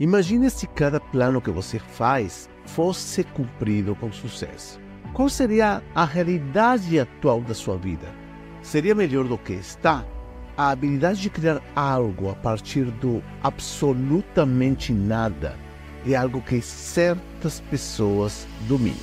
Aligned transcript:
Imagine 0.00 0.48
se 0.48 0.64
cada 0.68 1.00
plano 1.00 1.40
que 1.40 1.50
você 1.50 1.80
faz 1.80 2.48
fosse 2.64 3.24
cumprido 3.24 3.96
com 3.96 4.12
sucesso. 4.12 4.78
Qual 5.12 5.28
seria 5.28 5.82
a 5.92 6.04
realidade 6.04 7.00
atual 7.00 7.40
da 7.40 7.52
sua 7.52 7.76
vida? 7.76 8.06
Seria 8.62 8.94
melhor 8.94 9.24
do 9.24 9.36
que 9.36 9.54
está? 9.54 10.06
A 10.56 10.70
habilidade 10.70 11.20
de 11.20 11.28
criar 11.28 11.60
algo 11.74 12.30
a 12.30 12.36
partir 12.36 12.84
do 12.84 13.20
absolutamente 13.42 14.92
nada 14.92 15.56
é 16.06 16.14
algo 16.14 16.40
que 16.42 16.62
certas 16.62 17.58
pessoas 17.68 18.46
dominam. 18.68 18.96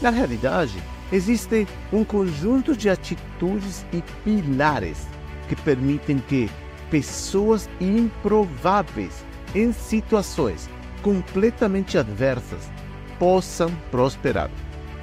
Na 0.00 0.10
realidade, 0.10 0.82
existe 1.12 1.68
um 1.92 2.02
conjunto 2.02 2.76
de 2.76 2.90
atitudes 2.90 3.86
e 3.92 4.02
pilares 4.24 5.06
que 5.48 5.54
permitem 5.54 6.18
que 6.18 6.50
pessoas 6.90 7.70
improváveis 7.80 9.24
em 9.54 9.72
situações 9.72 10.68
completamente 11.02 11.98
adversas 11.98 12.70
possam 13.18 13.70
prosperar, 13.90 14.50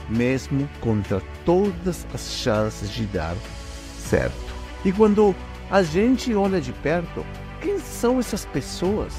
mesmo 0.10 0.68
contra 0.80 1.22
todas 1.46 2.08
as 2.14 2.32
chances 2.32 2.90
de 2.90 3.06
dar 3.06 3.36
certo. 3.98 4.54
E 4.84 4.92
quando 4.92 5.36
a 5.70 5.84
gente 5.84 6.34
olha 6.34 6.60
de 6.60 6.72
perto, 6.72 7.26
quem 7.62 7.80
são 7.80 8.20
essas 8.20 8.46
pessoas? 8.46 9.14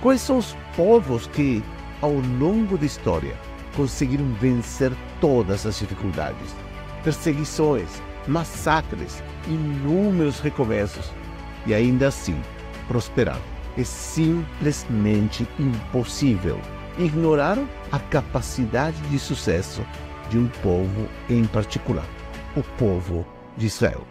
Quais 0.00 0.20
são 0.20 0.38
os 0.38 0.56
povos 0.74 1.26
que, 1.28 1.62
ao 2.00 2.12
longo 2.12 2.78
da 2.78 2.86
história, 2.86 3.36
conseguiram 3.76 4.32
vencer 4.34 4.92
todas 5.20 5.66
as 5.66 5.78
dificuldades? 5.78 6.54
Perseguições, 7.04 7.88
massacres, 8.26 9.22
inúmeros 9.46 10.40
recomeços 10.40 11.12
e 11.66 11.74
ainda 11.74 12.08
assim 12.08 12.40
prosperaram. 12.86 13.57
É 13.78 13.84
simplesmente 13.84 15.46
impossível 15.56 16.60
ignorar 16.98 17.56
a 17.92 18.00
capacidade 18.00 19.00
de 19.02 19.20
sucesso 19.20 19.86
de 20.28 20.36
um 20.36 20.48
povo 20.48 21.08
em 21.30 21.44
particular, 21.44 22.04
o 22.56 22.62
povo 22.76 23.24
de 23.56 23.66
Israel. 23.66 24.04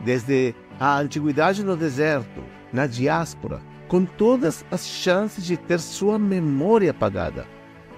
Desde 0.00 0.52
a 0.80 0.98
antiguidade 0.98 1.62
no 1.62 1.76
deserto, 1.76 2.42
na 2.72 2.88
diáspora, 2.88 3.62
com 3.86 4.04
todas 4.04 4.64
as 4.68 4.84
chances 4.84 5.44
de 5.44 5.56
ter 5.56 5.78
sua 5.78 6.18
memória 6.18 6.90
apagada, 6.90 7.46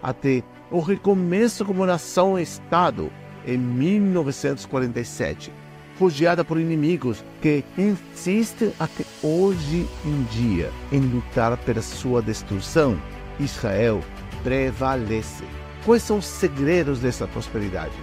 até 0.03 0.43
o 0.71 0.81
recomeço 0.81 1.65
como 1.65 1.87
nação-estado 1.87 3.11
em 3.47 3.57
1947, 3.57 5.51
rodeada 5.99 6.45
por 6.45 6.61
inimigos 6.61 7.25
que 7.41 7.65
insistem 7.77 8.73
até 8.79 9.05
hoje 9.23 9.87
em 10.05 10.23
dia 10.31 10.71
em 10.93 11.01
lutar 11.01 11.57
pela 11.59 11.83
sua 11.83 12.21
destruição, 12.23 12.99
Israel 13.41 14.03
prevalece. 14.43 15.45
Quais 15.85 16.03
são 16.03 16.19
os 16.19 16.27
segredos 16.27 17.01
dessa 17.01 17.27
prosperidade? 17.27 17.95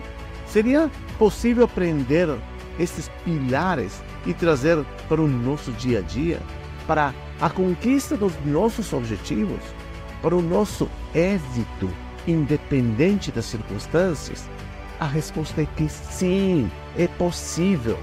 Seria 0.47 0.89
possível 1.17 1.65
aprender 1.65 2.29
esses 2.79 3.09
pilares 3.23 4.01
e 4.25 4.33
trazer 4.33 4.83
para 5.07 5.21
o 5.21 5.27
nosso 5.27 5.71
dia 5.73 5.99
a 5.99 6.01
dia, 6.01 6.39
para 6.87 7.13
a 7.41 7.49
conquista 7.49 8.15
dos 8.15 8.33
nossos 8.45 8.93
objetivos, 8.93 9.61
para 10.21 10.35
o 10.35 10.41
nosso 10.41 10.89
êxito, 11.13 11.89
independente 12.27 13.31
das 13.31 13.45
circunstâncias? 13.45 14.47
A 15.03 15.05
resposta 15.05 15.61
é 15.61 15.67
que 15.75 15.89
sim, 15.89 16.71
é 16.97 17.09
possível. 17.09 17.99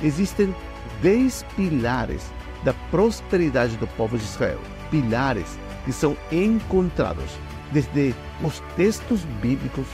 Existem 0.00 0.54
dez 1.02 1.44
pilares 1.56 2.30
da 2.62 2.72
prosperidade 2.92 3.76
do 3.76 3.88
povo 3.88 4.16
de 4.16 4.22
Israel, 4.22 4.60
pilares 4.88 5.58
que 5.84 5.92
são 5.92 6.16
encontrados 6.30 7.28
desde 7.72 8.14
os 8.40 8.62
textos 8.76 9.24
bíblicos, 9.42 9.84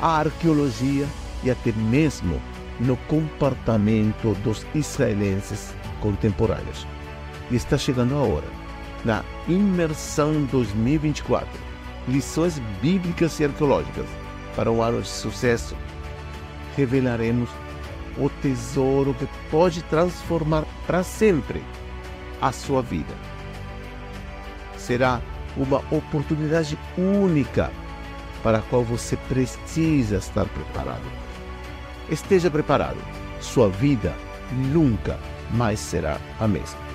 a 0.00 0.18
arqueologia 0.18 1.06
e 1.44 1.52
até 1.52 1.70
mesmo 1.70 2.42
no 2.80 2.96
comportamento 3.06 4.34
dos 4.42 4.66
israelenses 4.74 5.72
contemporâneos. 6.00 6.84
E 7.48 7.54
está 7.54 7.78
chegando 7.78 8.16
a 8.16 8.22
hora, 8.22 8.48
na 9.04 9.22
Imersão 9.46 10.32
2024, 10.46 11.48
lições 12.08 12.60
bíblicas 12.82 13.38
e 13.38 13.44
arqueológicas 13.44 14.06
para 14.56 14.72
um 14.72 14.82
ano 14.82 15.00
de 15.00 15.06
sucesso, 15.06 15.76
revelaremos 16.78 17.50
o 18.16 18.28
tesouro 18.28 19.12
que 19.12 19.26
pode 19.50 19.82
transformar 19.82 20.64
para 20.86 21.02
sempre 21.02 21.60
a 22.40 22.52
sua 22.52 22.80
vida. 22.80 23.14
Será 24.76 25.20
uma 25.56 25.78
oportunidade 25.90 26.78
única 26.96 27.72
para 28.44 28.58
a 28.58 28.62
qual 28.62 28.84
você 28.84 29.16
precisa 29.28 30.18
estar 30.18 30.46
preparado. 30.46 31.02
Esteja 32.08 32.48
preparado, 32.48 32.98
sua 33.40 33.68
vida 33.68 34.14
nunca 34.52 35.18
mais 35.50 35.80
será 35.80 36.18
a 36.38 36.46
mesma. 36.46 36.87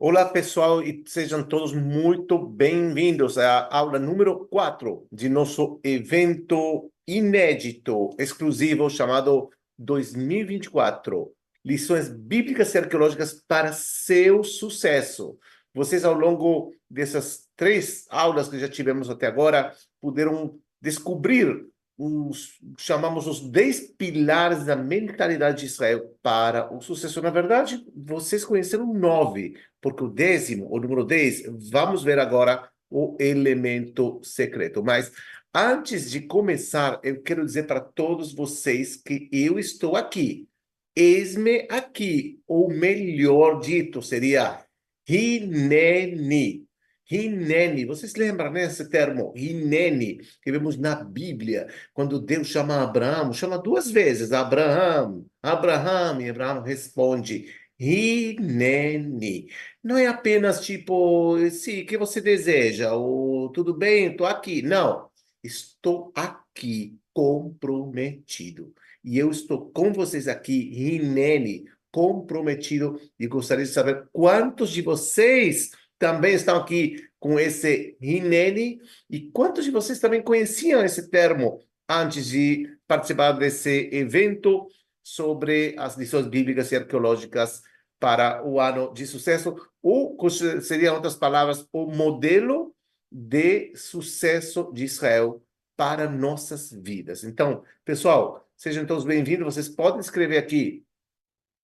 Olá, 0.00 0.24
pessoal, 0.26 0.80
e 0.80 1.02
sejam 1.08 1.42
todos 1.42 1.72
muito 1.72 2.38
bem-vindos 2.38 3.36
à 3.36 3.68
aula 3.68 3.98
número 3.98 4.46
4 4.46 5.04
de 5.10 5.28
nosso 5.28 5.80
evento 5.82 6.88
inédito, 7.04 8.10
exclusivo, 8.16 8.88
chamado 8.88 9.50
2024 9.76 11.32
Lições 11.64 12.08
Bíblicas 12.08 12.72
e 12.72 12.78
Arqueológicas 12.78 13.42
para 13.48 13.72
seu 13.72 14.44
sucesso. 14.44 15.36
Vocês, 15.74 16.04
ao 16.04 16.14
longo 16.14 16.72
dessas 16.88 17.48
três 17.56 18.06
aulas 18.08 18.48
que 18.48 18.60
já 18.60 18.68
tivemos 18.68 19.10
até 19.10 19.26
agora, 19.26 19.74
puderam 20.00 20.60
descobrir 20.80 21.66
os, 21.98 22.60
chamamos 22.78 23.26
os 23.26 23.40
10 23.40 23.94
pilares 23.98 24.64
da 24.64 24.76
mentalidade 24.76 25.60
de 25.60 25.66
Israel 25.66 26.16
para 26.22 26.72
o 26.72 26.80
sucesso. 26.80 27.20
Na 27.20 27.30
verdade, 27.30 27.84
vocês 27.94 28.44
conheceram 28.44 28.94
nove, 28.94 29.54
porque 29.80 30.04
o 30.04 30.08
décimo, 30.08 30.68
o 30.70 30.78
número 30.78 31.04
10, 31.04 31.70
vamos 31.72 32.04
ver 32.04 32.20
agora 32.20 32.70
o 32.88 33.16
elemento 33.18 34.20
secreto. 34.22 34.82
Mas 34.82 35.10
antes 35.52 36.08
de 36.08 36.20
começar, 36.20 37.00
eu 37.02 37.20
quero 37.20 37.44
dizer 37.44 37.64
para 37.64 37.80
todos 37.80 38.32
vocês 38.32 38.94
que 38.94 39.28
eu 39.32 39.58
estou 39.58 39.96
aqui. 39.96 40.48
Eis-me 40.94 41.66
aqui, 41.68 42.40
ou 42.46 42.68
melhor 42.68 43.60
dito, 43.60 44.00
seria 44.02 44.64
Hineni. 45.08 46.67
Hinene, 47.10 47.86
vocês 47.86 48.14
lembram 48.14 48.52
né, 48.52 48.68
termo? 48.90 49.32
Hinene, 49.34 50.20
que 50.42 50.52
vemos 50.52 50.76
na 50.76 50.94
Bíblia, 50.96 51.66
quando 51.94 52.20
Deus 52.20 52.48
chama 52.48 52.82
Abraão, 52.82 53.32
chama 53.32 53.58
duas 53.58 53.90
vezes, 53.90 54.30
Abraão, 54.30 55.24
Abraão, 55.42 56.20
e 56.20 56.28
Abraão 56.28 56.62
responde, 56.62 57.46
Hinene. 57.80 59.48
Não 59.82 59.96
é 59.96 60.06
apenas 60.06 60.60
tipo, 60.60 61.38
sim, 61.50 61.82
o 61.82 61.86
que 61.86 61.96
você 61.96 62.20
deseja, 62.20 62.92
ou 62.92 63.50
tudo 63.50 63.72
bem, 63.72 64.10
estou 64.10 64.26
aqui. 64.26 64.60
Não, 64.60 65.08
estou 65.42 66.12
aqui 66.14 66.98
comprometido. 67.14 68.74
E 69.02 69.16
eu 69.16 69.30
estou 69.30 69.70
com 69.70 69.92
vocês 69.92 70.28
aqui, 70.28 70.70
Hinene, 70.74 71.64
comprometido, 71.90 73.00
e 73.18 73.26
gostaria 73.26 73.64
de 73.64 73.70
saber 73.70 74.06
quantos 74.12 74.70
de 74.70 74.82
vocês 74.82 75.70
também 75.98 76.34
estão 76.34 76.56
aqui 76.56 77.08
com 77.18 77.38
esse 77.38 77.96
Hineni. 78.00 78.80
E 79.10 79.30
quantos 79.30 79.64
de 79.64 79.70
vocês 79.70 79.98
também 79.98 80.22
conheciam 80.22 80.84
esse 80.84 81.08
termo 81.08 81.60
antes 81.88 82.26
de 82.26 82.78
participar 82.86 83.32
desse 83.32 83.90
evento 83.92 84.68
sobre 85.02 85.74
as 85.78 85.96
lições 85.96 86.26
bíblicas 86.26 86.70
e 86.70 86.76
arqueológicas 86.76 87.62
para 87.98 88.46
o 88.46 88.60
ano 88.60 88.92
de 88.92 89.06
sucesso? 89.06 89.56
Ou, 89.82 90.16
seriam 90.30 90.94
outras 90.94 91.16
palavras, 91.16 91.66
o 91.72 91.86
modelo 91.86 92.74
de 93.10 93.74
sucesso 93.74 94.70
de 94.72 94.84
Israel 94.84 95.42
para 95.76 96.08
nossas 96.08 96.72
vidas. 96.72 97.24
Então, 97.24 97.62
pessoal, 97.84 98.46
sejam 98.56 98.84
todos 98.84 99.04
bem-vindos. 99.04 99.54
Vocês 99.54 99.68
podem 99.68 100.00
escrever 100.00 100.38
aqui 100.38 100.84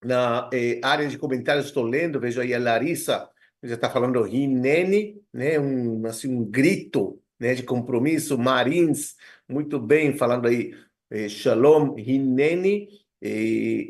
na 0.03 0.49
eh, 0.53 0.81
área 0.83 1.09
de 1.09 1.19
comentários. 1.19 1.67
Estou 1.67 1.85
lendo, 1.85 2.21
vejo 2.21 2.41
aí 2.41 2.55
a 2.55 2.59
Larissa, 2.59 3.29
já 3.65 3.75
está 3.77 3.89
falando 3.91 4.23
Rinene, 4.23 5.23
né? 5.33 5.59
Um, 5.59 6.05
assim, 6.07 6.29
um 6.29 6.45
grito 6.45 7.21
né, 7.39 7.55
de 7.55 7.63
compromisso. 7.63 8.39
Marins, 8.39 9.17
muito 9.49 9.81
bem, 9.81 10.17
falando 10.17 10.47
aí 10.47 10.75
eh, 11.11 11.29
Shalom, 11.29 11.95
Rinene. 11.95 12.89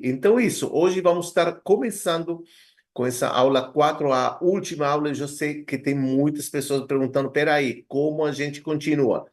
Então, 0.02 0.38
isso. 0.38 0.70
Hoje 0.72 1.00
vamos 1.00 1.26
estar 1.26 1.52
começando 1.62 2.44
com 2.92 3.04
essa 3.04 3.28
aula 3.28 3.72
4, 3.72 4.12
a 4.12 4.38
última 4.40 4.86
aula. 4.86 5.08
Eu 5.08 5.14
já 5.14 5.26
sei 5.26 5.64
que 5.64 5.76
tem 5.76 5.94
muitas 5.94 6.48
pessoas 6.48 6.86
perguntando: 6.86 7.30
peraí, 7.30 7.82
como 7.88 8.24
a 8.24 8.30
gente 8.30 8.60
continua? 8.60 9.26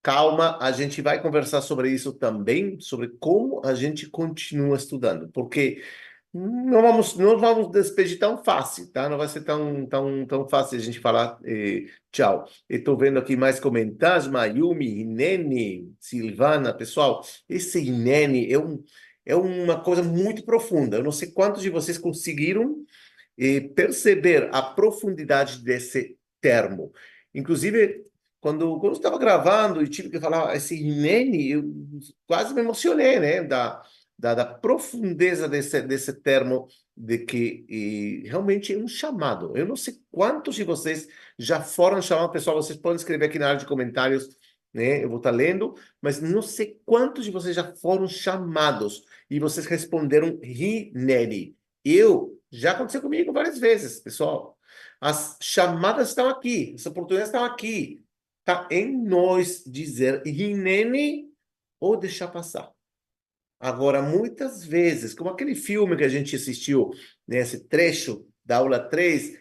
Calma, 0.00 0.58
a 0.60 0.72
gente 0.72 1.02
vai 1.02 1.20
conversar 1.20 1.60
sobre 1.60 1.90
isso 1.90 2.12
também, 2.12 2.78
sobre 2.80 3.08
como 3.20 3.62
a 3.64 3.74
gente 3.74 4.08
continua 4.10 4.76
estudando, 4.76 5.28
porque 5.28 5.80
não 6.34 6.80
vamos 6.80 7.16
não 7.16 7.38
vamos 7.38 7.70
despedir 7.70 8.18
tão 8.18 8.42
fácil, 8.42 8.90
tá? 8.90 9.08
Não 9.08 9.18
vai 9.18 9.28
ser 9.28 9.42
tão 9.42 9.86
tão 9.86 10.26
tão 10.26 10.48
fácil 10.48 10.78
a 10.78 10.80
gente 10.80 10.98
falar 10.98 11.38
eh, 11.44 11.84
tchau. 12.10 12.46
Estou 12.68 12.96
vendo 12.96 13.18
aqui 13.18 13.36
mais 13.36 13.60
comentários, 13.60 14.28
Mayumi, 14.28 15.00
Inene, 15.00 15.94
Silvana, 16.00 16.72
pessoal. 16.72 17.22
Esse 17.48 17.84
Inene 17.84 18.50
é 18.50 18.58
um 18.58 18.82
é 19.24 19.36
uma 19.36 19.80
coisa 19.82 20.02
muito 20.02 20.44
profunda. 20.44 20.96
Eu 20.96 21.04
não 21.04 21.12
sei 21.12 21.30
quantos 21.30 21.62
de 21.62 21.70
vocês 21.70 21.98
conseguiram 21.98 22.82
eh, 23.38 23.60
perceber 23.60 24.48
a 24.52 24.62
profundidade 24.62 25.62
desse 25.62 26.16
termo. 26.40 26.92
Inclusive, 27.34 28.04
quando, 28.40 28.78
quando 28.80 28.94
estava 28.94 29.18
gravando 29.18 29.82
e 29.82 29.88
tive 29.88 30.10
que 30.10 30.18
falar 30.20 30.54
esse 30.56 30.82
Nene, 30.82 31.50
eu 31.52 31.64
quase 32.26 32.52
me 32.52 32.60
emocionei, 32.60 33.20
né? 33.20 33.42
Da, 33.44 33.82
da, 34.22 34.46
profundeza 34.46 35.48
desse, 35.48 35.82
desse 35.82 36.12
termo, 36.12 36.68
de 36.96 37.18
que 37.18 37.64
e, 37.68 38.22
realmente 38.28 38.72
é 38.72 38.78
um 38.78 38.86
chamado. 38.86 39.56
Eu 39.56 39.66
não 39.66 39.74
sei 39.74 40.00
quantos 40.12 40.54
de 40.54 40.62
vocês 40.62 41.08
já 41.36 41.60
foram 41.60 42.00
chamados, 42.00 42.30
pessoal, 42.30 42.56
vocês 42.62 42.78
podem 42.78 42.96
escrever 42.96 43.24
aqui 43.24 43.38
na 43.38 43.48
área 43.48 43.58
de 43.58 43.66
comentários, 43.66 44.28
né? 44.72 45.02
Eu 45.02 45.08
vou 45.08 45.18
estar 45.18 45.32
lendo, 45.32 45.74
mas 46.00 46.22
não 46.22 46.40
sei 46.40 46.80
quantos 46.84 47.24
de 47.24 47.32
vocês 47.32 47.56
já 47.56 47.74
foram 47.74 48.06
chamados 48.06 49.02
e 49.28 49.40
vocês 49.40 49.66
responderam 49.66 50.38
Rineri. 50.40 51.56
Eu, 51.84 52.40
já 52.50 52.72
aconteceu 52.72 53.02
comigo 53.02 53.32
várias 53.32 53.58
vezes, 53.58 53.98
pessoal. 53.98 54.56
As 55.00 55.36
chamadas 55.42 56.10
estão 56.10 56.28
aqui, 56.28 56.74
as 56.76 56.86
oportunidades 56.86 57.32
estão 57.32 57.44
aqui. 57.44 58.04
Está 58.40 58.68
em 58.70 58.96
nós 58.96 59.64
dizer 59.66 60.22
Rinene 60.24 61.28
ou 61.80 61.96
deixar 61.96 62.28
passar. 62.28 62.72
Agora, 63.62 64.02
muitas 64.02 64.64
vezes, 64.64 65.14
como 65.14 65.30
aquele 65.30 65.54
filme 65.54 65.96
que 65.96 66.02
a 66.02 66.08
gente 66.08 66.34
assistiu, 66.34 66.90
nesse 67.24 67.58
né, 67.58 67.64
trecho 67.68 68.26
da 68.44 68.56
aula 68.56 68.80
3, 68.80 69.38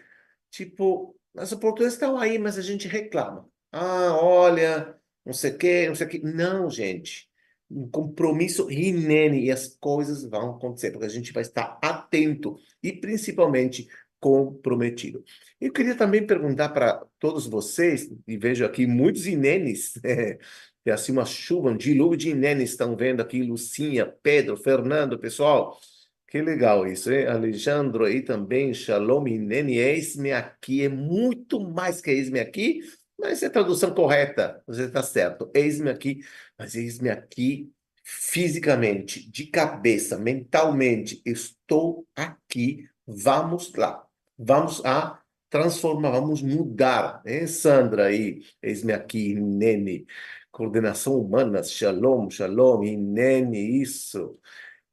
tipo, 0.52 1.16
as 1.36 1.52
oportunidades 1.52 1.96
estão 1.96 2.20
aí, 2.20 2.38
mas 2.38 2.56
a 2.56 2.62
gente 2.62 2.88
reclama. 2.88 3.50
Ah, 3.72 4.16
olha, 4.22 4.96
não 5.26 5.34
sei 5.34 5.50
o 5.50 5.58
quê, 5.58 5.88
não 5.88 5.96
sei 5.96 6.06
o 6.06 6.10
quê. 6.12 6.22
Não, 6.24 6.70
gente. 6.70 7.28
Um 7.68 7.90
compromisso 7.90 8.68
rinene 8.68 9.46
e 9.46 9.50
as 9.50 9.76
coisas 9.80 10.24
vão 10.24 10.52
acontecer, 10.52 10.92
porque 10.92 11.08
a 11.08 11.10
gente 11.10 11.34
vai 11.34 11.42
estar 11.42 11.80
atento 11.82 12.60
e 12.84 12.94
principalmente 12.94 13.88
comprometido. 14.20 15.26
Eu 15.60 15.74
queria 15.74 15.96
também 15.96 16.28
perguntar 16.28 16.70
para 16.70 17.04
todos 17.18 17.48
vocês, 17.48 18.08
e 18.28 18.38
vejo 18.38 18.64
aqui 18.64 18.86
muitos 18.86 19.26
inenes, 19.26 19.94
é 20.86 20.92
assim 20.92 21.12
uma 21.12 21.26
chuva, 21.26 21.70
um 21.70 21.78
dilúvio 21.78 22.18
de 22.18 22.30
inenes, 22.30 22.72
estão 22.72 22.96
vendo 22.96 23.22
aqui, 23.22 23.42
Lucinha, 23.44 24.06
Pedro, 24.06 24.58
Fernando, 24.58 25.20
pessoal, 25.20 25.80
que 26.28 26.42
legal 26.42 26.88
isso, 26.88 27.12
hein? 27.12 27.28
Alejandro 27.28 28.06
aí 28.06 28.22
também, 28.22 28.74
Shalom, 28.74 29.28
Inene, 29.28 29.78
eis-me 29.78 30.32
aqui, 30.32 30.84
é 30.84 30.90
muito 30.90 31.60
mais 31.60 32.02
que 32.02 32.10
eis-me 32.10 32.40
aqui, 32.40 32.82
mas 33.20 33.44
é 33.44 33.48
a 33.48 33.50
tradução 33.52 33.94
correta, 33.94 34.64
você 34.66 34.86
está 34.86 35.04
certo, 35.04 35.52
eis-me 35.54 35.90
aqui, 35.90 36.22
mas 36.58 36.76
eis-me 36.76 37.10
aqui 37.10 37.72
fisicamente, 38.04 39.30
de 39.30 39.46
cabeça, 39.46 40.18
mentalmente, 40.18 41.22
estou 41.26 42.06
aqui, 42.16 42.90
vamos 43.06 43.74
lá. 43.74 44.06
Vamos 44.38 44.84
a 44.84 45.22
transformar, 45.50 46.12
vamos 46.12 46.42
mudar. 46.42 47.22
Hein, 47.26 47.46
Sandra 47.46 48.06
aí, 48.06 48.42
eis-me 48.62 48.92
aqui, 48.94 49.36
Nene. 49.36 50.08
Coordenação 50.52 51.18
humana, 51.20 51.64
shalom, 51.64 52.30
shalom, 52.30 52.82
Nene, 52.82 53.82
isso. 53.82 54.38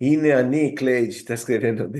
Ineani, 0.00 0.74
Cleide, 0.74 1.16
está 1.16 1.34
escrevendo. 1.34 1.90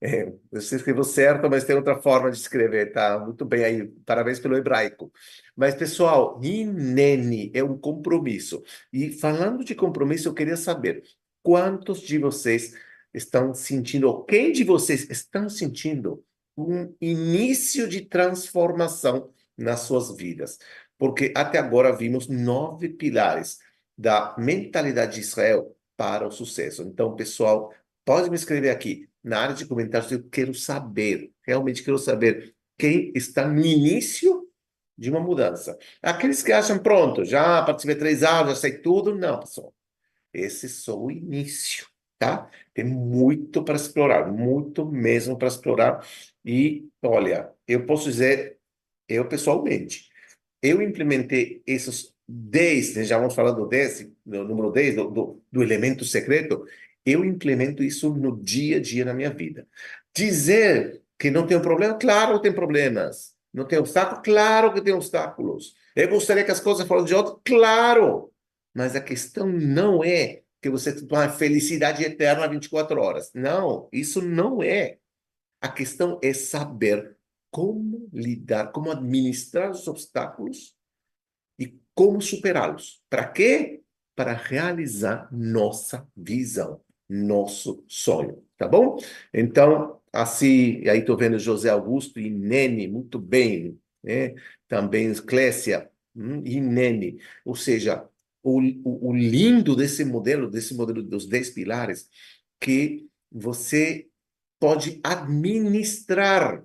É, 0.00 0.32
você 0.50 0.76
escreveu 0.76 1.04
certo, 1.04 1.48
mas 1.48 1.64
tem 1.64 1.76
outra 1.76 2.00
forma 2.00 2.30
de 2.30 2.36
escrever, 2.36 2.92
tá? 2.92 3.18
Muito 3.18 3.44
bem 3.44 3.64
aí, 3.64 3.86
parabéns 4.04 4.40
pelo 4.40 4.56
hebraico. 4.56 5.12
Mas, 5.56 5.74
pessoal, 5.74 6.40
Inene 6.42 7.50
é 7.54 7.62
um 7.62 7.76
compromisso. 7.78 8.62
E 8.92 9.12
falando 9.12 9.64
de 9.64 9.74
compromisso, 9.74 10.28
eu 10.28 10.34
queria 10.34 10.56
saber 10.56 11.02
quantos 11.42 12.00
de 12.00 12.18
vocês 12.18 12.74
estão 13.14 13.54
sentindo, 13.54 14.08
ou 14.08 14.24
quem 14.24 14.52
de 14.52 14.64
vocês 14.64 15.08
estão 15.10 15.48
sentindo 15.48 16.24
um 16.56 16.94
início 17.00 17.88
de 17.88 18.02
transformação 18.02 19.30
nas 19.56 19.80
suas 19.80 20.16
vidas. 20.16 20.58
Porque 21.02 21.32
até 21.34 21.58
agora 21.58 21.90
vimos 21.90 22.28
nove 22.28 22.88
pilares 22.88 23.58
da 23.98 24.36
mentalidade 24.38 25.14
de 25.14 25.20
Israel 25.22 25.76
para 25.96 26.28
o 26.28 26.30
sucesso. 26.30 26.84
Então, 26.84 27.16
pessoal, 27.16 27.74
pode 28.04 28.30
me 28.30 28.36
escrever 28.36 28.70
aqui 28.70 29.08
na 29.20 29.40
área 29.40 29.52
de 29.56 29.66
comentários. 29.66 30.12
Eu 30.12 30.22
quero 30.30 30.54
saber, 30.54 31.32
realmente 31.42 31.82
quero 31.82 31.98
saber 31.98 32.54
quem 32.78 33.10
está 33.16 33.48
no 33.48 33.66
início 33.66 34.48
de 34.96 35.10
uma 35.10 35.18
mudança. 35.18 35.76
Aqueles 36.00 36.40
que 36.40 36.52
acham, 36.52 36.78
pronto, 36.78 37.24
já 37.24 37.60
participei 37.64 37.96
três 37.96 38.22
aulas, 38.22 38.54
já 38.54 38.60
sei 38.60 38.78
tudo. 38.78 39.12
Não, 39.12 39.40
pessoal. 39.40 39.74
Esse 40.32 40.66
é 40.66 40.68
só 40.68 40.96
o 40.96 41.10
início, 41.10 41.84
tá? 42.16 42.48
Tem 42.72 42.84
muito 42.84 43.64
para 43.64 43.74
explorar, 43.74 44.30
muito 44.30 44.86
mesmo 44.86 45.36
para 45.36 45.48
explorar. 45.48 46.06
E, 46.44 46.88
olha, 47.02 47.50
eu 47.66 47.84
posso 47.86 48.04
dizer, 48.04 48.60
eu 49.08 49.26
pessoalmente, 49.26 50.11
eu 50.62 50.80
implementei 50.80 51.62
esses 51.66 52.14
10, 52.28 52.96
né, 52.96 53.04
já 53.04 53.18
vamos 53.18 53.34
falar 53.34 53.50
do 53.50 53.66
10, 53.66 54.08
do 54.24 54.44
número 54.44 54.70
10, 54.70 54.96
do, 54.96 55.10
do, 55.10 55.42
do 55.50 55.62
elemento 55.62 56.04
secreto, 56.04 56.64
eu 57.04 57.24
implemento 57.24 57.82
isso 57.82 58.14
no 58.14 58.40
dia 58.40 58.76
a 58.76 58.80
dia 58.80 59.04
na 59.04 59.12
minha 59.12 59.30
vida. 59.30 59.66
Dizer 60.14 61.02
que 61.18 61.30
não 61.30 61.46
tem 61.46 61.60
problema, 61.60 61.94
claro 61.94 62.36
que 62.36 62.44
tem 62.44 62.52
problemas. 62.52 63.34
Não 63.52 63.66
tem 63.66 63.78
obstáculo? 63.78 64.22
Claro 64.22 64.72
que 64.72 64.80
tem 64.80 64.94
obstáculos. 64.94 65.74
Eu 65.94 66.08
gostaria 66.08 66.44
que 66.44 66.50
as 66.50 66.60
coisas 66.60 66.86
fossem 66.86 67.06
de 67.06 67.14
outro? 67.14 67.40
Claro! 67.44 68.32
Mas 68.74 68.96
a 68.96 69.00
questão 69.00 69.46
não 69.46 70.02
é 70.02 70.42
que 70.60 70.70
você 70.70 70.94
tem 70.94 71.06
uma 71.10 71.28
felicidade 71.28 72.02
eterna 72.02 72.48
24 72.48 72.98
horas. 73.00 73.30
Não, 73.34 73.88
isso 73.92 74.22
não 74.22 74.62
é. 74.62 74.98
A 75.60 75.68
questão 75.68 76.18
é 76.22 76.32
saber 76.32 77.16
como 77.52 78.08
lidar, 78.14 78.72
como 78.72 78.90
administrar 78.90 79.70
os 79.70 79.86
obstáculos 79.86 80.74
e 81.58 81.78
como 81.94 82.20
superá-los. 82.22 83.02
Para 83.10 83.28
quê? 83.28 83.82
Para 84.16 84.32
realizar 84.32 85.28
nossa 85.30 86.08
visão, 86.16 86.80
nosso 87.06 87.84
sonho, 87.86 88.42
tá 88.56 88.66
bom? 88.66 88.98
Então, 89.32 90.00
assim, 90.10 90.88
aí 90.88 91.00
estou 91.00 91.16
vendo 91.16 91.38
José 91.38 91.68
Augusto 91.68 92.18
e 92.18 92.30
Nene, 92.30 92.88
muito 92.88 93.18
bem, 93.18 93.78
né? 94.02 94.34
Também 94.66 95.12
Clécia 95.14 95.90
hum, 96.16 96.42
e 96.46 96.58
Nene, 96.58 97.18
ou 97.44 97.54
seja, 97.54 98.08
o, 98.42 98.60
o, 98.60 99.10
o 99.10 99.12
lindo 99.14 99.76
desse 99.76 100.06
modelo, 100.06 100.50
desse 100.50 100.74
modelo 100.74 101.02
dos 101.02 101.26
10 101.26 101.50
pilares, 101.50 102.08
que 102.58 103.06
você 103.30 104.08
pode 104.58 105.00
administrar, 105.02 106.64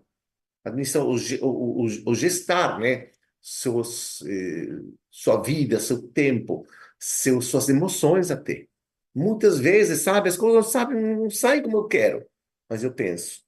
administrar 0.67 1.05
o, 1.05 1.15
o, 1.41 1.85
o, 2.05 2.15
gestar, 2.15 2.79
né? 2.79 3.09
Eh, 3.09 4.67
sua 5.09 5.41
vida, 5.41 5.79
seu 5.79 6.01
tempo, 6.09 6.65
seus, 6.99 7.47
suas 7.47 7.69
emoções 7.69 8.31
até. 8.31 8.67
Muitas 9.15 9.59
vezes, 9.59 10.01
sabe, 10.01 10.29
as 10.29 10.37
coisas 10.37 10.73
não, 10.73 11.15
não 11.23 11.29
saem 11.29 11.63
como 11.63 11.77
eu 11.77 11.87
quero, 11.87 12.25
mas 12.69 12.83
eu 12.83 12.93
penso, 12.93 13.41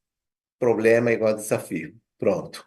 problema 0.59 1.09
é 1.09 1.13
igual 1.13 1.31
a 1.31 1.35
desafio. 1.35 1.95
Pronto. 2.17 2.65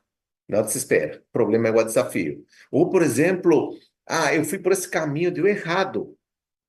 não 0.48 0.62
desespera. 0.62 1.22
O 1.28 1.32
problema 1.32 1.68
é 1.68 1.70
o 1.70 1.84
desafio. 1.84 2.44
Ou, 2.70 2.88
por 2.90 3.02
exemplo, 3.02 3.76
ah, 4.06 4.34
eu 4.34 4.44
fui 4.44 4.58
por 4.58 4.72
esse 4.72 4.88
caminho, 4.88 5.30
deu 5.32 5.46
errado. 5.46 6.16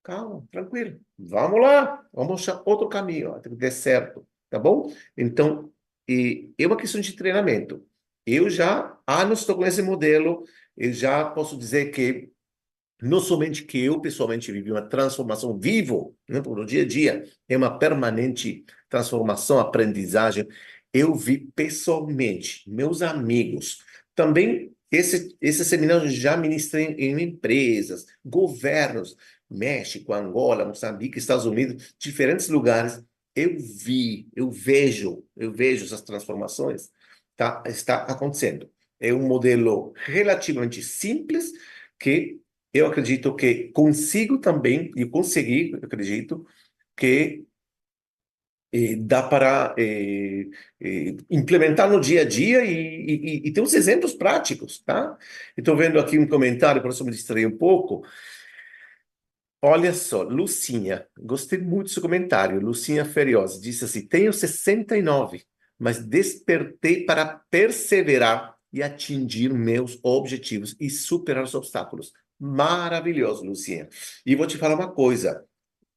Calma, 0.04 0.46
tranquilo. 0.52 1.00
Vamos 1.18 1.62
lá, 1.62 2.06
vamos 2.12 2.42
achar 2.42 2.62
outro 2.66 2.90
caminho, 2.90 3.32
ó, 3.32 3.40
tem 3.40 3.54
que 3.54 3.58
dar 3.58 3.72
certo, 3.72 4.28
tá 4.50 4.60
bom? 4.60 4.94
Então, 5.16 5.72
e, 6.08 6.52
é 6.58 6.68
uma 6.68 6.78
questão 6.78 7.02
de 7.02 7.14
treinamento. 7.14 7.86
Eu 8.26 8.50
já 8.50 8.98
há 9.06 9.22
anos 9.22 9.42
estou 9.42 9.56
com 9.56 9.66
esse 9.66 9.82
modelo, 9.82 10.46
eu 10.78 10.94
já 10.94 11.26
posso 11.26 11.58
dizer 11.58 11.92
que 11.92 12.32
não 13.02 13.20
somente 13.20 13.64
que 13.64 13.80
eu 13.84 14.00
pessoalmente 14.00 14.52
vivi 14.52 14.72
uma 14.72 14.82
transformação 14.82 15.60
vivo, 15.60 16.16
né, 16.28 16.42
no 16.42 16.66
dia 16.66 16.84
a 16.84 16.88
dia, 16.88 17.26
é 17.50 17.58
uma 17.58 17.78
permanente 17.78 18.64
transformação, 18.88 19.60
aprendizagem. 19.60 20.48
Eu 20.94 21.14
vi 21.14 21.40
pessoalmente, 21.54 22.64
meus 22.70 23.02
amigos, 23.02 23.84
também 24.16 24.74
esse, 24.90 25.36
esse 25.42 25.66
seminário 25.66 26.10
já 26.10 26.38
ministrei 26.38 26.86
em 27.00 27.20
empresas, 27.20 28.06
governos, 28.24 29.18
México, 29.50 30.14
Angola, 30.14 30.66
Moçambique, 30.66 31.18
Estados 31.18 31.46
Unidos, 31.46 31.96
diferentes 31.98 32.48
lugares. 32.48 33.04
Eu 33.36 33.58
vi, 33.60 34.28
eu 34.36 34.52
vejo, 34.52 35.24
eu 35.36 35.52
vejo 35.52 35.86
essas 35.86 36.02
transformações, 36.02 36.92
tá? 37.36 37.64
Está 37.66 38.04
acontecendo. 38.04 38.70
É 39.00 39.14
um 39.14 39.28
modelo 39.28 39.94
relativamente 39.96 40.84
simples 40.84 41.52
que 42.00 42.40
eu 42.74 42.88
acredito 42.88 43.36
que 43.36 43.70
consigo 43.70 44.38
também, 44.40 44.92
e 44.96 45.06
consegui, 45.06 45.76
acredito, 45.82 46.46
que 46.96 47.46
eh, 48.72 48.96
dá 48.96 49.22
para 49.22 49.76
eh, 49.78 50.48
eh, 50.82 51.16
implementar 51.30 51.88
no 51.90 52.00
dia 52.00 52.22
a 52.22 52.26
dia 52.26 52.66
e, 52.66 52.72
e, 53.44 53.48
e 53.48 53.54
ter 53.54 53.62
uns 53.62 53.74
exemplos 53.76 54.14
práticos, 54.16 54.80
tá? 54.80 55.16
Estou 55.56 55.78
vendo 55.78 56.00
aqui 56.00 56.18
um 56.18 56.28
comentário, 56.28 56.82
para 56.82 56.92
eu 56.92 57.06
me 57.06 57.12
distrair 57.12 57.46
um 57.46 57.56
pouco. 57.56 58.04
Olha 59.66 59.94
só, 59.94 60.24
Lucinha, 60.24 61.08
gostei 61.18 61.58
muito 61.58 61.88
do 61.88 61.94
seu 61.94 62.02
comentário. 62.02 62.60
Lucinha 62.60 63.06
Feriosa 63.06 63.62
disse 63.62 63.86
assim: 63.86 64.06
tenho 64.06 64.34
69, 64.34 65.46
mas 65.80 66.06
despertei 66.06 67.06
para 67.06 67.26
perseverar 67.50 68.58
e 68.74 68.84
atingir 68.84 69.54
meus 69.54 69.98
objetivos 70.04 70.76
e 70.82 70.90
superar 70.90 71.46
os 71.46 71.56
obstáculos. 71.56 72.12
Maravilhoso, 72.38 73.46
Lucinha. 73.46 73.88
E 74.26 74.36
vou 74.36 74.46
te 74.46 74.58
falar 74.58 74.76
uma 74.76 74.92
coisa: 74.92 75.46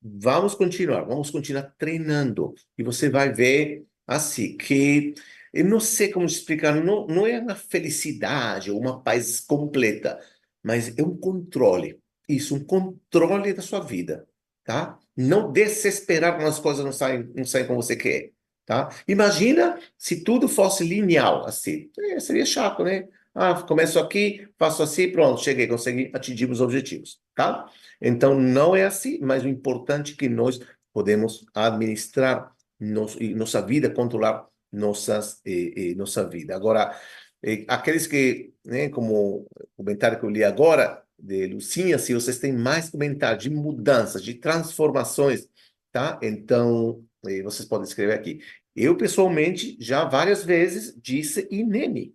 vamos 0.00 0.54
continuar, 0.54 1.02
vamos 1.02 1.30
continuar 1.30 1.74
treinando. 1.76 2.54
E 2.78 2.84
você 2.84 3.10
vai 3.10 3.32
ver, 3.32 3.84
assim, 4.06 4.56
que 4.56 5.12
eu 5.52 5.64
não 5.64 5.80
sei 5.80 6.12
como 6.12 6.24
explicar, 6.24 6.72
não, 6.72 7.04
não 7.08 7.26
é 7.26 7.40
uma 7.40 7.56
felicidade 7.56 8.70
ou 8.70 8.78
uma 8.78 9.02
paz 9.02 9.40
completa, 9.40 10.20
mas 10.62 10.96
é 10.96 11.02
um 11.02 11.16
controle. 11.16 12.00
Isso, 12.28 12.54
um 12.54 12.64
controle 12.64 13.52
da 13.52 13.62
sua 13.62 13.80
vida, 13.80 14.26
tá? 14.64 14.98
Não 15.16 15.52
desesperar 15.52 16.34
quando 16.34 16.48
as 16.48 16.58
coisas 16.58 16.84
não 16.84 16.92
saem, 16.92 17.30
não 17.34 17.44
saem 17.44 17.66
como 17.66 17.82
você 17.82 17.96
quer, 17.96 18.32
tá? 18.64 18.88
Imagina 19.06 19.78
se 19.96 20.22
tudo 20.22 20.48
fosse 20.48 20.84
linear, 20.84 21.44
assim. 21.46 21.90
É, 21.98 22.20
seria 22.20 22.44
chato, 22.44 22.82
né? 22.82 23.06
Ah, 23.34 23.62
começo 23.62 23.98
aqui, 23.98 24.48
faço 24.58 24.82
assim, 24.82 25.12
pronto, 25.12 25.42
cheguei, 25.42 25.66
consegui 25.66 26.10
atingir 26.14 26.50
os 26.50 26.60
objetivos, 26.60 27.20
tá? 27.34 27.70
Então, 28.00 28.34
não 28.34 28.74
é 28.74 28.84
assim, 28.84 29.18
mas 29.20 29.44
o 29.44 29.48
importante 29.48 30.14
é 30.14 30.16
que 30.16 30.28
nós 30.28 30.58
podemos 30.92 31.44
administrar 31.54 32.50
nos, 32.80 33.16
nossa 33.34 33.60
vida, 33.60 33.90
controlar 33.90 34.46
nossas, 34.72 35.40
eh, 35.44 35.90
eh, 35.90 35.94
nossa 35.94 36.26
vida. 36.26 36.56
Agora, 36.56 36.98
eh, 37.42 37.64
aqueles 37.68 38.06
que, 38.06 38.52
né, 38.64 38.88
como 38.88 39.46
o 39.46 39.66
comentário 39.76 40.18
que 40.18 40.24
eu 40.24 40.30
li 40.30 40.42
agora, 40.42 41.02
de 41.18 41.46
Lucinha, 41.46 41.98
se 41.98 42.14
vocês 42.14 42.38
têm 42.38 42.52
mais 42.52 42.90
comentários 42.90 43.42
de 43.42 43.50
mudanças, 43.50 44.22
de 44.22 44.34
transformações, 44.34 45.48
tá? 45.90 46.18
Então, 46.22 47.04
vocês 47.42 47.66
podem 47.66 47.86
escrever 47.86 48.14
aqui. 48.14 48.40
Eu, 48.74 48.96
pessoalmente, 48.96 49.76
já 49.80 50.04
várias 50.04 50.44
vezes 50.44 50.94
disse 51.00 51.48
Inene. 51.50 52.14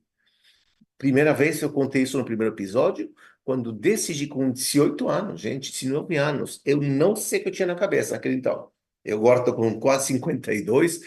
Primeira 0.98 1.34
vez 1.34 1.62
eu 1.62 1.72
contei 1.72 2.04
isso 2.04 2.18
no 2.18 2.26
primeiro 2.26 2.54
episódio, 2.54 3.12
quando 3.44 3.72
decidi 3.72 4.28
com 4.28 4.52
18 4.52 5.10
anos, 5.10 5.42
gente, 5.42 5.72
19 5.72 6.16
anos, 6.16 6.62
eu 6.64 6.80
não 6.80 7.16
sei 7.16 7.40
o 7.40 7.44
que 7.44 7.50
eu 7.50 7.54
tinha 7.54 7.68
na 7.68 7.76
cabeça 7.76 8.14
naquele 8.14 8.36
então. 8.36 8.70
Eu 9.04 9.18
agora 9.18 9.40
estou 9.40 9.56
com 9.56 9.80
quase 9.80 10.08
52, 10.08 11.02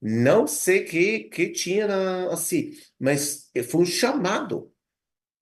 não 0.00 0.46
sei 0.46 0.82
o 0.82 0.84
que, 0.84 1.20
que 1.24 1.48
tinha 1.48 1.86
na, 1.86 2.32
assim, 2.32 2.72
mas 3.00 3.50
foi 3.68 3.80
um 3.82 3.86
chamado. 3.86 4.70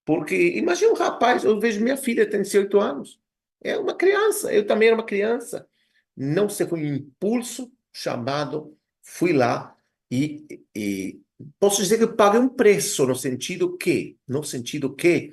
Porque 0.07 0.35
imagina 0.57 0.93
um 0.93 0.97
rapaz, 0.97 1.45
eu 1.45 1.61
vejo 1.61 1.83
minha 1.83 1.97
filha 1.97 2.31
tem 2.31 2.41
18 2.41 2.81
anos, 2.81 3.21
é 3.61 3.77
uma 3.77 3.95
criança, 3.95 4.53
eu 4.55 4.67
também 4.67 4.89
era 4.89 4.97
uma 4.97 5.05
criança. 5.05 5.69
Não 6.17 6.49
sei, 6.49 6.67
foi 6.67 6.81
um 6.81 6.95
impulso, 6.95 7.71
chamado, 7.93 8.75
fui 9.03 9.33
lá 9.33 9.77
e, 10.11 10.47
e 10.75 11.21
posso 11.59 11.83
dizer 11.83 11.99
que 11.99 12.07
paguei 12.07 12.41
um 12.41 12.49
preço 12.49 13.05
no 13.05 13.17
sentido 13.17 13.77
que, 13.77 14.17
no 14.29 14.45
sentido 14.45 14.95
que 14.95 15.33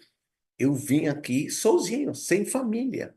eu 0.57 0.73
vim 0.73 1.07
aqui 1.07 1.49
sozinho, 1.51 2.15
sem 2.15 2.43
família. 2.43 3.15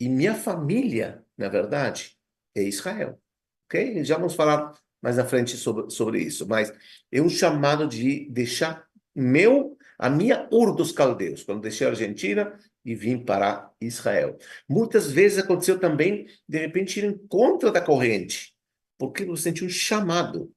E 0.00 0.08
minha 0.08 0.34
família, 0.34 1.24
na 1.36 1.48
verdade, 1.48 2.16
é 2.54 2.62
Israel. 2.62 3.20
Ok? 3.66 4.02
Já 4.04 4.16
vamos 4.16 4.34
falar 4.34 4.72
mais 5.02 5.16
na 5.16 5.24
frente 5.26 5.56
sobre, 5.56 5.90
sobre 5.90 6.22
isso. 6.22 6.46
Mas 6.46 6.72
é 7.12 7.20
um 7.20 7.28
chamado 7.28 7.86
de 7.86 8.28
deixar 8.30 8.86
meu, 9.14 9.75
a 9.98 10.10
minha 10.10 10.48
Ur 10.50 10.74
dos 10.74 10.92
Caldeus, 10.92 11.42
quando 11.42 11.62
deixei 11.62 11.86
a 11.86 11.90
Argentina 11.90 12.58
e 12.84 12.94
vim 12.94 13.18
para 13.18 13.70
Israel. 13.80 14.36
Muitas 14.68 15.10
vezes 15.10 15.38
aconteceu 15.38 15.78
também, 15.78 16.26
de 16.48 16.58
repente, 16.58 17.00
ir 17.00 17.04
em 17.04 17.18
contra 17.26 17.72
da 17.72 17.80
corrente, 17.80 18.54
porque 18.98 19.24
eu 19.24 19.36
senti 19.36 19.64
um 19.64 19.68
chamado. 19.68 20.52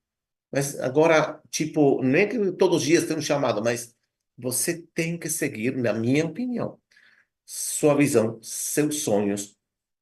Mas 0.52 0.80
agora, 0.80 1.42
tipo, 1.50 2.02
não 2.04 2.18
é 2.18 2.26
que 2.26 2.52
todos 2.54 2.78
os 2.78 2.84
dias 2.84 3.06
tem 3.06 3.18
um 3.18 3.22
chamado, 3.22 3.64
mas 3.64 3.96
você 4.38 4.84
tem 4.94 5.18
que 5.18 5.30
seguir, 5.30 5.76
na 5.76 5.94
minha 5.94 6.26
opinião, 6.26 6.80
sua 7.46 7.96
visão, 7.96 8.40
seus 8.42 9.02
sonhos, 9.02 9.58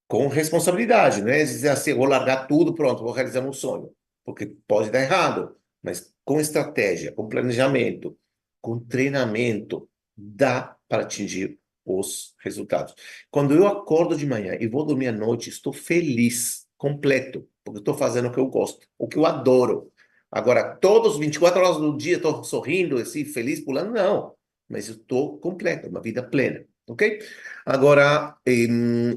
com 0.08 0.28
responsabilidade, 0.28 1.22
não 1.22 1.30
é 1.30 1.40
dizer 1.40 1.70
assim, 1.70 1.94
vou 1.94 2.06
largar 2.06 2.48
tudo, 2.48 2.74
pronto, 2.74 3.04
vou 3.04 3.12
realizar 3.12 3.42
um 3.42 3.52
sonho, 3.52 3.92
porque 4.24 4.46
pode 4.68 4.90
dar 4.90 5.02
errado, 5.02 5.56
mas 5.84 6.14
com 6.24 6.40
estratégia, 6.40 7.12
com 7.12 7.28
planejamento, 7.28 8.18
com 8.68 8.78
treinamento, 8.78 9.90
dá 10.14 10.76
para 10.90 11.04
atingir 11.04 11.58
os 11.86 12.36
resultados. 12.44 12.94
Quando 13.32 13.54
eu 13.54 13.66
acordo 13.66 14.14
de 14.14 14.26
manhã 14.26 14.58
e 14.60 14.68
vou 14.68 14.86
dormir 14.86 15.08
à 15.08 15.12
noite, 15.14 15.50
estou 15.50 15.72
feliz, 15.72 16.68
completo, 16.78 17.48
porque 17.64 17.80
estou 17.80 17.94
fazendo 17.94 18.28
o 18.28 18.32
que 18.32 18.42
eu 18.42 18.48
gosto, 18.48 18.86
o 18.98 19.08
que 19.08 19.18
eu 19.18 19.26
adoro. 19.26 19.90
Agora, 20.30 20.76
todos 20.76 21.18
24 21.18 21.62
horas 21.62 21.78
do 21.78 21.96
dia 21.96 22.18
estou 22.18 22.44
sorrindo, 22.44 22.98
assim, 22.98 23.24
feliz, 23.24 23.62
pulando, 23.62 23.94
não. 23.94 24.34
Mas 24.68 24.90
eu 24.90 24.96
estou 24.96 25.38
completo, 25.38 25.88
uma 25.88 26.02
vida 26.02 26.22
plena, 26.22 26.66
ok? 26.90 27.20
Agora, 27.66 28.36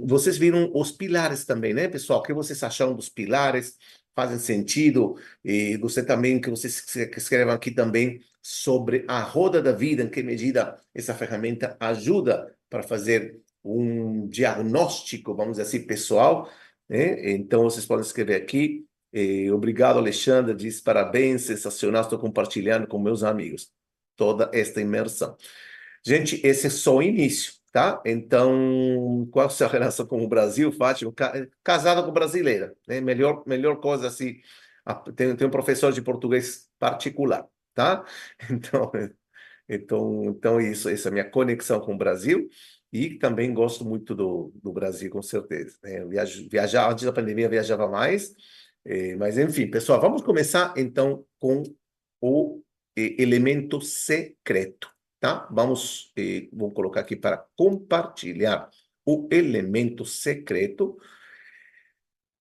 vocês 0.05 0.39
viram 0.39 0.71
os 0.73 0.93
pilares 0.93 1.45
também, 1.45 1.75
né, 1.75 1.89
pessoal? 1.89 2.21
O 2.21 2.23
que 2.23 2.33
vocês 2.33 2.63
acharam 2.63 2.95
dos 2.95 3.09
pilares? 3.09 3.77
Fazem 4.21 4.39
sentido? 4.39 5.17
E 5.43 5.79
você 5.79 6.05
também, 6.05 6.39
que 6.39 6.51
vocês 6.51 6.95
escrevam 7.17 7.55
aqui 7.55 7.71
também 7.71 8.21
sobre 8.43 9.03
a 9.09 9.23
roda 9.23 9.63
da 9.63 9.73
vida, 9.73 10.03
em 10.03 10.11
que 10.11 10.23
medida 10.23 10.79
essa 10.95 11.15
ferramenta 11.15 11.75
ajuda 11.81 12.55
para 12.69 12.83
fazer 12.83 13.41
um 13.65 14.29
diagnóstico, 14.29 15.35
vamos 15.35 15.53
dizer 15.53 15.63
assim, 15.63 15.87
pessoal. 15.87 16.51
Né? 16.87 17.31
Então, 17.33 17.63
vocês 17.63 17.87
podem 17.87 18.05
escrever 18.05 18.35
aqui 18.35 18.85
e, 19.11 19.51
obrigado, 19.51 19.99
Alexandre. 19.99 20.55
Diz 20.55 20.83
parabéns, 20.83 21.45
sensacional. 21.45 22.03
Estou 22.03 22.19
compartilhando 22.19 22.87
com 22.87 22.99
meus 22.99 23.23
amigos 23.23 23.71
toda 24.17 24.51
esta 24.53 24.83
imersão. 24.83 25.35
Gente, 26.05 26.47
esse 26.47 26.67
é 26.67 26.71
só 26.71 26.97
o 26.97 27.03
início, 27.03 27.55
tá? 27.73 28.01
Então, 28.05 29.29
qual 29.33 29.47
a 29.47 29.51
sua 29.51 29.69
relação 29.69 30.07
com 30.07 30.25
o 30.25 30.29
Brasil, 30.29 30.73
Fátima? 30.73 31.13
Casada 31.63 32.03
com 32.03 32.13
brasileira, 32.13 32.75
né? 32.87 33.01
Melhor, 33.01 33.43
melhor 33.47 33.81
coisa 33.81 34.09
assim. 34.09 34.41
Tem, 35.15 35.37
tem 35.37 35.47
um 35.47 35.51
professor 35.51 35.93
de 35.93 36.03
português 36.03 36.69
particular, 36.79 37.47
tá? 37.75 38.05
Então, 38.51 38.91
então, 39.69 40.25
então 40.25 40.61
isso, 40.61 40.89
essa 40.89 41.09
é 41.09 41.11
a 41.11 41.13
minha 41.13 41.31
conexão 41.31 41.81
com 41.81 41.95
o 41.95 41.99
Brasil. 41.99 42.49
E 42.93 43.19
também 43.19 43.55
gosto 43.55 43.85
muito 43.85 44.17
do, 44.17 44.53
do 44.61 44.73
Brasil, 44.73 45.09
com 45.11 45.23
certeza. 45.23 45.77
Né? 45.81 46.05
Viajar, 46.51 46.91
antes 46.91 47.05
da 47.05 47.13
pandemia, 47.13 47.49
viajava 47.49 47.89
mais 47.89 48.35
é, 48.85 49.15
mas, 49.17 49.37
enfim, 49.37 49.67
pessoal, 49.71 50.01
vamos 50.01 50.23
começar 50.23 50.73
então 50.77 51.25
com 51.39 51.63
o 52.21 52.63
eh, 52.97 53.23
elemento 53.23 53.81
secreto, 53.81 54.91
tá? 55.21 55.47
Vamos, 55.51 56.13
eh, 56.17 56.49
vou 56.53 56.73
colocar 56.73 57.01
aqui 57.01 57.15
para 57.15 57.47
compartilhar 57.57 58.71
o 59.05 59.29
elemento 59.31 60.05
secreto. 60.05 60.99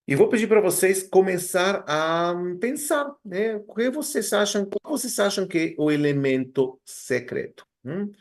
E 0.07 0.15
vou 0.15 0.29
pedir 0.29 0.47
para 0.47 0.61
vocês 0.61 1.03
começar 1.03 1.83
a 1.87 2.33
pensar, 2.59 3.13
né? 3.23 3.55
O 3.57 3.73
que 3.75 3.91
vocês 3.91 4.33
acham, 4.33 4.65
qual 4.65 4.97
vocês 4.97 5.19
acham 5.19 5.47
que 5.47 5.75
é 5.77 5.81
o 5.81 5.91
elemento 5.91 6.81
secreto? 6.83 7.63
Hum? 7.85 8.11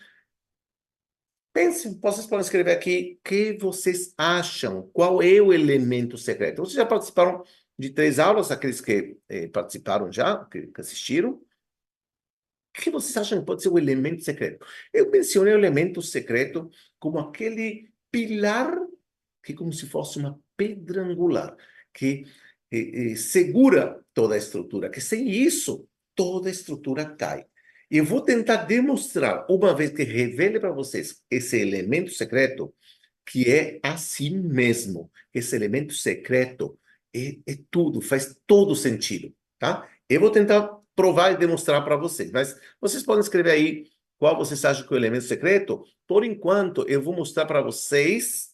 Pense, 1.53 1.99
vocês 2.01 2.27
podem 2.27 2.45
escrever 2.45 2.73
aqui 2.73 3.19
o 3.19 3.29
que 3.29 3.57
vocês 3.59 4.13
acham, 4.19 4.91
qual 4.93 5.23
é 5.23 5.41
o 5.41 5.53
elemento 5.53 6.19
secreto. 6.19 6.63
Vocês 6.63 6.77
já 6.77 6.85
participaram 6.85 7.43
de 7.79 7.91
três 7.91 8.19
aulas, 8.19 8.51
aqueles 8.51 8.81
que 8.81 9.17
eh, 9.29 9.49
participaram 9.49 10.13
já, 10.13 10.45
que, 10.45 10.67
que 10.67 10.81
assistiram. 10.81 11.41
O 12.79 12.81
que 12.81 12.91
vocês 12.91 13.17
acham 13.17 13.41
que 13.41 13.47
pode 13.47 13.63
ser 13.63 13.71
o 13.71 13.79
elemento 13.79 14.23
secreto? 14.23 14.65
Eu 14.93 15.11
mencionei 15.11 15.53
o 15.53 15.59
elemento 15.59 16.01
secreto 16.01 16.71
como 16.99 17.19
aquele 17.19 17.91
pilar 18.11 18.73
que 19.43 19.53
é 19.53 19.57
como 19.57 19.73
se 19.73 19.87
fosse 19.87 20.19
uma 20.19 20.39
pedra 20.57 21.03
angular 21.03 21.57
que 21.93 22.25
eh, 22.71 23.13
eh, 23.13 23.17
segura 23.17 24.01
toda 24.15 24.35
a 24.35 24.39
estrutura, 24.39 24.91
que 24.91 25.01
sem 25.01 25.29
isso 25.29 25.89
toda 26.15 26.49
a 26.49 26.53
estrutura 26.53 27.05
cai. 27.05 27.47
E 27.91 27.97
eu 27.97 28.05
vou 28.05 28.21
tentar 28.21 28.67
demonstrar, 28.67 29.47
uma 29.49 29.75
vez 29.75 29.91
que 29.91 30.03
revele 30.03 30.61
para 30.61 30.71
vocês 30.71 31.23
esse 31.31 31.59
elemento 31.59 32.11
secreto, 32.11 32.73
que 33.27 33.51
é 33.51 33.81
assim 33.83 34.39
mesmo. 34.39 35.11
Esse 35.33 35.57
elemento 35.57 35.95
secreto 35.95 36.79
é, 37.15 37.39
é 37.47 37.59
tudo, 37.71 38.01
faz 38.01 38.39
todo 38.47 38.77
sentido, 38.77 39.35
tá? 39.59 39.89
Eu 40.09 40.21
vou 40.21 40.31
tentar 40.31 40.78
provar 40.99 41.31
e 41.31 41.37
demonstrar 41.37 41.85
para 41.85 41.95
vocês, 41.95 42.33
mas 42.33 42.59
vocês 42.81 43.05
podem 43.05 43.21
escrever 43.21 43.53
aí 43.53 43.87
qual 44.19 44.37
vocês 44.37 44.65
acham 44.65 44.85
que 44.85 44.93
é 44.93 44.97
o 44.97 44.99
elemento 44.99 45.27
secreto. 45.27 45.85
Por 46.09 46.25
enquanto, 46.25 46.85
eu 46.89 47.01
vou 47.01 47.15
mostrar 47.15 47.47
para 47.47 47.63
vocês 47.63 48.53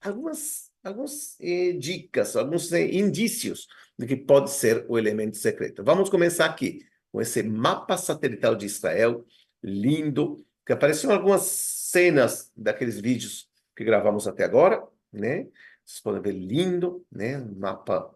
algumas 0.00 0.70
algumas 0.84 1.36
eh, 1.40 1.72
dicas, 1.72 2.36
alguns 2.36 2.72
eh, 2.72 2.86
indícios 2.86 3.66
de 3.98 4.06
que 4.06 4.14
pode 4.14 4.52
ser 4.52 4.84
o 4.88 4.96
elemento 4.96 5.36
secreto. 5.36 5.82
Vamos 5.82 6.08
começar 6.08 6.46
aqui 6.46 6.86
com 7.10 7.20
esse 7.20 7.42
mapa 7.42 7.96
satelital 7.96 8.54
de 8.54 8.66
Israel, 8.66 9.24
lindo, 9.60 10.44
que 10.64 10.72
apareceram 10.72 11.14
algumas 11.14 11.42
cenas 11.42 12.52
daqueles 12.56 13.00
vídeos 13.00 13.48
que 13.76 13.82
gravamos 13.82 14.28
até 14.28 14.44
agora, 14.44 14.86
né? 15.12 15.48
Vocês 15.84 16.00
podem 16.00 16.22
ver 16.22 16.32
lindo, 16.32 17.04
né? 17.10 17.38
Mapa 17.38 18.08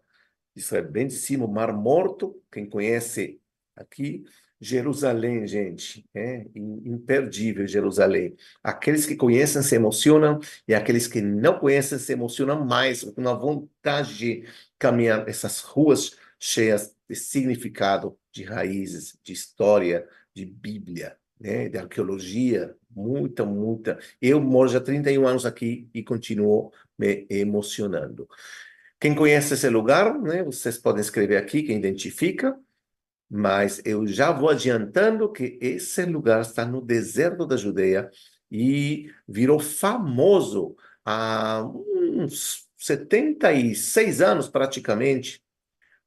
de 0.55 0.61
Israel 0.61 0.89
bem 0.89 1.07
de 1.07 1.15
cima, 1.15 1.43
o 1.43 1.51
Mar 1.51 1.73
Morto, 1.73 2.41
quem 2.49 2.65
conhece 2.65 3.41
aqui, 3.77 4.25
Jerusalém, 4.59 5.47
gente, 5.47 6.03
é 6.15 6.47
imperdível 6.55 7.67
Jerusalém. 7.67 8.35
Aqueles 8.63 9.05
que 9.05 9.15
conhecem 9.15 9.61
se 9.61 9.75
emocionam 9.75 10.39
e 10.67 10.73
aqueles 10.73 11.07
que 11.07 11.21
não 11.21 11.59
conhecem 11.59 11.99
se 11.99 12.11
emocionam 12.13 12.65
mais, 12.65 13.03
com 13.03 13.27
a 13.29 13.33
vontade 13.33 14.17
de 14.17 14.43
caminhar 14.79 15.27
essas 15.29 15.61
ruas 15.61 16.17
cheias 16.39 16.95
de 17.07 17.15
significado, 17.15 18.17
de 18.31 18.43
raízes, 18.43 19.17
de 19.23 19.31
história, 19.31 20.07
de 20.33 20.45
Bíblia, 20.45 21.15
né, 21.39 21.69
de 21.69 21.77
arqueologia, 21.77 22.75
muita, 22.89 23.45
muita. 23.45 23.99
Eu 24.19 24.41
moro 24.41 24.69
já 24.69 24.79
31 24.79 25.27
anos 25.27 25.45
aqui 25.45 25.87
e 25.93 26.03
continuo 26.03 26.71
me 26.97 27.27
emocionando. 27.29 28.27
Quem 28.99 29.13
conhece 29.13 29.53
esse 29.53 29.69
lugar, 29.69 30.19
né, 30.19 30.43
vocês 30.43 30.79
podem 30.79 31.01
escrever 31.01 31.37
aqui, 31.37 31.61
quem 31.61 31.77
identifica, 31.77 32.59
mas 33.29 33.81
eu 33.83 34.07
já 34.07 34.31
vou 34.31 34.49
adiantando 34.49 35.31
que 35.31 35.57
esse 35.61 36.05
lugar 36.05 36.41
está 36.41 36.65
no 36.65 36.81
deserto 36.81 37.45
da 37.45 37.57
Judeia 37.57 38.09
e 38.49 39.11
virou 39.27 39.59
famoso 39.59 40.75
há 41.03 41.63
uns 41.65 42.65
76 42.77 44.21
anos 44.21 44.47
praticamente, 44.47 45.41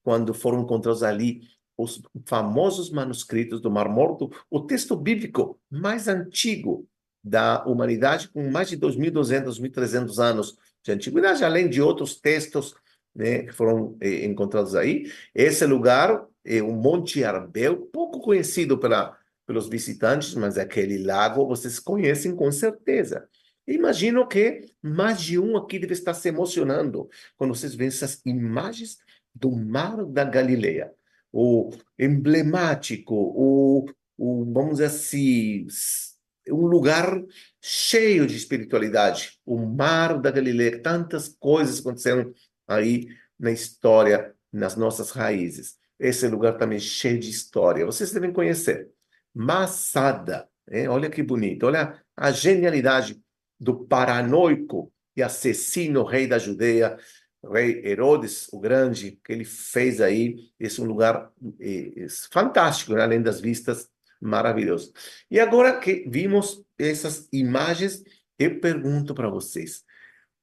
quando 0.02 0.32
foram 0.32 0.62
encontrados 0.62 1.02
ali 1.02 1.42
os 1.76 2.02
famosos 2.26 2.90
manuscritos 2.90 3.60
do 3.60 3.70
Mar 3.70 3.88
Morto, 3.88 4.30
o 4.50 4.60
texto 4.60 4.96
bíblico 4.96 5.58
mais 5.70 6.08
antigo 6.08 6.86
da 7.22 7.64
humanidade, 7.64 8.28
com 8.28 8.50
mais 8.50 8.68
de 8.68 8.78
2.200, 8.78 9.60
2.300 9.60 10.18
anos 10.18 10.58
de 10.82 10.92
antiguidade, 10.92 11.44
além 11.44 11.68
de 11.68 11.82
outros 11.82 12.18
textos 12.18 12.74
né, 13.14 13.42
que 13.42 13.52
foram 13.52 13.96
eh, 14.00 14.24
encontrados 14.24 14.74
aí. 14.74 15.10
Esse 15.34 15.66
lugar 15.66 16.26
é 16.44 16.62
o 16.62 16.72
Monte 16.72 17.22
Arbel, 17.24 17.76
pouco 17.92 18.20
conhecido 18.20 18.78
pela, 18.78 19.16
pelos 19.46 19.68
visitantes, 19.68 20.34
mas 20.34 20.58
aquele 20.58 21.02
lago 21.02 21.46
vocês 21.46 21.78
conhecem 21.78 22.34
com 22.34 22.50
certeza. 22.50 23.28
Imagino 23.66 24.26
que 24.26 24.66
mais 24.82 25.20
de 25.20 25.38
um 25.38 25.56
aqui 25.56 25.78
deve 25.78 25.92
estar 25.92 26.14
se 26.14 26.28
emocionando 26.28 27.08
quando 27.36 27.54
vocês 27.54 27.74
veem 27.74 27.88
essas 27.88 28.20
imagens 28.26 28.98
do 29.34 29.52
Mar 29.52 30.04
da 30.06 30.24
Galileia. 30.24 30.92
O 31.32 31.70
emblemático, 31.98 33.14
o, 33.14 33.86
o 34.18 34.52
vamos 34.52 34.72
dizer 34.72 34.86
assim, 34.86 35.66
um 36.48 36.66
lugar 36.66 37.22
cheio 37.60 38.26
de 38.26 38.36
espiritualidade. 38.36 39.38
O 39.46 39.58
Mar 39.58 40.20
da 40.20 40.30
Galileia, 40.30 40.82
tantas 40.82 41.28
coisas 41.28 41.80
aconteceram 41.80 42.32
aí 42.66 43.08
na 43.38 43.52
história, 43.52 44.34
nas 44.52 44.74
nossas 44.74 45.10
raízes. 45.10 45.78
Esse 46.00 46.26
lugar 46.28 46.56
também 46.56 46.80
cheio 46.80 47.20
de 47.20 47.28
história. 47.28 47.84
Vocês 47.84 48.10
devem 48.10 48.32
conhecer. 48.32 48.88
Massada. 49.34 50.48
Hein? 50.70 50.88
Olha 50.88 51.10
que 51.10 51.22
bonito. 51.22 51.66
Olha 51.66 52.02
a 52.16 52.32
genialidade 52.32 53.22
do 53.60 53.84
paranoico 53.84 54.90
e 55.14 55.22
assassino 55.22 56.02
rei 56.02 56.26
da 56.26 56.38
Judeia, 56.38 56.96
rei 57.52 57.82
Herodes 57.84 58.48
o 58.50 58.58
Grande, 58.58 59.20
que 59.22 59.30
ele 59.30 59.44
fez 59.44 60.00
aí. 60.00 60.36
Esse 60.58 60.80
é 60.80 60.82
um 60.82 60.86
lugar 60.86 61.30
é, 61.60 62.04
é, 62.04 62.06
fantástico, 62.32 62.94
né? 62.94 63.02
além 63.02 63.20
das 63.20 63.38
vistas 63.38 63.86
maravilhosas. 64.18 64.92
E 65.30 65.38
agora 65.38 65.78
que 65.78 66.06
vimos 66.08 66.64
essas 66.78 67.28
imagens, 67.30 68.02
eu 68.38 68.58
pergunto 68.58 69.14
para 69.14 69.28
vocês: 69.28 69.84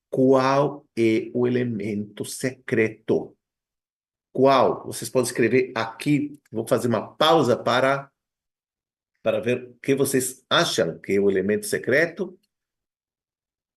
qual 0.08 0.86
é 0.96 1.32
o 1.34 1.48
elemento 1.48 2.24
secreto 2.24 3.37
qual? 4.38 4.86
Vocês 4.86 5.10
podem 5.10 5.26
escrever 5.26 5.72
aqui. 5.74 6.40
Vou 6.52 6.68
fazer 6.68 6.88
uma 6.88 7.16
pausa 7.16 7.58
para 7.58 8.12
para 9.24 9.40
ver 9.40 9.64
o 9.64 9.74
que 9.82 9.96
vocês 9.96 10.46
acham 10.48 11.00
que 11.00 11.14
é 11.14 11.20
o 11.20 11.28
elemento 11.28 11.66
secreto. 11.66 12.40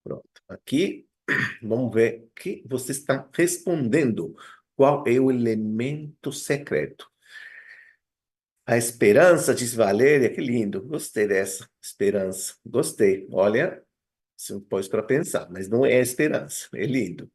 Pronto. 0.05 0.29
Aqui, 0.47 1.09
vamos 1.63 1.95
ver 1.95 2.25
o 2.25 2.31
que 2.39 2.63
vocês 2.69 2.99
estão 2.99 3.27
respondendo. 3.33 4.37
Qual 4.77 5.03
é 5.09 5.19
o 5.19 5.31
elemento 5.31 6.31
secreto? 6.31 7.11
A 8.67 8.77
esperança, 8.77 9.55
diz 9.55 9.75
Valéria, 9.75 10.29
que 10.29 10.43
lindo. 10.43 10.83
Gostei 10.83 11.27
dessa 11.27 11.67
esperança. 11.83 12.55
Gostei. 12.67 13.27
Olha, 13.33 13.83
você 14.37 14.61
pôs 14.61 14.87
para 14.87 15.03
pensar, 15.03 15.51
mas 15.51 15.71
não 15.71 15.87
é 15.87 15.99
esperança. 16.01 16.69
É 16.75 16.85
lindo. 16.85 17.33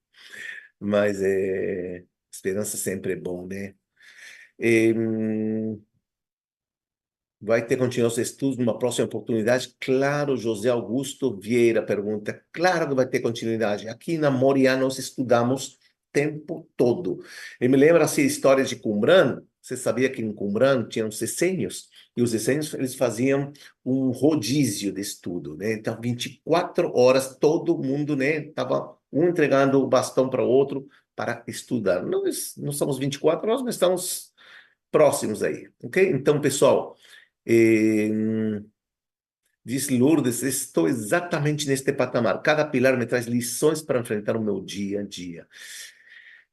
Mas 0.79 1.19
é 1.23 2.05
Esperança 2.35 2.77
sempre 2.77 3.13
é 3.13 3.15
bom, 3.15 3.47
né? 3.47 3.73
E, 4.59 4.93
hum, 4.93 5.81
vai 7.41 7.65
ter 7.65 7.77
continuação 7.77 8.21
de 8.21 8.29
estudos 8.29 8.57
numa 8.57 8.77
próxima 8.77 9.05
oportunidade? 9.05 9.75
Claro, 9.79 10.35
José 10.35 10.69
Augusto 10.69 11.39
Vieira 11.39 11.81
pergunta. 11.81 12.43
Claro 12.51 12.89
que 12.89 12.95
vai 12.95 13.07
ter 13.07 13.21
continuidade. 13.21 13.87
Aqui 13.87 14.17
na 14.17 14.29
Moriá 14.29 14.75
nós 14.75 14.99
estudamos 14.99 15.79
tempo 16.11 16.67
todo. 16.77 17.21
E 17.59 17.67
me 17.67 17.77
lembra 17.77 18.05
assim, 18.05 18.23
histórias 18.23 18.69
de 18.69 18.77
Qumran. 18.77 19.41
Você 19.61 19.75
sabia 19.75 20.09
que 20.09 20.21
em 20.21 20.33
Qumran 20.33 20.87
tinham 20.87 21.07
essênios? 21.09 21.89
E 22.15 22.21
os 22.21 22.33
essênios, 22.33 22.73
eles 22.73 22.95
faziam 22.95 23.51
um 23.83 24.11
rodízio 24.11 24.91
de 24.93 25.01
estudo, 25.01 25.57
né? 25.57 25.73
Então, 25.73 25.99
24 25.99 26.95
horas, 26.95 27.35
todo 27.37 27.77
mundo, 27.77 28.15
né? 28.15 28.41
Tava 28.51 28.95
um 29.11 29.29
entregando 29.29 29.81
o 29.81 29.87
bastão 29.87 30.29
para 30.29 30.43
o 30.43 30.47
outro, 30.47 30.87
para 31.15 31.43
estudar. 31.47 32.03
Nós 32.03 32.55
não 32.57 32.71
somos 32.71 32.97
24 32.97 33.49
horas, 33.49 33.61
mas 33.61 33.75
estamos 33.75 34.33
próximos 34.91 35.43
aí, 35.43 35.69
ok? 35.83 36.09
Então, 36.11 36.39
pessoal, 36.39 36.95
eh, 37.45 38.09
diz 39.63 39.89
Lourdes, 39.89 40.43
estou 40.43 40.87
exatamente 40.87 41.67
neste 41.67 41.91
patamar. 41.91 42.41
Cada 42.41 42.65
pilar 42.65 42.97
me 42.97 43.05
traz 43.05 43.25
lições 43.25 43.81
para 43.81 43.99
enfrentar 43.99 44.37
o 44.37 44.43
meu 44.43 44.61
dia 44.61 45.01
a 45.01 45.03
dia. 45.03 45.47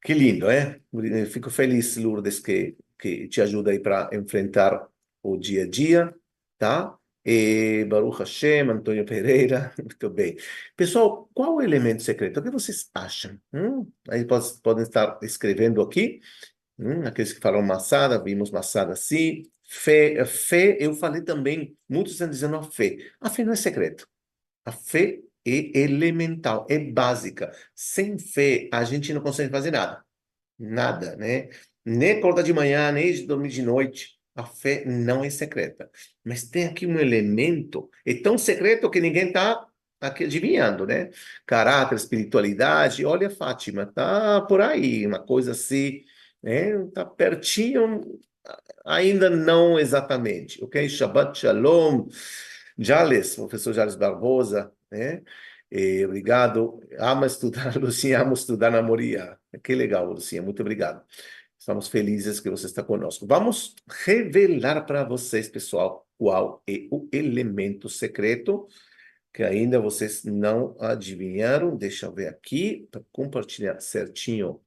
Que 0.02 0.14
lindo, 0.14 0.50
é? 0.50 0.80
Fico 1.26 1.50
feliz, 1.50 1.96
Lourdes, 1.96 2.40
que, 2.40 2.76
que 2.98 3.28
te 3.28 3.40
ajuda 3.40 3.70
aí 3.70 3.78
para 3.78 4.10
enfrentar 4.12 4.88
o 5.22 5.36
dia 5.36 5.62
a 5.62 5.68
dia, 5.68 6.14
tá? 6.58 6.98
E 7.24 7.84
Baruch 7.84 8.18
Hashem, 8.18 8.68
Antônio 8.68 9.04
Pereira, 9.04 9.72
muito 9.78 10.10
bem. 10.10 10.36
Pessoal, 10.76 11.30
qual 11.32 11.56
o 11.56 11.62
elemento 11.62 12.02
secreto? 12.02 12.40
O 12.40 12.42
que 12.42 12.50
vocês 12.50 12.90
acham? 12.92 13.38
Hum? 13.52 13.88
Aí 14.10 14.24
pode, 14.24 14.60
podem 14.60 14.82
estar 14.82 15.18
escrevendo 15.22 15.80
aqui. 15.80 16.20
Hum? 16.78 17.06
Aqueles 17.06 17.32
que 17.32 17.40
falam 17.40 17.62
massada, 17.62 18.22
vimos 18.22 18.50
massada 18.50 18.96
sim. 18.96 19.42
Fé, 19.64 20.24
fé, 20.26 20.76
eu 20.80 20.94
falei 20.94 21.22
também, 21.22 21.76
muitos 21.88 22.12
estão 22.14 22.28
dizendo 22.28 22.56
a 22.56 22.62
fé. 22.62 22.96
A 23.20 23.30
fé 23.30 23.44
não 23.44 23.52
é 23.52 23.56
secreto. 23.56 24.06
A 24.64 24.72
fé 24.72 25.20
é 25.46 25.78
elemental, 25.80 26.66
é 26.68 26.78
básica. 26.78 27.52
Sem 27.74 28.18
fé, 28.18 28.68
a 28.72 28.84
gente 28.84 29.12
não 29.12 29.22
consegue 29.22 29.50
fazer 29.50 29.70
nada. 29.70 30.04
nada, 30.58 31.16
né? 31.16 31.48
Nem 31.84 32.12
acordar 32.18 32.42
de 32.42 32.52
manhã, 32.52 32.92
nem 32.92 33.26
dormir 33.26 33.48
de 33.50 33.62
noite. 33.62 34.18
A 34.34 34.44
fé 34.44 34.84
não 34.86 35.24
é 35.24 35.30
secreta. 35.30 35.90
Mas 36.24 36.44
tem 36.44 36.66
aqui 36.66 36.86
um 36.86 36.98
elemento, 36.98 37.90
é 38.04 38.14
tão 38.14 38.38
secreto 38.38 38.90
que 38.90 39.00
ninguém 39.00 39.28
está 39.28 39.66
adivinhando, 40.00 40.86
né? 40.86 41.10
Caráter, 41.46 41.94
espiritualidade, 41.96 43.04
olha 43.04 43.30
Fátima, 43.30 43.86
tá 43.86 44.40
por 44.42 44.60
aí, 44.60 45.06
uma 45.06 45.20
coisa 45.20 45.52
assim, 45.52 46.02
né? 46.42 46.72
Tá 46.94 47.04
pertinho, 47.04 48.00
ainda 48.84 49.30
não 49.30 49.78
exatamente, 49.78 50.62
ok? 50.64 50.88
Shabbat 50.88 51.38
Shalom, 51.38 52.08
Jales, 52.78 53.36
professor 53.36 53.72
Jales 53.72 53.94
Barbosa, 53.96 54.72
né? 54.90 55.22
E, 55.70 56.04
obrigado, 56.04 56.80
ama 56.98 57.26
estudar, 57.26 57.76
Lucinha, 57.80 58.20
amo 58.20 58.34
estudar 58.34 58.70
na 58.70 58.82
Moria. 58.82 59.38
Que 59.62 59.74
legal, 59.74 60.12
Lucinha, 60.12 60.42
muito 60.42 60.60
obrigado. 60.60 61.02
Estamos 61.62 61.86
felizes 61.86 62.40
que 62.40 62.50
você 62.50 62.66
está 62.66 62.82
conosco. 62.82 63.24
Vamos 63.24 63.76
revelar 63.86 64.84
para 64.84 65.04
vocês, 65.04 65.48
pessoal, 65.48 66.04
qual 66.18 66.60
é 66.66 66.88
o 66.90 67.08
elemento 67.12 67.88
secreto 67.88 68.66
que 69.32 69.44
ainda 69.44 69.80
vocês 69.80 70.24
não 70.24 70.74
adivinharam. 70.80 71.76
Deixa 71.76 72.06
eu 72.06 72.12
ver 72.12 72.26
aqui 72.26 72.88
para 72.90 73.00
compartilhar 73.12 73.78
certinho 73.78 74.60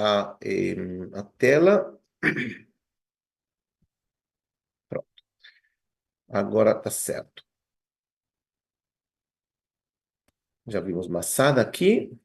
a, 0.00 0.38
eh, 0.42 0.74
a 1.12 1.22
tela. 1.22 2.00
Pronto. 4.88 5.24
Agora 6.26 6.74
tá 6.74 6.90
certo. 6.90 7.44
Já 10.66 10.80
vimos 10.80 11.06
maçada 11.06 11.60
aqui. 11.60 12.18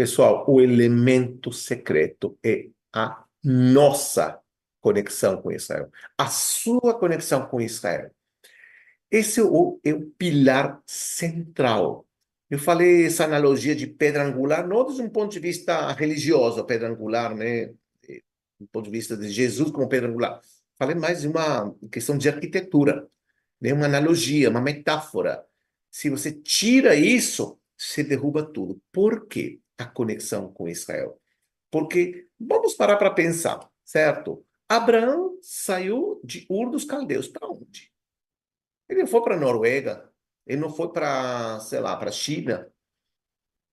Pessoal, 0.00 0.46
o 0.48 0.62
elemento 0.62 1.52
secreto 1.52 2.38
é 2.42 2.70
a 2.90 3.22
nossa 3.44 4.40
conexão 4.80 5.42
com 5.42 5.52
Israel, 5.52 5.90
a 6.16 6.26
sua 6.26 6.98
conexão 6.98 7.46
com 7.46 7.60
Israel. 7.60 8.10
Esse 9.10 9.40
é 9.40 9.42
o, 9.42 9.78
é 9.84 9.92
o 9.92 10.06
pilar 10.12 10.80
central. 10.86 12.06
Eu 12.48 12.58
falei 12.58 13.04
essa 13.04 13.24
analogia 13.24 13.76
de 13.76 13.86
pedra 13.86 14.24
angular, 14.24 14.66
não 14.66 14.86
desde 14.86 15.02
um 15.02 15.10
ponto 15.10 15.32
de 15.32 15.38
vista 15.38 15.92
religioso, 15.92 16.64
pedra 16.64 16.88
angular, 16.88 17.36
né? 17.36 17.66
Do 18.58 18.68
ponto 18.72 18.86
de 18.86 18.90
vista 18.92 19.14
de 19.18 19.28
Jesus 19.28 19.70
como 19.70 19.86
pedra 19.86 20.08
angular. 20.08 20.40
Falei 20.78 20.96
mais 20.96 21.20
de 21.20 21.28
uma 21.28 21.76
questão 21.92 22.16
de 22.16 22.26
arquitetura, 22.26 23.06
né? 23.60 23.74
uma 23.74 23.84
analogia, 23.84 24.48
uma 24.48 24.62
metáfora. 24.62 25.44
Se 25.90 26.08
você 26.08 26.32
tira 26.32 26.94
isso, 26.94 27.60
você 27.76 28.02
derruba 28.02 28.42
tudo. 28.42 28.80
Por 28.90 29.26
quê? 29.26 29.59
A 29.80 29.86
conexão 29.86 30.52
com 30.52 30.68
Israel. 30.68 31.20
Porque 31.70 32.28
vamos 32.38 32.74
parar 32.74 32.96
para 32.96 33.10
pensar, 33.10 33.68
certo? 33.84 34.44
Abraão 34.68 35.38
saiu 35.40 36.20
de 36.22 36.46
Ur 36.50 36.70
dos 36.70 36.84
Caldeus 36.84 37.28
para 37.28 37.48
onde? 37.48 37.92
Ele 38.88 39.00
não 39.00 39.06
foi 39.06 39.22
para 39.22 39.38
Noruega, 39.38 40.12
ele 40.46 40.60
não 40.60 40.70
foi 40.70 40.92
para, 40.92 41.60
sei 41.60 41.80
lá, 41.80 41.96
para 41.96 42.10
China. 42.10 42.72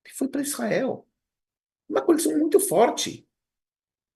Ele 0.06 0.14
foi 0.14 0.28
para 0.28 0.42
Israel. 0.42 1.08
Uma 1.90 2.02
conexão 2.02 2.38
muito 2.38 2.60
forte. 2.60 3.28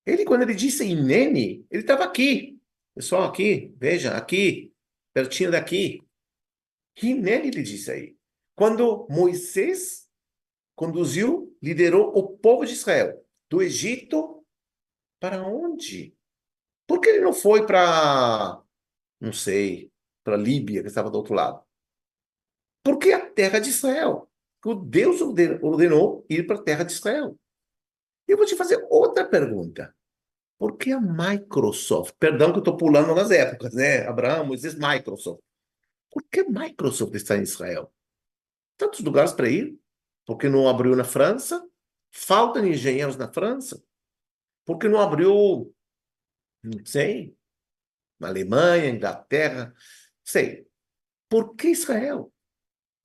Ele, 0.05 0.25
quando 0.25 0.43
ele 0.43 0.55
disse 0.55 0.85
Inene, 0.85 1.65
ele 1.69 1.81
estava 1.81 2.03
aqui. 2.03 2.59
Pessoal, 2.95 3.23
aqui, 3.23 3.73
veja, 3.77 4.15
aqui, 4.15 4.73
pertinho 5.13 5.51
daqui. 5.51 6.03
Inene, 7.01 7.47
ele 7.47 7.63
disse 7.63 7.91
aí. 7.91 8.17
Quando 8.55 9.07
Moisés 9.09 10.09
conduziu, 10.75 11.40
liderou 11.61 12.17
o 12.17 12.37
povo 12.37 12.65
de 12.65 12.73
Israel 12.73 13.23
do 13.49 13.61
Egito 13.61 14.45
para 15.19 15.43
onde? 15.43 16.15
Por 16.87 16.99
que 16.99 17.09
ele 17.09 17.21
não 17.21 17.33
foi 17.33 17.65
para, 17.65 18.61
não 19.19 19.31
sei, 19.31 19.91
para 20.23 20.35
Líbia, 20.35 20.81
que 20.81 20.87
estava 20.87 21.09
do 21.09 21.17
outro 21.17 21.33
lado? 21.33 21.63
Porque 22.83 23.11
a 23.11 23.29
terra 23.29 23.59
de 23.59 23.69
Israel. 23.69 24.27
O 24.63 24.75
Deus 24.75 25.21
ordenou 25.21 26.25
ir 26.29 26.45
para 26.45 26.57
a 26.57 26.61
terra 26.61 26.83
de 26.83 26.91
Israel. 26.91 27.35
Eu 28.27 28.37
vou 28.37 28.45
te 28.45 28.55
fazer 28.55 28.85
outra 28.89 29.27
pergunta. 29.27 29.95
Por 30.59 30.77
que 30.77 30.91
a 30.91 31.01
Microsoft? 31.01 32.15
Perdão 32.19 32.51
que 32.51 32.57
eu 32.57 32.61
estou 32.61 32.77
pulando 32.77 33.15
nas 33.15 33.31
épocas, 33.31 33.73
né? 33.73 34.05
Abraão, 34.05 34.45
Moisés, 34.45 34.75
Microsoft. 34.75 35.41
Por 36.11 36.23
que 36.29 36.41
a 36.41 36.49
Microsoft 36.49 37.15
está 37.15 37.35
em 37.35 37.41
Israel? 37.41 37.91
Tantos 38.77 38.99
lugares 38.99 39.33
para 39.33 39.49
ir 39.49 39.80
porque 40.25 40.49
não 40.49 40.67
abriu 40.67 40.95
na 40.95 41.03
França? 41.03 41.67
Faltam 42.11 42.65
engenheiros 42.65 43.17
na 43.17 43.31
França? 43.31 43.83
Porque 44.65 44.87
não 44.87 44.99
abriu, 44.99 45.73
não 46.63 46.85
sei, 46.85 47.35
na 48.19 48.27
Alemanha, 48.27 48.89
Inglaterra, 48.89 49.73
sei. 50.23 50.67
Por 51.27 51.55
que 51.55 51.69
Israel? 51.69 52.31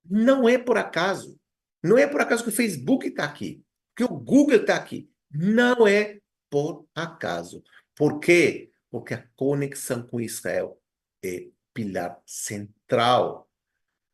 Não 0.05 0.47
é 0.47 0.57
por 0.57 0.77
acaso. 0.77 1.39
Não 1.83 1.97
é 1.97 2.05
por 2.05 2.21
acaso 2.21 2.43
que 2.43 2.49
o 2.49 2.53
Facebook 2.53 3.07
está 3.07 3.23
aqui, 3.23 3.63
que 3.95 4.03
o 4.03 4.09
Google 4.09 4.57
está 4.57 4.75
aqui. 4.75 5.09
Não 5.31 5.87
é 5.87 6.19
por 6.49 6.87
acaso. 6.93 7.63
Por 7.95 8.19
quê? 8.19 8.71
Porque 8.89 9.13
a 9.13 9.27
conexão 9.35 10.05
com 10.05 10.19
Israel 10.19 10.79
é 11.23 11.47
pilar 11.73 12.21
central 12.25 13.46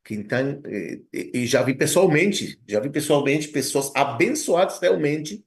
que 0.04 0.14
então, 0.14 0.62
e, 0.68 1.32
e 1.34 1.46
já 1.48 1.64
vi 1.64 1.74
pessoalmente, 1.74 2.60
já 2.68 2.80
vi 2.80 2.90
pessoalmente 2.90 3.48
pessoas 3.48 3.92
abençoadas 3.96 4.80
realmente 4.80 5.44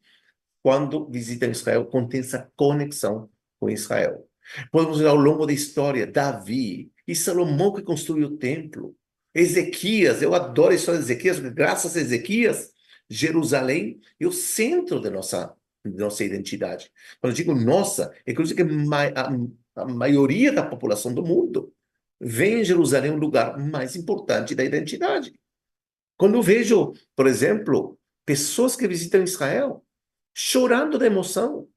quando 0.62 1.08
visitam 1.08 1.50
Israel, 1.50 1.84
contém 1.86 2.20
essa 2.20 2.50
conexão 2.56 3.28
com 3.60 3.70
Israel. 3.70 4.26
Podemos 4.72 4.98
ver 4.98 5.06
ao 5.06 5.16
longo 5.16 5.46
da 5.46 5.52
história, 5.52 6.06
Davi 6.06 6.90
e 7.06 7.14
Salomão 7.14 7.72
que 7.72 7.82
construiu 7.82 8.28
o 8.28 8.36
templo, 8.36 8.96
Ezequias, 9.34 10.22
eu 10.22 10.34
adoro 10.34 10.72
a 10.72 10.74
história 10.74 10.98
de 10.98 11.04
Ezequias, 11.04 11.38
graças 11.38 11.94
a 11.94 12.00
Ezequias, 12.00 12.72
Jerusalém 13.08 14.00
é 14.18 14.26
o 14.26 14.32
centro 14.32 14.98
da 14.98 15.10
nossa, 15.10 15.54
da 15.84 16.04
nossa 16.04 16.24
identidade. 16.24 16.90
Quando 17.20 17.32
eu 17.32 17.36
digo 17.36 17.54
nossa, 17.54 18.12
é 18.24 18.32
que 18.32 18.42
a, 19.14 19.82
a 19.82 19.84
maioria 19.84 20.50
da 20.50 20.64
população 20.64 21.12
do 21.12 21.22
mundo 21.22 21.72
vem 22.20 22.60
em 22.60 22.64
Jerusalém 22.64 23.10
um 23.10 23.18
lugar 23.18 23.58
mais 23.58 23.96
importante 23.96 24.54
da 24.54 24.64
identidade. 24.64 25.38
Quando 26.16 26.36
eu 26.36 26.42
vejo, 26.42 26.92
por 27.14 27.26
exemplo, 27.26 27.98
pessoas 28.24 28.74
que 28.74 28.88
visitam 28.88 29.22
Israel 29.22 29.84
chorando 30.34 30.98
de 30.98 31.06
emoção, 31.06 31.68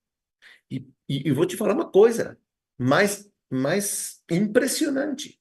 e, 0.69 0.88
e, 1.08 1.30
e 1.30 1.32
vou 1.32 1.45
te 1.45 1.58
falar 1.58 1.73
uma 1.73 1.89
coisa 1.89 2.38
mais, 2.78 3.30
mais 3.49 4.21
impressionante. 4.30 5.39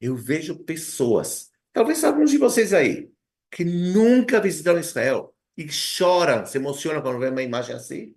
Eu 0.00 0.16
vejo 0.16 0.64
pessoas, 0.64 1.50
talvez 1.72 2.04
alguns 2.04 2.30
de 2.30 2.38
vocês 2.38 2.72
aí, 2.72 3.10
que 3.50 3.64
nunca 3.64 4.40
visitaram 4.40 4.78
Israel 4.78 5.34
e 5.56 5.68
choram, 5.68 6.46
se 6.46 6.58
emocionam 6.58 7.02
quando 7.02 7.18
vê 7.18 7.28
uma 7.28 7.42
imagem 7.42 7.74
assim. 7.74 8.14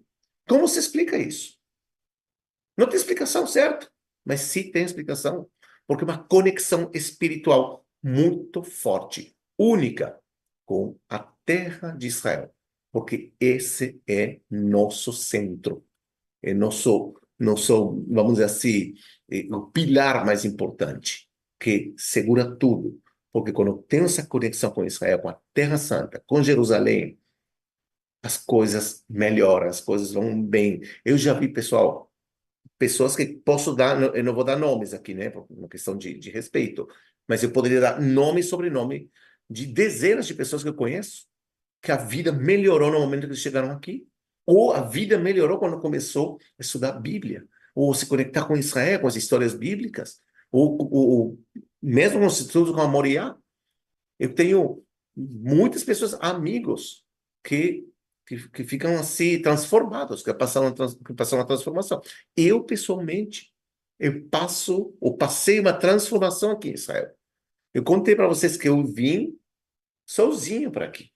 Como 0.48 0.67
se 0.67 0.80
explica 0.80 1.17
isso? 1.17 1.58
Não 2.78 2.88
tem 2.88 2.98
explicação, 2.98 3.48
certo? 3.48 3.91
Mas 4.26 4.41
sim 4.41 4.72
tem 4.72 4.84
explicação 4.84 5.50
porque 5.88 6.04
uma 6.04 6.17
conexão 6.17 6.89
espiritual 6.94 7.86
muito 8.04 8.63
forte, 8.63 9.36
única, 9.58 10.20
com 10.65 10.98
a 11.10 11.20
terra 11.46 11.91
de 11.91 12.08
Israel. 12.08 12.54
Porque 12.91 13.34
esse 13.39 14.02
é 14.08 14.39
nosso 14.50 15.13
centro, 15.13 15.86
é 16.44 16.54
nosso, 16.54 17.13
nosso 17.39 18.04
vamos 18.10 18.34
dizer 18.34 18.46
assim, 18.46 18.94
é 19.30 19.46
o 19.54 19.67
pilar 19.67 20.26
mais 20.26 20.44
importante, 20.44 21.30
que 21.60 21.94
segura 21.98 22.56
tudo. 22.56 23.00
Porque 23.32 23.54
quando 23.54 23.78
tem 23.84 24.02
essa 24.02 24.26
conexão 24.26 24.72
com 24.72 24.84
Israel, 24.84 25.20
com 25.20 25.30
a 25.30 25.39
Terra 25.54 25.78
Santa, 25.78 26.22
com 26.28 26.44
Jerusalém, 26.44 27.17
as 28.24 28.38
coisas 28.38 29.04
melhoram, 29.10 29.67
as 29.67 29.80
coisas 29.80 30.12
vão 30.12 30.41
bem. 30.44 30.82
Eu 31.04 31.17
já 31.17 31.34
vi, 31.34 31.48
pessoal, 31.48 32.11
pessoas 32.78 33.15
que 33.15 33.26
posso 33.26 33.76
dar, 33.76 34.15
eu 34.15 34.24
não 34.24 34.34
vou 34.34 34.43
dar 34.43 34.58
nomes 34.58 34.93
aqui, 34.93 35.13
né, 35.13 35.30
por 35.30 35.45
uma 35.50 35.67
questão 35.67 35.97
de, 35.97 36.17
de 36.17 36.30
respeito, 36.30 36.88
mas 37.28 37.43
eu 37.43 37.52
poderia 37.52 37.80
dar 37.80 38.02
nome 38.02 38.41
e 38.41 38.43
sobrenome 38.43 39.10
de 39.50 39.65
dezenas 39.65 40.26
de 40.26 40.34
pessoas 40.34 40.63
que 40.63 40.69
eu 40.69 40.74
conheço, 40.74 41.26
que 41.82 41.91
a 41.91 41.97
vida 41.97 42.32
melhorou 42.32 42.91
no 42.91 43.00
momento 43.00 43.21
que 43.21 43.28
eles 43.28 43.39
chegaram 43.39 43.71
aqui, 43.71 44.08
ou 44.45 44.71
a 44.74 44.82
vida 44.82 45.17
melhorou 45.17 45.60
quando 45.60 45.80
começou 45.80 46.38
a 46.58 46.62
estudar 46.62 46.89
a 46.89 47.00
Bíblia, 47.00 47.45
ou 47.76 47.93
se 47.93 48.06
conectar 48.06 48.45
com 48.45 48.58
Israel, 48.58 49.02
com 49.02 49.08
as 49.08 49.15
histórias 49.15 49.54
bíblicas, 49.54 50.19
ou, 50.52 50.78
ou, 50.82 51.10
ou 51.10 51.39
mesmo 51.82 52.19
com 52.19 52.26
os 52.26 52.39
estudos 52.39 52.74
com 52.74 52.82
a 52.82 52.88
Moriá. 52.88 53.36
Eu 54.19 54.34
tenho 54.34 54.84
muitas 55.15 55.84
pessoas, 55.84 56.13
amigos, 56.15 57.06
que 57.43 57.86
que, 58.32 58.50
que 58.50 58.63
ficam 58.63 58.98
assim 58.98 59.41
transformados, 59.41 60.24
que 60.24 60.34
passaram, 60.34 60.74
que 60.74 61.13
passaram 61.13 61.41
uma 61.41 61.48
transformação. 61.48 62.02
Eu, 62.36 62.63
pessoalmente, 62.63 63.54
eu 64.00 64.26
passo, 64.30 64.96
ou 65.02 65.17
passei 65.17 65.60
uma 65.60 65.74
transformação 65.74 66.52
aqui 66.52 66.70
em 66.70 66.74
Israel. 66.74 67.12
Eu 67.74 67.84
contei 67.84 68.15
para 68.15 68.28
vocês 68.28 68.56
que 68.56 68.70
eu 68.70 68.86
vim 68.86 69.38
sozinho 70.06 70.72
para 70.72 70.86
aqui. 70.86 71.12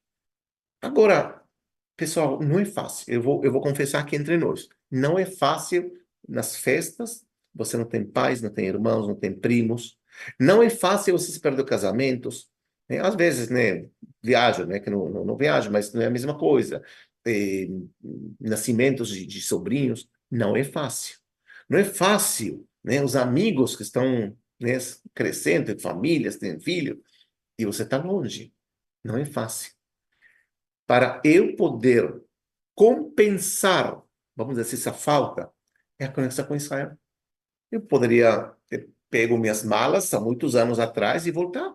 Agora, 0.82 1.41
pessoal, 1.95 2.41
não 2.41 2.60
é 2.60 2.65
fácil. 2.65 3.13
Eu 3.13 3.21
vou, 3.21 3.43
eu 3.45 3.51
vou 3.51 3.62
confessar 3.62 4.01
aqui 4.01 4.17
entre 4.17 4.38
nós. 4.38 4.67
Não 4.91 5.17
é 5.17 5.25
fácil 5.25 5.91
nas 6.28 6.58
festas. 6.58 7.25
Você 7.54 7.78
não 7.78 7.86
tem 7.86 8.06
pais, 8.06 8.41
não 8.41 8.49
tem 8.49 8.67
irmãos, 8.67 9.08
não 9.08 9.15
tem 9.15 9.34
primos. 9.34 9.97
Não 10.38 10.62
é 10.62 10.69
fácil 10.69 11.17
você 11.17 11.32
se 11.32 11.39
perder 11.39 11.63
casamentos. 11.63 12.49
Né? 12.89 13.00
Às 13.00 13.15
vezes, 13.15 13.50
né, 13.50 13.89
viajo, 14.24 14.65
né, 14.65 14.80
que 14.80 14.89
não, 14.89 15.10
não, 15.10 15.26
não 15.26 15.38
viajo, 15.38 15.71
mas 15.71 15.93
não 15.93 16.02
é 16.02 16.06
a 16.08 16.10
mesma 16.10 16.38
coisa. 16.38 16.84
É, 17.28 17.67
nascimentos 18.39 19.10
de, 19.10 19.26
de 19.26 19.41
sobrinhos, 19.41 20.08
não 20.30 20.56
é 20.56 20.63
fácil. 20.63 21.17
Não 21.67 21.80
é 21.80 21.84
fácil, 21.84 22.67
né? 22.84 23.04
Os 23.04 23.15
amigos 23.15 23.76
que 23.76 23.82
estão 23.82 24.38
né, 24.60 24.78
crescendo, 25.13 25.65
têm 25.67 25.80
famílias, 25.80 26.38
têm 26.38 26.60
filho, 26.60 27.02
e 27.58 27.65
você 27.65 27.84
está 27.84 27.98
longe. 27.98 28.54
Não 29.04 29.17
é 29.17 29.26
fácil. 29.26 29.74
Para 30.86 31.19
eu 31.24 31.56
poder 31.56 32.21
compensar, 32.76 34.02
vamos 34.36 34.56
dizer, 34.56 34.76
essa 34.76 34.93
falta, 34.93 35.52
é 35.98 36.06
a 36.06 36.12
conexão 36.12 36.45
com 36.45 36.56
Israel. 36.56 36.95
Eu 37.71 37.82
poderia 37.82 38.54
ter 38.67 38.89
pego 39.10 39.38
minhas 39.38 39.63
malas 39.63 40.13
há 40.13 40.19
muitos 40.19 40.56
anos 40.56 40.80
atrás 40.80 41.26
e 41.26 41.32
voltar 41.32 41.74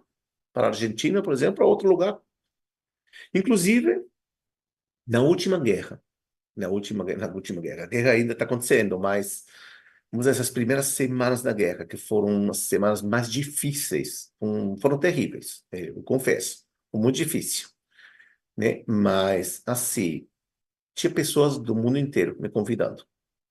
para 0.52 0.66
a 0.66 0.70
Argentina, 0.70 1.22
por 1.22 1.32
exemplo, 1.32 1.56
para 1.56 1.66
outro 1.66 1.88
lugar. 1.88 2.18
Inclusive, 3.34 4.04
na 5.06 5.20
última 5.22 5.58
guerra, 5.58 6.02
na 6.56 6.68
última, 6.68 7.04
na 7.04 7.26
última 7.32 7.60
guerra, 7.60 7.84
a 7.84 7.86
guerra 7.86 8.12
ainda 8.12 8.32
está 8.32 8.44
acontecendo, 8.44 8.98
mas 8.98 9.44
vamos 10.10 10.26
dizer, 10.26 10.30
essas 10.30 10.50
primeiras 10.50 10.86
semanas 10.86 11.42
da 11.42 11.52
guerra, 11.52 11.84
que 11.84 11.96
foram 11.96 12.50
as 12.50 12.58
semanas 12.58 13.02
mais 13.02 13.30
difíceis, 13.30 14.32
um, 14.40 14.76
foram 14.76 14.98
terríveis, 14.98 15.64
eu 15.72 16.02
confesso, 16.02 16.64
muito 16.92 17.16
difícil, 17.16 17.68
né? 18.56 18.82
Mas, 18.86 19.62
assim, 19.66 20.28
tinha 20.94 21.12
pessoas 21.12 21.58
do 21.58 21.74
mundo 21.74 21.98
inteiro 21.98 22.36
me 22.40 22.48
convidando. 22.48 23.06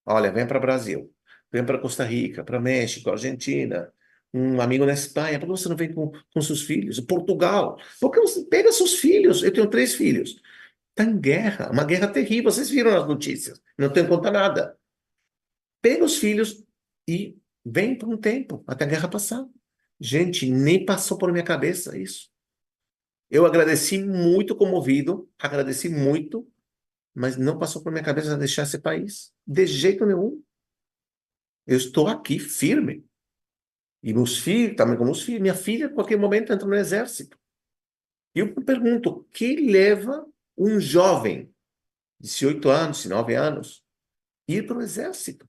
Olha, 0.06 0.32
vem 0.32 0.46
para 0.46 0.58
o 0.58 0.62
Brasil, 0.62 1.14
vem 1.52 1.66
para 1.66 1.80
Costa 1.80 2.04
Rica, 2.04 2.44
para 2.44 2.60
México, 2.60 3.10
Argentina, 3.10 3.92
um 4.34 4.62
amigo 4.62 4.86
na 4.86 4.94
Espanha, 4.94 5.40
por 5.40 5.46
que 5.48 5.52
você 5.52 5.70
não 5.70 5.76
vem 5.76 5.94
com, 5.94 6.12
com 6.34 6.42
seus 6.42 6.62
filhos? 6.62 7.00
Portugal, 7.00 7.80
por 8.00 8.12
que 8.12 8.20
você 8.20 8.44
pega 8.46 8.72
seus 8.72 8.96
filhos? 8.96 9.44
Eu 9.44 9.52
tenho 9.52 9.70
três 9.70 9.96
filhos. 9.96 10.40
Está 10.92 11.10
em 11.10 11.20
guerra, 11.20 11.72
uma 11.72 11.84
guerra 11.84 12.08
terrível, 12.08 12.52
vocês 12.52 12.70
viram 12.70 12.96
as 12.96 13.08
notícias, 13.08 13.62
não 13.78 13.90
tenho 13.92 14.08
conta 14.08 14.30
nada 14.30 14.80
pega 15.82 16.04
os 16.04 16.18
filhos 16.18 16.64
e 17.08 17.38
vem 17.66 17.98
por 17.98 18.10
um 18.10 18.18
tempo, 18.18 18.64
até 18.68 18.86
a 18.86 18.88
guerra 18.88 19.08
passar. 19.08 19.46
Gente, 20.00 20.50
nem 20.50 20.86
passou 20.86 21.18
por 21.18 21.32
minha 21.32 21.44
cabeça 21.44 21.98
isso. 21.98 22.30
Eu 23.30 23.46
agradeci 23.46 24.02
muito 24.04 24.56
comovido, 24.56 25.30
agradeci 25.38 25.90
muito, 25.90 26.50
mas 27.14 27.38
não 27.38 27.60
passou 27.60 27.84
por 27.84 27.92
minha 27.92 28.04
cabeça 28.04 28.38
deixar 28.38 28.64
esse 28.64 28.80
país. 28.80 29.32
De 29.46 29.66
jeito 29.68 30.06
nenhum. 30.06 30.42
Eu 31.68 31.78
estou 31.78 32.08
aqui 32.08 32.40
firme. 32.40 33.06
E 34.02 34.14
meus 34.14 34.38
filhos, 34.38 34.76
também 34.76 34.98
como 34.98 35.12
os 35.12 35.22
filhos, 35.22 35.42
minha 35.42 35.56
filha, 35.56 35.88
a 35.88 35.94
qualquer 35.94 36.18
momento, 36.18 36.54
entra 36.54 36.68
no 36.68 36.76
exército. 36.76 37.38
E 38.34 38.40
eu 38.40 38.48
me 38.48 38.64
pergunto, 38.64 39.10
o 39.10 39.24
que 39.26 39.56
leva 39.56 40.26
um 40.58 40.80
jovem 40.80 41.54
de 42.20 42.28
18 42.30 42.70
anos, 42.70 42.98
19 42.98 43.36
anos, 43.36 43.84
ir 44.48 44.66
para 44.66 44.78
o 44.78 44.82
exército? 44.82 45.48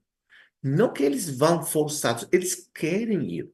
Não 0.62 0.92
que 0.92 1.02
eles 1.02 1.30
vão 1.30 1.62
forçados, 1.62 2.28
eles 2.32 2.68
querem 2.74 3.30
ir. 3.32 3.52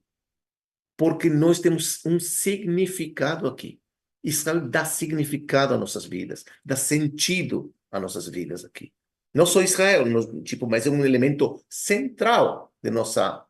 Porque 0.96 1.28
nós 1.28 1.60
temos 1.60 2.04
um 2.04 2.18
significado 2.18 3.46
aqui. 3.46 3.80
Israel 4.24 4.68
dá 4.68 4.84
significado 4.84 5.74
às 5.74 5.78
nossas 5.78 6.04
vidas, 6.04 6.44
dá 6.64 6.74
sentido 6.74 7.72
às 7.90 8.02
nossas 8.02 8.26
vidas 8.28 8.64
aqui. 8.64 8.92
Não 9.32 9.46
só 9.46 9.62
Israel, 9.62 10.04
tipo, 10.42 10.66
mas 10.66 10.86
é 10.86 10.90
um 10.90 11.04
elemento 11.04 11.62
central 11.68 12.74
de 12.82 12.90
nossa, 12.90 13.45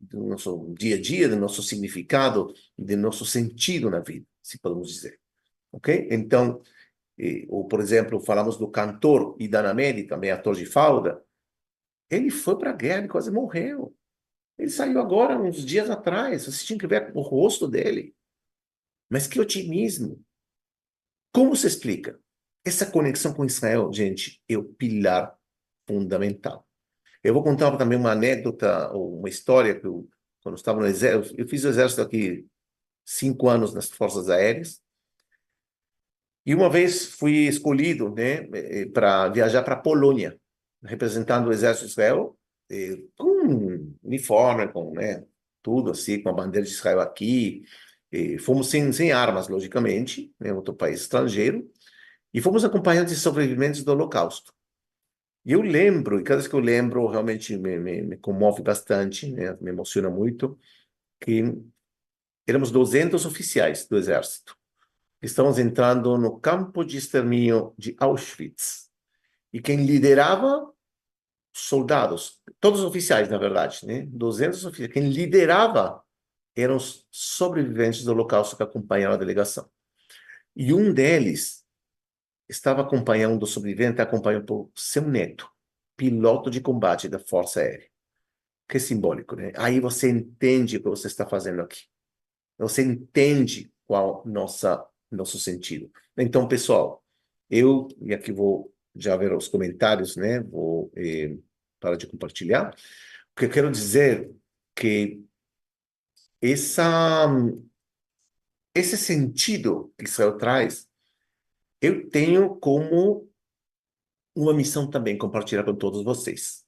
do 0.00 0.24
nosso 0.24 0.74
dia 0.78 0.96
a 0.96 1.00
dia, 1.00 1.28
do 1.28 1.36
nosso 1.36 1.62
significado, 1.62 2.52
do 2.76 2.96
nosso 2.96 3.24
sentido 3.24 3.90
na 3.90 4.00
vida, 4.00 4.26
se 4.42 4.58
podemos 4.58 4.92
dizer. 4.92 5.20
Ok? 5.72 6.08
Então, 6.10 6.60
ou 7.48 7.66
por 7.66 7.80
exemplo, 7.80 8.20
falamos 8.20 8.56
do 8.56 8.68
cantor 8.68 9.36
Idan 9.40 9.68
Amedi, 9.70 10.04
também 10.04 10.30
ator 10.30 10.54
de 10.54 10.66
Fauda, 10.66 11.24
ele 12.10 12.30
foi 12.30 12.56
para 12.58 12.70
a 12.70 12.76
guerra 12.76 13.06
e 13.06 13.08
quase 13.08 13.30
morreu. 13.30 13.94
Ele 14.58 14.70
saiu 14.70 15.00
agora, 15.00 15.38
uns 15.38 15.64
dias 15.64 15.90
atrás. 15.90 16.46
Você 16.46 16.64
tinha 16.64 16.78
que 16.78 16.86
ver 16.86 17.12
o 17.14 17.20
rosto 17.20 17.68
dele. 17.68 18.14
Mas 19.10 19.26
que 19.26 19.40
otimismo. 19.40 20.24
Como 21.32 21.54
se 21.54 21.66
explica? 21.66 22.18
Essa 22.64 22.90
conexão 22.90 23.34
com 23.34 23.44
Israel, 23.44 23.92
gente, 23.92 24.40
é 24.48 24.56
o 24.56 24.64
pilar 24.64 25.36
fundamental. 25.86 26.66
Eu 27.26 27.34
vou 27.34 27.42
contar 27.42 27.76
também 27.76 27.98
uma 27.98 28.12
anécdota, 28.12 28.90
ou 28.92 29.18
uma 29.18 29.28
história 29.28 29.78
que 29.78 29.86
eu, 29.86 30.08
quando 30.42 30.54
eu 30.54 30.58
estava 30.58 30.78
no 30.78 30.86
exército, 30.86 31.34
eu 31.36 31.48
fiz 31.48 31.64
o 31.64 31.68
exército 31.68 32.00
aqui 32.00 32.46
cinco 33.04 33.48
anos 33.48 33.74
nas 33.74 33.90
forças 33.90 34.30
aéreas. 34.30 34.80
E 36.44 36.54
uma 36.54 36.70
vez 36.70 37.06
fui 37.06 37.48
escolhido, 37.48 38.10
né, 38.10 38.48
eh, 38.52 38.86
para 38.86 39.28
viajar 39.28 39.62
para 39.64 39.74
a 39.74 39.80
Polônia 39.80 40.38
representando 40.84 41.48
o 41.48 41.52
exército 41.52 41.86
de 41.86 41.92
Israel, 41.92 42.38
com 43.16 43.96
uniforme, 44.04 44.68
com 44.68 44.92
né, 44.94 45.24
tudo 45.62 45.90
assim, 45.90 46.22
com 46.22 46.28
a 46.28 46.32
bandeira 46.32 46.64
de 46.64 46.72
Israel 46.72 47.00
aqui. 47.00 47.64
fomos 48.40 48.70
sem, 48.70 48.92
sem 48.92 49.10
armas, 49.10 49.48
logicamente, 49.48 50.32
em 50.40 50.44
né, 50.44 50.52
outro 50.52 50.74
país 50.74 51.00
estrangeiro, 51.00 51.68
e 52.32 52.40
fomos 52.40 52.64
acompanhados 52.64 53.12
de 53.12 53.18
sobreviventes 53.18 53.82
do 53.82 53.90
Holocausto. 53.90 54.55
E 55.46 55.52
eu 55.52 55.62
lembro, 55.62 56.18
e 56.18 56.24
cada 56.24 56.38
vez 56.38 56.48
que 56.48 56.56
eu 56.56 56.60
lembro, 56.60 57.06
realmente 57.06 57.56
me, 57.56 57.78
me, 57.78 58.02
me 58.02 58.16
comove 58.16 58.62
bastante, 58.62 59.30
né, 59.30 59.56
me 59.60 59.70
emociona 59.70 60.10
muito, 60.10 60.58
que 61.20 61.54
éramos 62.44 62.72
200 62.72 63.24
oficiais 63.24 63.86
do 63.86 63.96
exército. 63.96 64.56
Estamos 65.22 65.60
entrando 65.60 66.18
no 66.18 66.40
campo 66.40 66.84
de 66.84 66.96
extermínio 66.96 67.72
de 67.78 67.94
Auschwitz. 68.00 68.90
E 69.52 69.60
quem 69.60 69.86
liderava 69.86 70.68
soldados, 71.54 72.40
todos 72.60 72.80
oficiais, 72.80 73.28
na 73.28 73.38
verdade, 73.38 73.86
né? 73.86 74.04
200 74.08 74.64
oficiais. 74.64 74.92
Quem 74.92 75.08
liderava 75.08 76.02
eram 76.56 76.76
os 76.76 77.06
sobreviventes 77.10 78.02
do 78.02 78.10
Holocausto 78.10 78.56
que 78.56 78.64
acompanharam 78.64 79.14
a 79.14 79.18
delegação. 79.18 79.70
E 80.56 80.74
um 80.74 80.92
deles 80.92 81.65
estava 82.48 82.82
acompanhando 82.82 83.42
o 83.42 83.46
sobrevivente, 83.46 84.00
acompanhado 84.00 84.44
por 84.44 84.70
seu 84.74 85.02
neto, 85.02 85.50
piloto 85.96 86.50
de 86.50 86.60
combate 86.60 87.08
da 87.08 87.18
Força 87.18 87.60
Aérea. 87.60 87.88
Que 88.68 88.80
simbólico, 88.80 89.36
né? 89.36 89.52
Aí 89.56 89.78
você 89.80 90.10
entende 90.10 90.76
o 90.76 90.82
que 90.82 90.88
você 90.88 91.06
está 91.06 91.26
fazendo 91.26 91.62
aqui. 91.62 91.84
Você 92.58 92.82
entende 92.82 93.72
qual 93.86 94.22
nossa 94.26 94.84
nosso 95.10 95.38
sentido. 95.38 95.90
Então, 96.16 96.48
pessoal, 96.48 97.04
eu 97.48 97.88
e 98.00 98.12
aqui 98.12 98.32
vou 98.32 98.74
já 98.94 99.16
ver 99.16 99.32
os 99.32 99.46
comentários, 99.48 100.16
né? 100.16 100.40
Vou 100.40 100.90
eh, 100.96 101.36
parar 101.78 101.96
de 101.96 102.06
compartilhar. 102.06 102.74
O 103.32 103.38
que 103.38 103.44
eu 103.44 103.50
quero 103.50 103.70
dizer 103.70 104.30
que 104.74 105.22
essa 106.40 107.28
esse 108.74 108.98
sentido 108.98 109.92
que 109.96 110.04
Israel 110.04 110.36
traz, 110.36 110.85
eu 111.80 112.08
tenho 112.08 112.56
como 112.56 113.28
uma 114.34 114.52
missão 114.52 114.88
também 114.88 115.16
compartilhar 115.16 115.64
com 115.64 115.74
todos 115.74 116.02
vocês, 116.04 116.64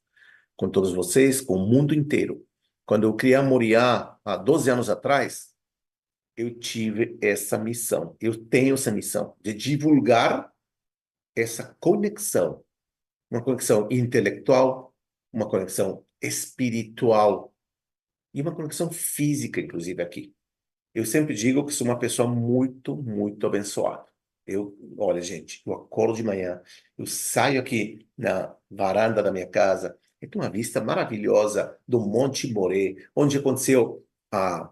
com 0.56 0.68
todos 0.68 0.92
vocês, 0.92 1.40
com 1.40 1.54
o 1.54 1.66
mundo 1.66 1.94
inteiro. 1.94 2.44
Quando 2.86 3.04
eu 3.04 3.14
criei 3.14 3.34
a 3.34 3.42
Moriá 3.42 4.18
há 4.24 4.36
12 4.36 4.70
anos 4.70 4.88
atrás, 4.88 5.54
eu 6.36 6.58
tive 6.58 7.18
essa 7.20 7.58
missão, 7.58 8.16
eu 8.20 8.46
tenho 8.46 8.74
essa 8.74 8.90
missão 8.90 9.36
de 9.40 9.52
divulgar 9.52 10.52
essa 11.36 11.76
conexão, 11.78 12.64
uma 13.30 13.42
conexão 13.42 13.88
intelectual, 13.90 14.94
uma 15.32 15.48
conexão 15.48 16.04
espiritual 16.22 17.52
e 18.32 18.40
uma 18.40 18.54
conexão 18.54 18.90
física, 18.90 19.60
inclusive, 19.60 20.02
aqui. 20.02 20.34
Eu 20.94 21.04
sempre 21.04 21.34
digo 21.34 21.64
que 21.64 21.72
sou 21.72 21.86
uma 21.86 21.98
pessoa 21.98 22.28
muito, 22.28 22.96
muito 22.96 23.46
abençoada. 23.46 24.07
Eu, 24.48 24.74
olha, 24.96 25.20
gente, 25.20 25.62
eu 25.66 25.74
acordo 25.74 26.14
de 26.14 26.22
manhã, 26.22 26.62
eu 26.96 27.04
saio 27.06 27.60
aqui 27.60 28.06
na 28.16 28.56
varanda 28.70 29.22
da 29.22 29.30
minha 29.30 29.46
casa, 29.46 29.94
e 30.22 30.26
tem 30.26 30.40
uma 30.40 30.50
vista 30.50 30.80
maravilhosa 30.80 31.76
do 31.86 32.00
Monte 32.00 32.50
Moré, 32.50 32.96
onde 33.14 33.36
aconteceu 33.36 34.02
a 34.32 34.70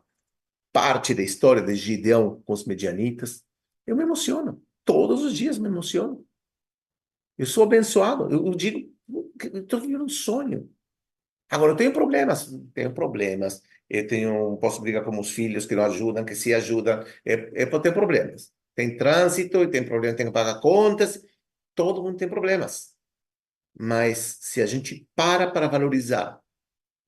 parte 0.72 1.14
da 1.14 1.22
história 1.22 1.62
de 1.62 1.74
Gideão 1.74 2.42
com 2.44 2.52
os 2.52 2.64
medianitas. 2.64 3.44
Eu 3.86 3.94
me 3.94 4.02
emociono. 4.02 4.62
Todos 4.84 5.22
os 5.22 5.36
dias 5.36 5.58
me 5.58 5.68
emociono. 5.68 6.26
Eu 7.38 7.46
sou 7.46 7.64
abençoado. 7.64 8.30
Eu, 8.30 8.50
digo, 8.54 8.90
estou 9.54 9.80
vivendo 9.80 10.04
um 10.04 10.08
sonho. 10.08 10.70
Agora, 11.48 11.72
eu 11.72 11.76
tenho 11.76 11.92
problemas. 11.92 12.50
Tenho 12.74 12.92
problemas. 12.92 13.62
Eu 13.88 14.06
tenho, 14.06 14.56
posso 14.56 14.80
brigar 14.80 15.04
com 15.04 15.12
meus 15.12 15.30
filhos 15.30 15.64
que 15.64 15.76
não 15.76 15.84
ajudam, 15.84 16.24
que 16.24 16.34
se 16.34 16.52
ajudam. 16.52 17.04
É, 17.24 17.62
é 17.62 17.66
para 17.66 17.80
ter 17.80 17.92
problemas. 17.92 18.52
Tem 18.76 18.96
trânsito 18.96 19.62
e 19.62 19.70
tem 19.70 19.82
problema, 19.82 20.14
tem 20.14 20.26
que 20.26 20.32
pagar 20.32 20.60
contas. 20.60 21.24
Todo 21.74 22.02
mundo 22.02 22.18
tem 22.18 22.28
problemas. 22.28 22.94
Mas 23.76 24.38
se 24.40 24.60
a 24.62 24.66
gente 24.66 25.08
para 25.16 25.50
para 25.50 25.66
valorizar, 25.66 26.38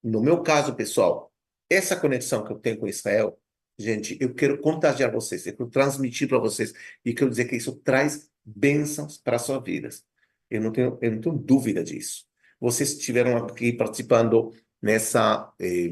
no 0.03 0.23
meu 0.23 0.43
caso, 0.43 0.75
pessoal, 0.75 1.33
essa 1.69 1.95
conexão 1.95 2.43
que 2.43 2.53
eu 2.53 2.59
tenho 2.59 2.79
com 2.79 2.89
Israel, 2.89 3.39
gente, 3.79 4.17
eu 4.21 4.35
quero 4.35 4.59
contagiar 4.61 5.13
vocês, 5.13 5.47
eu 5.47 5.57
quero 5.57 5.71
transmitir 5.71 6.27
para 6.27 6.39
vocês 6.39 6.73
e 7.05 7.13
quero 7.13 7.31
dizer 7.31 7.45
que 7.45 7.57
isso 7.57 7.77
traz 7.77 8.31
bênçãos 8.45 9.19
para 9.19 9.39
suas 9.39 9.63
vidas. 9.63 10.05
Eu 10.51 10.63
não 10.63 10.73
tenho, 10.73 10.99
eu 11.03 11.13
não 11.13 11.21
tenho 11.21 11.37
dúvida 11.37 11.85
disso. 11.85 12.27
Vocês 12.59 12.93
estiveram 12.93 13.37
aqui 13.37 13.73
participando 13.75 14.53
nessa 14.81 15.53
eh, 15.61 15.91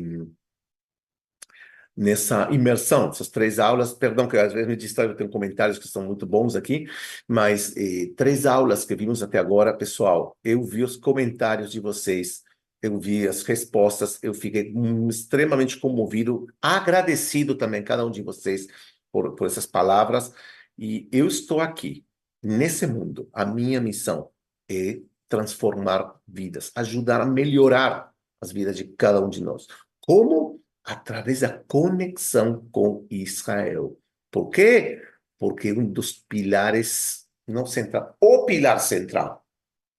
nessa 1.97 2.49
imersão, 2.53 3.09
essas 3.09 3.29
três 3.29 3.59
aulas, 3.59 3.95
perdão 3.95 4.29
que 4.29 4.37
às 4.37 4.53
vezes 4.53 4.69
me 4.69 4.77
distraio, 4.77 5.11
eu 5.11 5.17
tenho 5.17 5.31
comentários 5.31 5.79
que 5.79 5.89
são 5.89 6.05
muito 6.05 6.27
bons 6.27 6.55
aqui, 6.55 6.87
mas 7.27 7.75
eh, 7.77 8.13
três 8.17 8.45
aulas 8.45 8.85
que 8.85 8.95
vimos 8.95 9.23
até 9.23 9.39
agora, 9.39 9.73
pessoal, 9.73 10.37
eu 10.45 10.63
vi 10.63 10.83
os 10.83 10.97
comentários 10.97 11.73
de 11.73 11.81
vocês, 11.81 12.43
eu 12.83 12.99
vi 13.01 13.27
as 13.27 13.43
respostas, 13.43 14.19
eu 14.23 14.35
fiquei 14.35 14.75
extremamente 15.09 15.79
comovido, 15.81 16.47
agradecido 16.61 17.55
também 17.55 17.83
cada 17.83 18.05
um 18.05 18.11
de 18.11 18.23
vocês 18.23 18.67
por, 19.11 19.35
por 19.35 19.47
essas 19.47 19.65
palavras, 19.65 20.33
e 20.79 21.09
eu 21.11 21.27
estou 21.27 21.61
aqui, 21.61 22.05
nesse 22.43 22.87
mundo, 22.87 23.29
a 23.33 23.47
minha 23.47 23.81
missão 23.81 24.29
é 24.71 25.01
transformar 25.29 26.15
vidas, 26.29 26.71
ajudar 26.75 27.23
a 27.23 27.27
melhorar 27.27 28.13
as 28.41 28.53
vidas 28.53 28.77
de 28.77 28.85
cada 28.85 29.25
um 29.25 29.31
de 29.31 29.43
nós. 29.43 29.67
Como? 30.01 30.46
Através 30.87 31.41
da 31.41 31.59
conexão 31.65 32.69
com 32.71 33.07
Israel. 33.11 33.99
Por 34.31 34.51
quê? 34.51 35.03
Porque 35.37 35.73
um 35.73 35.85
dos 35.85 36.13
pilares, 36.13 37.27
não 37.47 37.67
central, 37.67 38.17
o 38.21 38.45
pilar 38.47 38.79
central, 38.79 39.45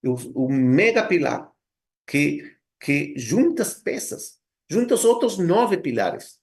o, 0.02 0.46
o 0.46 0.50
mega 0.50 1.06
pilar, 1.06 1.52
que, 2.08 2.56
que 2.80 3.14
junta 3.18 3.64
as 3.64 3.74
peças, 3.74 4.40
junta 4.70 4.96
os 4.96 5.04
outros 5.04 5.38
nove 5.38 5.78
pilares. 5.78 6.40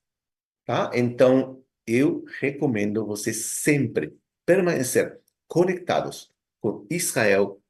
Tá? 0.66 0.90
Então, 0.92 1.64
eu 1.86 2.24
recomendo 2.38 3.07
vocês 3.07 3.47
sempre 3.47 4.14
permanecer 4.45 5.20
conectados 5.49 6.30
com 6.61 6.86
Israel 6.90 7.62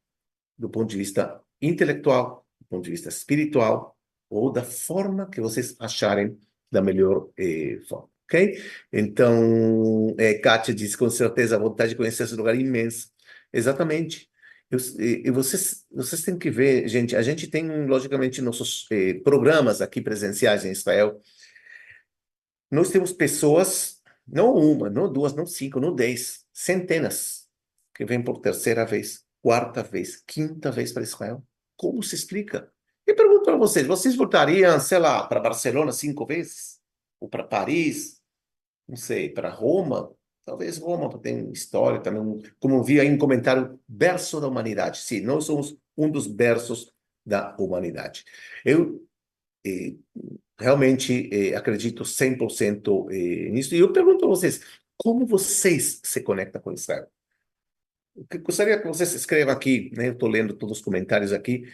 do 0.57 0.69
ponto 0.69 0.89
de 0.89 0.97
vista 0.97 1.41
intelectual, 1.61 2.45
do 2.59 2.67
ponto 2.67 2.83
de 2.83 2.91
vista 2.91 3.09
espiritual, 3.09 3.97
ou 4.29 4.51
da 4.51 4.63
forma 4.63 5.29
que 5.29 5.39
vocês 5.39 5.75
acharem 5.79 6.37
da 6.71 6.81
melhor 6.81 7.29
eh, 7.37 7.79
forma, 7.87 8.09
ok? 8.25 8.61
Então, 8.91 10.15
eh, 10.17 10.35
Kátia 10.35 10.73
disse 10.73 10.97
com 10.97 11.09
certeza 11.09 11.55
a 11.55 11.59
vontade 11.59 11.91
de 11.91 11.95
conhecer 11.95 12.23
esse 12.23 12.35
lugar 12.35 12.55
imenso. 12.55 13.09
Exatamente. 13.53 14.29
Eu, 14.69 14.79
e 14.99 15.29
vocês, 15.31 15.85
vocês 15.91 16.23
têm 16.23 16.37
que 16.37 16.49
ver, 16.49 16.87
gente, 16.87 17.15
a 17.15 17.21
gente 17.21 17.47
tem, 17.47 17.85
logicamente, 17.85 18.41
nossos 18.41 18.87
eh, 18.91 19.15
programas 19.23 19.81
aqui 19.81 20.01
presenciais 20.01 20.65
em 20.65 20.71
Israel. 20.71 21.21
Nós 22.71 22.89
temos 22.89 23.13
pessoas, 23.13 24.01
não 24.27 24.53
uma, 24.55 24.89
não 24.89 25.11
duas, 25.11 25.33
não 25.33 25.45
cinco, 25.45 25.79
não 25.79 25.93
dez, 25.95 26.45
centenas, 26.51 27.47
que 27.93 28.03
vêm 28.05 28.21
por 28.21 28.39
terceira 28.39 28.85
vez, 28.85 29.23
quarta 29.41 29.83
vez, 29.83 30.17
quinta 30.25 30.71
vez 30.71 30.91
para 30.91 31.03
Israel. 31.03 31.43
Como 31.77 32.01
se 32.01 32.15
explica? 32.15 32.71
E 33.07 33.13
pergunto 33.13 33.43
para 33.43 33.57
vocês: 33.57 33.85
vocês 33.85 34.15
voltariam, 34.15 34.79
sei 34.79 34.99
lá, 34.99 35.25
para 35.27 35.39
Barcelona 35.39 35.91
cinco 35.91 36.25
vezes? 36.25 36.79
Ou 37.19 37.29
para 37.29 37.43
Paris? 37.43 38.21
Não 38.87 38.95
sei, 38.95 39.29
para 39.29 39.49
Roma? 39.49 40.11
Talvez 40.45 40.77
Roma 40.77 41.17
tem 41.19 41.51
história 41.51 41.99
também, 41.99 42.43
como 42.59 42.83
vi 42.83 42.99
aí 42.99 43.09
um 43.09 43.17
comentário, 43.17 43.79
berço 43.87 44.39
da 44.39 44.47
humanidade. 44.47 44.99
Sim, 44.99 45.21
nós 45.21 45.45
somos 45.45 45.75
um 45.97 46.09
dos 46.09 46.27
berços 46.27 46.93
da 47.25 47.55
humanidade. 47.57 48.23
Eu 48.63 49.03
eh, 49.65 49.95
realmente 50.59 51.29
eh, 51.31 51.55
acredito 51.55 52.03
100% 52.03 53.07
eh, 53.11 53.49
nisso. 53.49 53.73
E 53.73 53.79
eu 53.79 53.91
pergunto 53.91 54.25
a 54.25 54.27
vocês, 54.27 54.61
como 54.97 55.25
vocês 55.25 55.99
se 56.03 56.21
conectam 56.21 56.61
com 56.61 56.71
Israel? 56.71 57.07
Eu 58.15 58.39
gostaria 58.41 58.79
que 58.79 58.87
vocês 58.87 59.13
escrevam 59.13 59.53
aqui, 59.53 59.91
né? 59.95 60.09
Eu 60.09 60.13
estou 60.13 60.29
lendo 60.29 60.53
todos 60.53 60.77
os 60.77 60.83
comentários 60.83 61.33
aqui 61.33 61.65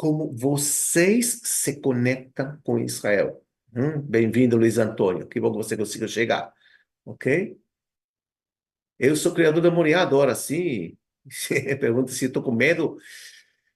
como 0.00 0.34
vocês 0.34 1.42
se 1.44 1.78
conectam 1.78 2.58
com 2.64 2.78
Israel. 2.78 3.44
Hum? 3.76 4.00
Bem-vindo, 4.00 4.56
Luiz 4.56 4.78
Antônio. 4.78 5.26
Que 5.26 5.38
bom 5.38 5.50
que 5.50 5.58
você 5.58 5.76
conseguiu 5.76 6.08
chegar. 6.08 6.54
Ok? 7.04 7.60
Eu 8.98 9.14
sou 9.14 9.34
criador 9.34 9.62
da 9.62 9.70
Moriá, 9.70 10.00
adoro 10.00 10.30
assim. 10.30 10.96
Pergunta 11.78 12.12
se 12.12 12.24
estou 12.24 12.42
com 12.42 12.50
medo. 12.50 12.96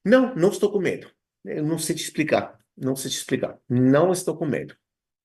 Não, 0.03 0.35
não 0.35 0.49
estou 0.49 0.73
com 0.73 0.81
medo. 0.81 1.11
Eu 1.45 1.63
não 1.63 1.79
sei 1.79 1.95
te 1.95 2.05
explicar. 2.05 2.59
Não 2.75 2.97
sei 2.97 3.11
te 3.11 3.19
explicar. 3.19 3.59
Não 3.69 4.11
estou 4.11 4.35
com 4.35 4.47
medo. 4.47 4.75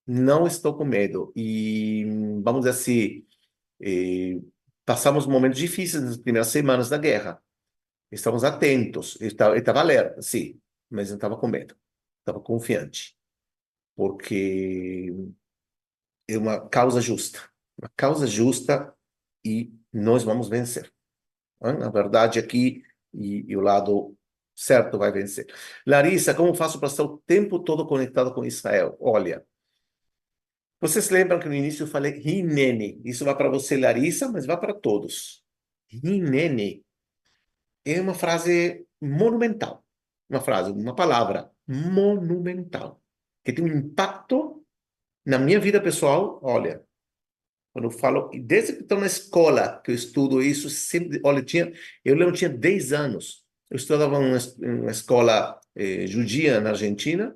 Não 0.05 0.45
estou 0.45 0.75
com 0.75 0.83
medo. 0.83 1.31
E 1.33 2.03
vamos 2.43 2.65
dizer 2.65 2.71
assim, 2.71 3.25
eh, 3.81 4.37
passamos 4.83 5.25
momentos 5.25 5.59
difíceis 5.59 6.03
nas 6.03 6.17
primeiras 6.17 6.49
semanas 6.49 6.89
da 6.89 6.97
guerra. 6.97 7.41
Estamos 8.11 8.43
atentos. 8.43 9.17
Estava, 9.21 9.57
estava 9.57 9.79
alerta, 9.79 10.21
sim 10.21 10.59
mas 10.89 11.09
eu 11.09 11.15
estava 11.15 11.37
com 11.37 11.47
medo, 11.47 11.75
estava 12.19 12.39
confiante, 12.39 13.17
porque 13.95 15.13
é 16.27 16.37
uma 16.37 16.67
causa 16.67 17.01
justa, 17.01 17.39
uma 17.77 17.89
causa 17.95 18.25
justa 18.25 18.93
e 19.43 19.73
nós 19.91 20.23
vamos 20.23 20.49
vencer. 20.49 20.91
Na 21.61 21.89
verdade, 21.89 22.39
aqui, 22.39 22.83
e, 23.13 23.45
e 23.47 23.57
o 23.57 23.61
lado 23.61 24.15
certo 24.55 24.97
vai 24.97 25.11
vencer. 25.11 25.45
Larissa, 25.85 26.33
como 26.33 26.53
faço 26.55 26.79
para 26.79 26.87
estar 26.87 27.03
o 27.03 27.17
tempo 27.19 27.59
todo 27.59 27.87
conectado 27.87 28.33
com 28.33 28.45
Israel? 28.45 28.97
Olha, 28.99 29.45
vocês 30.79 31.09
lembram 31.09 31.39
que 31.39 31.47
no 31.47 31.53
início 31.53 31.83
eu 31.83 31.87
falei 31.87 32.21
Hinene? 32.21 33.01
Isso 33.03 33.25
vai 33.25 33.35
para 33.35 33.49
você, 33.49 33.77
Larissa, 33.77 34.29
mas 34.29 34.45
vai 34.45 34.57
para 34.57 34.73
todos. 34.73 35.43
Hinene 35.91 36.85
é 37.83 37.99
uma 37.99 38.13
frase 38.13 38.85
monumental 39.01 39.83
uma 40.29 40.41
frase, 40.41 40.71
uma 40.71 40.95
palavra 40.95 41.51
monumental, 41.67 43.01
que 43.43 43.53
tem 43.53 43.63
um 43.65 43.67
impacto 43.67 44.63
na 45.25 45.39
minha 45.39 45.59
vida 45.59 45.81
pessoal. 45.81 46.39
Olha, 46.43 46.83
quando 47.73 47.85
eu 47.85 47.91
falo, 47.91 48.29
desde 48.33 48.73
que 48.73 48.81
estou 48.83 48.99
na 48.99 49.07
escola 49.07 49.81
que 49.83 49.91
eu 49.91 49.95
estudo 49.95 50.41
isso, 50.41 50.69
sempre, 50.69 51.19
olha, 51.23 51.41
tinha, 51.41 51.71
eu 52.03 52.15
lembro, 52.15 52.35
tinha 52.35 52.49
10 52.49 52.93
anos, 52.93 53.43
eu 53.69 53.77
estudava 53.77 54.15
em 54.21 54.37
uma 54.81 54.91
escola 54.91 55.59
eh, 55.75 56.07
judia 56.07 56.59
na 56.59 56.69
Argentina, 56.71 57.35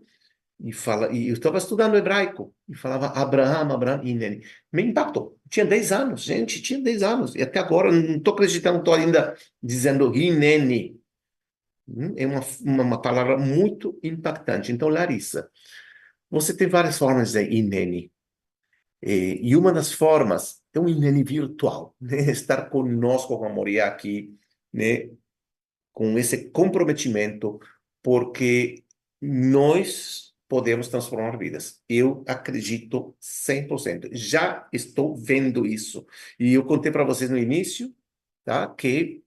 e 0.63 0.71
fala 0.71 1.11
e 1.11 1.27
eu 1.27 1.33
estava 1.33 1.57
estudando 1.57 1.97
hebraico 1.97 2.55
e 2.69 2.75
falava 2.75 3.07
Abraham, 3.07 3.73
Abraham, 3.73 4.01
Inene. 4.05 4.41
Me 4.71 4.81
impactou. 4.81 5.37
Tinha 5.49 5.65
10 5.65 5.91
anos, 5.91 6.21
gente, 6.23 6.61
tinha 6.61 6.79
10 6.79 7.03
anos. 7.03 7.35
E 7.35 7.41
até 7.41 7.59
agora 7.59 7.91
não 7.91 8.15
estou 8.15 8.33
acreditando, 8.33 8.79
estou 8.79 8.93
ainda 8.93 9.35
dizendo 9.61 10.15
Inene. 10.15 10.99
Hum, 11.88 12.13
é 12.15 12.25
uma, 12.25 12.41
uma, 12.61 13.01
palavra 13.01 13.38
muito 13.38 13.99
impactante. 14.03 14.71
Então, 14.71 14.89
Larissa, 14.89 15.49
você 16.29 16.55
tem 16.55 16.67
várias 16.67 16.97
formas 16.97 17.34
de 17.34 17.43
inene. 17.43 18.11
E 19.01 19.55
uma 19.57 19.73
das 19.73 19.91
formas 19.91 20.61
é 20.73 20.79
um 20.79 20.88
inene 20.88 21.23
virtual, 21.23 21.95
né? 21.99 22.31
estar 22.31 22.69
conosco 22.69 23.38
com 23.38 23.45
a 23.45 23.49
Moria 23.49 23.86
aqui, 23.86 24.34
né? 24.71 25.09
com 25.91 26.17
esse 26.17 26.49
comprometimento, 26.49 27.59
porque 28.01 28.84
nós 29.21 30.34
podemos 30.47 30.88
transformar 30.88 31.38
vidas. 31.38 31.81
Eu 31.89 32.23
acredito 32.27 33.15
100%. 33.19 34.09
Já 34.11 34.67
estou 34.71 35.15
vendo 35.15 35.65
isso. 35.65 36.05
E 36.39 36.53
eu 36.53 36.63
contei 36.63 36.91
para 36.91 37.03
vocês 37.03 37.29
no 37.29 37.38
início 37.38 37.93
tá? 38.43 38.67
que 38.67 39.22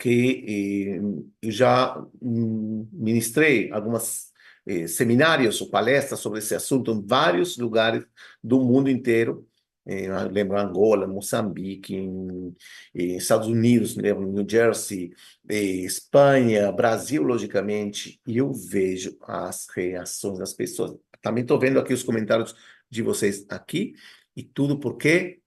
que 0.00 0.96
eh, 0.96 1.46
eu 1.46 1.50
já 1.50 2.02
ministrei 2.22 3.70
algumas 3.70 4.32
eh, 4.66 4.86
seminários 4.86 5.60
ou 5.60 5.68
palestras 5.68 6.20
sobre 6.20 6.38
esse 6.38 6.54
assunto 6.54 6.90
em 6.90 7.06
vários 7.06 7.58
lugares 7.58 8.06
do 8.42 8.60
mundo 8.64 8.88
inteiro. 8.88 9.46
Eh, 9.86 10.08
lembro 10.30 10.58
Angola, 10.58 11.06
Moçambique, 11.06 11.94
em, 11.94 12.56
em 12.94 13.16
Estados 13.18 13.46
Unidos, 13.46 13.94
lembro 13.94 14.26
New 14.26 14.46
Jersey, 14.48 15.12
Espanha, 15.48 16.72
Brasil, 16.72 17.22
logicamente, 17.22 18.20
e 18.26 18.38
eu 18.38 18.52
vejo 18.54 19.18
as 19.20 19.66
reações 19.68 20.38
das 20.38 20.54
pessoas. 20.54 20.96
Também 21.20 21.42
estou 21.42 21.58
vendo 21.58 21.78
aqui 21.78 21.92
os 21.92 22.02
comentários 22.02 22.54
de 22.88 23.02
vocês 23.02 23.44
aqui, 23.50 23.94
e 24.34 24.42
tudo 24.42 24.78
porque 24.78 25.39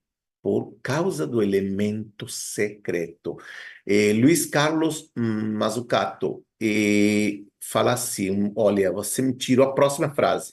por 0.44 0.76
causa 0.82 1.26
do 1.26 1.42
elemento 1.42 2.28
secreto. 2.28 3.38
Eh, 3.86 4.12
Luiz 4.12 4.44
Carlos 4.44 5.10
Mazzucato 5.16 6.44
eh, 6.60 7.44
fala 7.58 7.94
assim: 7.94 8.52
olha, 8.54 8.92
você 8.92 9.22
me 9.22 9.34
tirou 9.34 9.66
a 9.66 9.74
próxima 9.74 10.14
frase. 10.14 10.52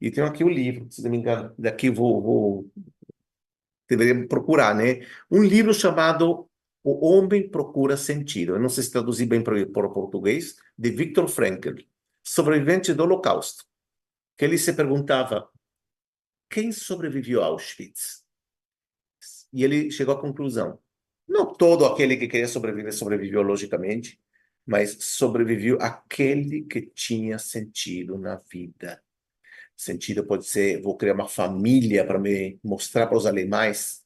E 0.00 0.10
tenho 0.10 0.26
aqui 0.26 0.42
o 0.42 0.48
livro, 0.48 0.90
se 0.90 1.02
não 1.02 1.10
me 1.10 1.18
engano, 1.18 1.54
daqui 1.58 1.90
vou, 1.90 2.22
vou 2.22 2.72
deveria 3.86 4.26
procurar, 4.26 4.74
né? 4.74 5.06
Um 5.30 5.44
livro 5.44 5.74
chamado 5.74 6.48
O 6.82 7.06
Homem 7.06 7.50
Procura 7.50 7.98
Sentido. 7.98 8.54
Eu 8.54 8.60
não 8.60 8.70
sei 8.70 8.82
se 8.82 8.92
traduzir 8.92 9.26
bem 9.26 9.42
para 9.42 9.86
o 9.86 9.92
português, 9.92 10.56
de 10.76 10.90
Viktor 10.90 11.28
Frankl, 11.28 11.82
sobrevivente 12.24 12.94
do 12.94 13.02
Holocausto. 13.02 13.62
Que 14.38 14.46
ele 14.46 14.56
se 14.56 14.72
perguntava: 14.72 15.50
quem 16.48 16.72
sobreviveu 16.72 17.42
a 17.42 17.46
Auschwitz? 17.46 18.25
E 19.52 19.64
ele 19.64 19.90
chegou 19.90 20.14
à 20.14 20.20
conclusão: 20.20 20.78
não 21.28 21.52
todo 21.52 21.84
aquele 21.86 22.16
que 22.16 22.28
queria 22.28 22.48
sobreviver 22.48 22.92
sobreviveu, 22.92 23.42
logicamente, 23.42 24.20
mas 24.66 24.96
sobreviveu 25.00 25.78
aquele 25.80 26.62
que 26.62 26.82
tinha 26.82 27.38
sentido 27.38 28.18
na 28.18 28.36
vida. 28.36 29.02
Sentido 29.76 30.24
pode 30.24 30.46
ser, 30.46 30.80
vou 30.80 30.96
criar 30.96 31.14
uma 31.14 31.28
família 31.28 32.04
para 32.04 32.18
me 32.18 32.58
mostrar 32.64 33.06
para 33.06 33.16
os 33.18 33.26
alemães 33.26 34.04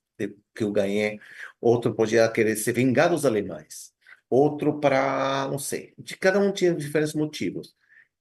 que 0.54 0.64
eu 0.64 0.72
ganhei. 0.72 1.18
Outro 1.60 1.94
podia 1.94 2.28
querer 2.30 2.56
se 2.56 2.72
vingar 2.72 3.10
dos 3.10 3.24
alemães. 3.24 3.92
Outro 4.28 4.78
para, 4.80 5.48
não 5.50 5.58
sei. 5.58 5.94
De 5.98 6.16
cada 6.16 6.38
um 6.38 6.52
tinha 6.52 6.74
diferentes 6.74 7.14
motivos. 7.14 7.74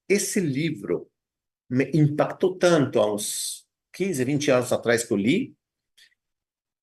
Esse 0.08 0.40
livro 0.40 1.10
me 1.70 1.90
impactou 1.94 2.56
tanto 2.58 3.00
há 3.00 3.14
uns 3.14 3.66
15, 3.94 4.24
20 4.24 4.52
anos 4.52 4.74
atrás 4.74 5.04
que 5.04 5.14
eu 5.14 5.18
li, 5.18 5.56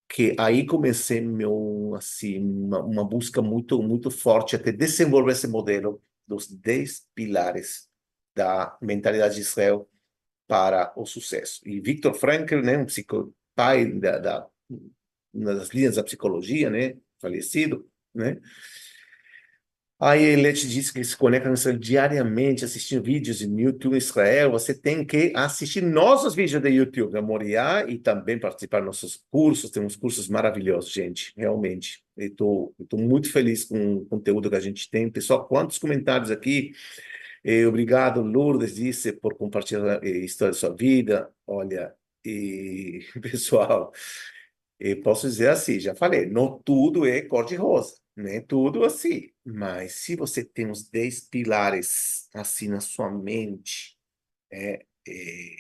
que 0.08 0.34
aí 0.38 0.64
comecei 0.64 1.20
meu 1.20 1.94
assim 1.96 2.38
uma, 2.38 2.80
uma, 2.80 3.04
busca 3.04 3.42
muito 3.42 3.82
muito 3.82 4.10
forte 4.10 4.54
até 4.54 4.70
desenvolver 4.72 5.32
esse 5.32 5.48
modelo 5.48 6.00
dos 6.26 6.46
10 6.46 7.06
pilares 7.14 7.88
da 8.34 8.76
mentalidade 8.80 9.36
de 9.36 9.40
Israel 9.40 9.88
para 10.46 10.92
o 10.96 11.04
sucesso. 11.06 11.60
E 11.64 11.80
Viktor 11.80 12.14
Frankl, 12.14 12.60
né, 12.60 12.78
um 12.78 12.86
psico, 12.86 13.34
pai 13.54 13.90
da, 13.92 14.18
da 14.18 14.46
uma 15.32 15.54
das 15.54 15.70
linhas 15.70 15.96
da 15.96 16.04
psicologia, 16.04 16.70
né, 16.70 16.96
falecido, 17.20 17.88
né, 18.14 18.40
Aí 19.98 20.22
ele 20.22 20.52
te 20.52 20.68
disse 20.68 20.92
que 20.92 21.02
se 21.02 21.16
conecta 21.16 21.72
diariamente, 21.72 22.66
assistindo 22.66 23.02
vídeos 23.02 23.40
no 23.40 23.58
YouTube 23.58 23.96
Israel. 23.96 24.50
Você 24.50 24.74
tem 24.74 25.02
que 25.02 25.32
assistir 25.34 25.82
nossos 25.82 26.34
vídeos 26.34 26.60
do 26.60 26.68
YouTube 26.68 27.12
da 27.12 27.22
Moriá 27.22 27.86
e 27.88 27.98
também 27.98 28.38
participar 28.38 28.80
dos 28.80 28.86
nossos 28.86 29.24
cursos. 29.30 29.70
Temos 29.70 29.96
cursos 29.96 30.28
maravilhosos, 30.28 30.92
gente, 30.92 31.32
realmente. 31.34 32.04
Estou 32.14 32.74
muito 32.92 33.32
feliz 33.32 33.64
com 33.64 33.96
o 33.96 34.04
conteúdo 34.04 34.50
que 34.50 34.56
a 34.56 34.60
gente 34.60 34.90
tem. 34.90 35.10
Pessoal, 35.10 35.46
quantos 35.48 35.78
comentários 35.78 36.30
aqui. 36.30 36.72
Eh, 37.42 37.66
obrigado, 37.66 38.20
Lourdes, 38.20 38.74
disse, 38.74 39.12
por 39.12 39.34
compartilhar 39.34 40.02
a 40.02 40.06
história 40.06 40.52
da 40.52 40.58
sua 40.58 40.74
vida. 40.74 41.30
Olha, 41.46 41.94
e, 42.24 43.00
pessoal, 43.22 43.92
posso 45.02 45.26
dizer 45.26 45.48
assim, 45.48 45.80
já 45.80 45.94
falei, 45.94 46.26
não 46.26 46.60
tudo 46.64 47.06
é 47.06 47.22
cor-de-rosa 47.22 47.94
né? 48.16 48.40
Tudo 48.40 48.84
assim. 48.84 49.30
Mas 49.44 49.94
se 49.96 50.16
você 50.16 50.44
tem 50.44 50.70
os 50.70 50.88
10 50.88 51.20
pilares 51.20 52.28
assim 52.34 52.68
na 52.68 52.80
sua 52.80 53.10
mente, 53.10 53.98
é, 54.50 54.86
é 55.08 55.56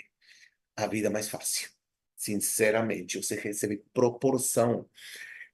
a 0.76 0.86
vida 0.86 1.10
mais 1.10 1.28
fácil. 1.28 1.70
Sinceramente, 2.16 3.22
você 3.22 3.36
recebe 3.36 3.84
proporção. 3.92 4.88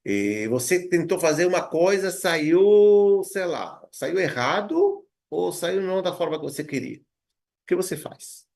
E 0.05 0.49
você 0.49 0.89
tentou 0.89 1.19
fazer 1.21 1.47
uma 1.47 1.67
coisa, 1.69 2.11
saiu, 2.11 3.23
sei 3.25 3.45
lá, 3.47 3.87
saiu 3.93 4.19
errado 4.19 5.07
ou 5.31 5.53
saiu 5.53 5.83
não 5.83 6.03
da 6.03 6.15
forma 6.15 6.39
que 6.39 6.45
você 6.45 6.65
queria. 6.65 6.99
O 6.99 7.67
que 7.67 7.77
você 7.77 7.97
faz? 7.97 8.47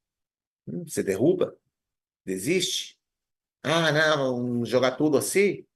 Hum, 0.67 0.85
você 0.87 1.03
derruba? 1.03 1.59
Desiste? 2.25 2.99
Ah, 3.63 3.93
não, 3.93 4.65
jogar 4.65 4.97
tudo 4.97 5.19
assim? 5.19 5.67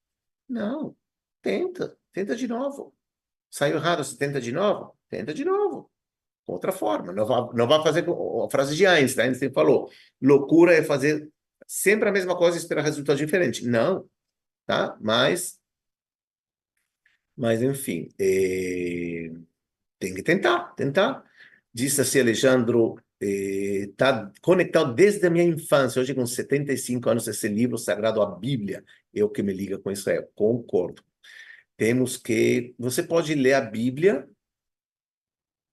Não, 0.49 0.97
tenta. 1.43 1.99
Tenta 2.13 2.35
de 2.35 2.47
novo. 2.47 2.95
Saiu 3.51 3.77
errado, 3.77 4.05
você 4.05 4.17
tenta 4.17 4.41
de 4.41 4.53
novo? 4.53 4.97
Tenta 5.09 5.35
de 5.35 5.45
novo. 5.45 5.91
Outra 6.47 6.73
forma. 6.73 7.13
Não 7.13 7.27
vai, 7.27 7.41
não 7.55 7.83
fazer 7.83 8.05
a 8.09 8.51
frase 8.51 8.77
de 8.77 8.87
Einstein. 8.87 9.29
Einstein 9.29 9.53
falou: 9.53 9.91
loucura 10.21 10.75
é 10.75 10.83
fazer 10.83 11.29
sempre 11.67 12.09
a 12.09 12.13
mesma 12.13 12.37
coisa 12.37 12.57
e 12.57 12.61
esperar 12.61 12.83
resultado 12.83 13.19
diferente. 13.19 13.67
Não. 13.67 14.09
Tá? 14.67 14.97
Mas. 15.01 15.59
Mas, 17.37 17.63
enfim. 17.63 18.09
É, 18.19 19.31
tem 19.99 20.15
que 20.15 20.23
tentar, 20.23 20.75
tentar. 20.75 21.25
Disse 21.73 22.01
assim, 22.01 22.21
Alejandro, 22.21 22.97
está 23.21 24.33
é, 24.35 24.41
conectado 24.41 24.95
desde 24.95 25.27
a 25.27 25.31
minha 25.31 25.45
infância. 25.45 26.01
Hoje, 26.01 26.15
com 26.15 26.27
75 26.27 27.09
anos, 27.09 27.29
esse 27.29 27.49
livro 27.49 27.79
sagrado, 27.79 28.21
a 28.21 28.27
Bíblia, 28.27 28.85
é 29.15 29.23
o 29.23 29.29
que 29.29 29.43
me 29.43 29.53
liga 29.53 29.79
com 29.79 29.91
Israel. 29.91 30.29
Concordo 30.35 31.03
temos 31.81 32.19
que. 32.19 32.75
Você 32.79 33.03
pode 33.03 33.35
ler 33.35 33.55
a 33.55 33.61
Bíblia 33.63 34.29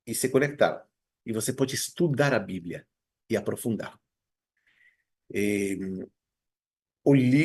e 0.05 0.16
se 0.16 0.30
conectar. 0.30 0.88
E 1.26 1.34
você 1.34 1.51
pode 1.51 1.76
estudar 1.76 2.34
a 2.34 2.39
Bíblia 2.39 2.88
e 3.30 3.36
aprofundar. 3.36 3.99
E, 5.30 5.78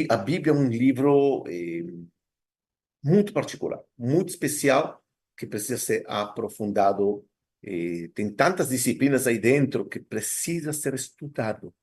a 0.08 0.16
Bíblia 0.16 0.52
é 0.52 0.56
um 0.56 0.68
livro 0.68 1.42
muito 3.02 3.32
particular, 3.32 3.82
muito 3.98 4.28
especial, 4.28 5.04
que 5.36 5.44
precisa 5.44 5.76
ser 5.76 6.04
aprofundado. 6.06 7.26
tem 8.14 8.32
tantas 8.32 8.68
disciplinas 8.68 9.26
aí 9.26 9.40
dentro 9.40 9.88
que 9.88 9.98
precisa 9.98 10.72
ser 10.72 10.94
estudado. 10.94 11.74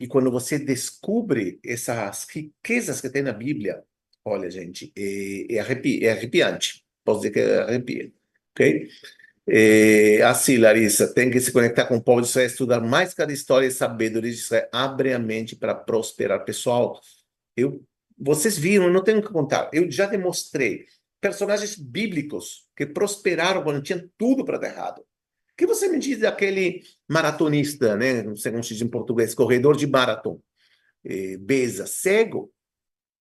E 0.00 0.06
quando 0.06 0.30
você 0.30 0.58
descobre 0.58 1.60
essas 1.62 2.26
riquezas 2.30 3.02
que 3.02 3.10
tem 3.10 3.20
na 3.20 3.34
Bíblia, 3.34 3.84
Olha, 4.28 4.50
gente, 4.50 4.92
é, 4.96 5.54
é, 5.54 5.60
arrepi 5.60 6.04
é 6.04 6.10
arrepiante. 6.10 6.84
Posso 7.04 7.20
dizer 7.20 7.30
que 7.30 7.38
é 7.38 7.58
arrepiante. 7.60 8.12
Ok? 8.50 8.88
É, 9.46 10.22
assim, 10.22 10.56
Larissa, 10.56 11.14
tem 11.14 11.30
que 11.30 11.38
se 11.38 11.52
conectar 11.52 11.86
com 11.86 11.96
o 11.96 12.02
povo 12.02 12.20
de 12.20 12.26
Israel, 12.26 12.48
estudar 12.48 12.80
mais 12.80 13.14
cada 13.14 13.32
história 13.32 13.68
e 13.68 13.70
sabedoria 13.70 14.32
de 14.32 14.36
Israel. 14.36 14.68
Abre 14.72 15.12
a 15.12 15.18
mente 15.20 15.54
para 15.54 15.76
prosperar. 15.76 16.44
Pessoal, 16.44 17.00
eu, 17.56 17.80
vocês 18.18 18.58
viram, 18.58 18.86
eu 18.86 18.92
não 18.92 19.04
tenho 19.04 19.22
que 19.22 19.28
contar. 19.28 19.70
Eu 19.72 19.88
já 19.88 20.06
demonstrei 20.06 20.86
personagens 21.20 21.76
bíblicos 21.76 22.66
que 22.74 22.84
prosperaram 22.84 23.62
quando 23.62 23.80
tinha 23.80 24.10
tudo 24.18 24.44
para 24.44 24.58
dar 24.58 24.68
errado. 24.70 24.98
O 25.02 25.56
que 25.56 25.66
você 25.68 25.86
me 25.86 26.00
diz 26.00 26.18
daquele 26.18 26.82
maratonista, 27.08 27.96
né? 27.96 28.24
Não 28.24 28.34
sei 28.34 28.50
como 28.50 28.64
se 28.64 28.74
diz 28.74 28.82
em 28.82 28.88
português, 28.88 29.36
corredor 29.36 29.76
de 29.76 29.86
maratona, 29.86 30.40
eh, 31.04 31.36
Beza, 31.36 31.86
cego, 31.86 32.52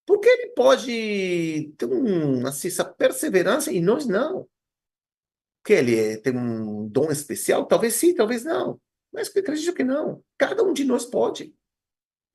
porque 0.06 0.28
ele 0.28 0.48
pode 0.50 1.74
ter 1.78 1.86
um, 1.86 2.46
assim, 2.46 2.68
essa 2.68 2.86
perseverança 2.86 3.72
e 3.72 3.82
nós 3.82 4.06
não. 4.06 4.48
Que 5.64 5.74
ele 5.74 5.98
é, 5.98 6.18
tem 6.18 6.38
um 6.38 6.88
dom 6.88 7.12
especial? 7.12 7.66
Talvez 7.66 7.96
sim, 7.96 8.14
talvez 8.14 8.44
não. 8.44 8.80
Mas 9.12 9.34
eu 9.34 9.42
acredito 9.42 9.74
que 9.74 9.84
não. 9.84 10.24
Cada 10.38 10.62
um 10.62 10.74
de 10.74 10.84
nós 10.84 11.06
pode. 11.06 11.56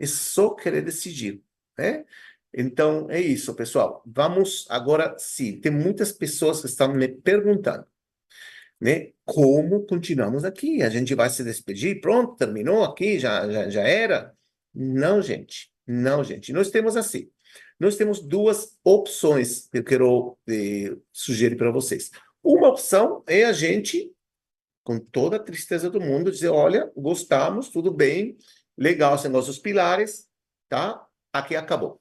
É 0.00 0.06
só 0.06 0.50
querer 0.50 0.82
decidir. 0.82 1.42
Né? 1.78 2.04
Então, 2.52 3.08
é 3.08 3.20
isso, 3.20 3.54
pessoal. 3.54 4.02
Vamos 4.04 4.66
agora, 4.68 5.14
sim. 5.18 5.60
Tem 5.60 5.70
muitas 5.70 6.10
pessoas 6.10 6.60
que 6.60 6.66
estão 6.66 6.92
me 6.92 7.06
perguntando. 7.06 7.86
Né? 8.80 9.12
Como 9.24 9.86
continuamos 9.86 10.44
aqui? 10.44 10.82
A 10.82 10.88
gente 10.88 11.14
vai 11.14 11.30
se 11.30 11.44
despedir? 11.44 12.00
Pronto, 12.00 12.34
terminou 12.34 12.82
aqui? 12.82 13.18
Já, 13.18 13.48
já, 13.48 13.70
já 13.70 13.82
era? 13.82 14.34
Não, 14.74 15.22
gente. 15.22 15.70
Não, 15.86 16.24
gente. 16.24 16.52
Nós 16.52 16.70
temos 16.70 16.96
assim. 16.96 17.30
Nós 17.80 17.96
temos 17.96 18.20
duas 18.20 18.78
opções 18.84 19.66
que 19.68 19.78
eu 19.78 19.84
quero 19.84 20.38
eh, 20.46 20.94
sugerir 21.10 21.56
para 21.56 21.70
vocês. 21.70 22.10
Uma 22.42 22.68
opção 22.68 23.24
é 23.26 23.44
a 23.44 23.52
gente, 23.54 24.12
com 24.84 24.98
toda 24.98 25.36
a 25.36 25.42
tristeza 25.42 25.88
do 25.88 25.98
mundo, 25.98 26.30
dizer: 26.30 26.50
olha, 26.50 26.92
gostamos, 26.94 27.70
tudo 27.70 27.90
bem, 27.90 28.36
legal, 28.76 29.16
são 29.16 29.30
nossos 29.30 29.58
pilares, 29.58 30.28
tá? 30.68 31.06
Aqui 31.32 31.56
acabou. 31.56 32.00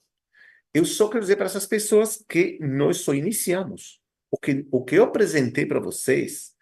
Eu 0.73 0.84
só 0.84 1.07
quero 1.07 1.21
dizer 1.21 1.38
para 1.38 1.45
essas 1.45 1.65
pessoas 1.65 2.23
que 2.27 2.59
nós 2.59 2.97
só 2.97 3.13
iniciamos. 3.13 4.01
O 4.30 4.38
que, 4.38 4.67
o 4.71 4.84
que 4.84 4.95
eu 4.95 5.05
apresentei 5.05 5.65
para 5.65 5.80
vocês 5.80 6.53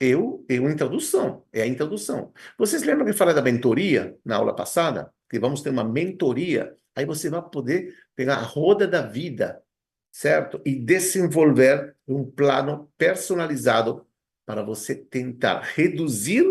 eu, 0.00 0.44
é 0.48 0.60
uma 0.60 0.70
introdução, 0.70 1.44
é 1.52 1.62
a 1.62 1.66
introdução. 1.66 2.32
Vocês 2.56 2.84
lembram 2.84 3.04
que 3.04 3.10
eu 3.10 3.16
falei 3.16 3.34
da 3.34 3.42
mentoria 3.42 4.16
na 4.24 4.36
aula 4.36 4.54
passada? 4.54 5.12
Que 5.28 5.38
vamos 5.38 5.62
ter 5.62 5.70
uma 5.70 5.84
mentoria 5.84 6.78
Aí 6.98 7.06
você 7.06 7.30
vai 7.30 7.40
poder 7.40 7.94
pegar 8.16 8.38
a 8.38 8.42
roda 8.42 8.84
da 8.84 9.02
vida, 9.02 9.62
certo? 10.10 10.60
E 10.66 10.74
desenvolver 10.74 11.94
um 12.08 12.28
plano 12.28 12.90
personalizado 12.98 14.04
para 14.44 14.64
você 14.64 14.96
tentar 14.96 15.60
reduzir 15.60 16.44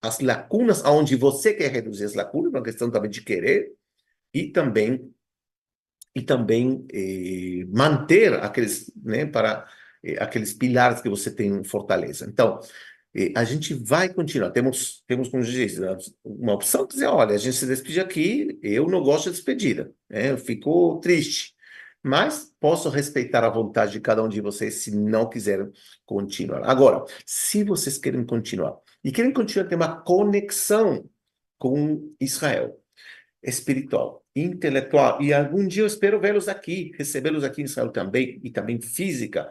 as 0.00 0.20
lacunas 0.20 0.84
aonde 0.84 1.16
você 1.16 1.52
quer 1.52 1.72
reduzir 1.72 2.04
as 2.04 2.14
lacunas, 2.14 2.52
uma 2.52 2.62
questão 2.62 2.88
também 2.88 3.10
de 3.10 3.20
querer 3.20 3.72
e 4.32 4.48
também 4.52 5.12
e 6.14 6.22
também 6.22 6.86
eh, 6.92 7.64
manter 7.66 8.34
aqueles, 8.34 8.92
né, 8.94 9.26
para 9.26 9.68
eh, 10.04 10.22
aqueles 10.22 10.52
pilares 10.52 11.00
que 11.00 11.08
você 11.08 11.34
tem 11.34 11.50
em 11.50 11.64
fortaleza. 11.64 12.26
Então, 12.26 12.60
a 13.36 13.44
gente 13.44 13.74
vai 13.74 14.12
continuar. 14.12 14.50
Temos, 14.50 15.02
temos 15.06 15.28
como 15.28 15.42
disse, 15.42 15.80
uma 16.24 16.54
opção 16.54 16.86
que 16.86 16.94
dizer, 16.94 17.06
olha, 17.06 17.34
a 17.34 17.38
gente 17.38 17.56
se 17.56 17.66
despede 17.66 18.00
aqui, 18.00 18.58
eu 18.62 18.88
não 18.88 19.02
gosto 19.02 19.26
de 19.26 19.36
despedida, 19.36 19.92
né? 20.10 20.32
eu 20.32 20.38
fico 20.38 20.98
triste. 21.00 21.54
Mas 22.02 22.52
posso 22.60 22.90
respeitar 22.90 23.44
a 23.44 23.48
vontade 23.48 23.92
de 23.92 24.00
cada 24.00 24.22
um 24.22 24.28
de 24.28 24.40
vocês 24.40 24.74
se 24.82 24.94
não 24.94 25.28
quiserem 25.28 25.72
continuar. 26.04 26.62
Agora, 26.68 27.04
se 27.24 27.64
vocês 27.64 27.96
querem 27.96 28.24
continuar, 28.24 28.76
e 29.02 29.10
querem 29.10 29.32
continuar 29.32 29.68
ter 29.68 29.76
uma 29.76 30.02
conexão 30.02 31.08
com 31.56 32.12
Israel, 32.20 32.78
espiritual, 33.42 34.22
intelectual, 34.36 35.22
e 35.22 35.32
algum 35.32 35.66
dia 35.66 35.82
eu 35.82 35.86
espero 35.86 36.20
vê-los 36.20 36.48
aqui, 36.48 36.92
recebê-los 36.98 37.44
aqui 37.44 37.62
em 37.62 37.64
Israel 37.64 37.90
também, 37.90 38.38
e 38.42 38.50
também 38.50 38.80
física, 38.80 39.50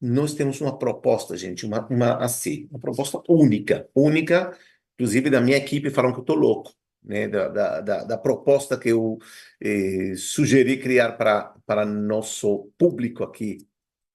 nós 0.00 0.34
temos 0.34 0.60
uma 0.60 0.78
proposta, 0.78 1.36
gente, 1.36 1.66
uma, 1.66 1.86
uma 1.88 2.16
assim, 2.16 2.66
uma 2.70 2.78
proposta 2.80 3.20
única, 3.28 3.88
única, 3.94 4.56
inclusive 4.94 5.28
da 5.28 5.40
minha 5.40 5.56
equipe 5.58 5.90
falam 5.90 6.12
que 6.12 6.18
eu 6.18 6.22
estou 6.22 6.36
louco, 6.36 6.72
né, 7.02 7.28
da, 7.28 7.48
da, 7.48 7.80
da, 7.80 8.04
da, 8.04 8.18
proposta 8.18 8.78
que 8.78 8.90
eu 8.90 9.18
eh, 9.60 10.14
sugeri 10.16 10.78
criar 10.78 11.12
para, 11.12 11.84
nosso 11.84 12.70
público 12.78 13.24
aqui. 13.24 13.66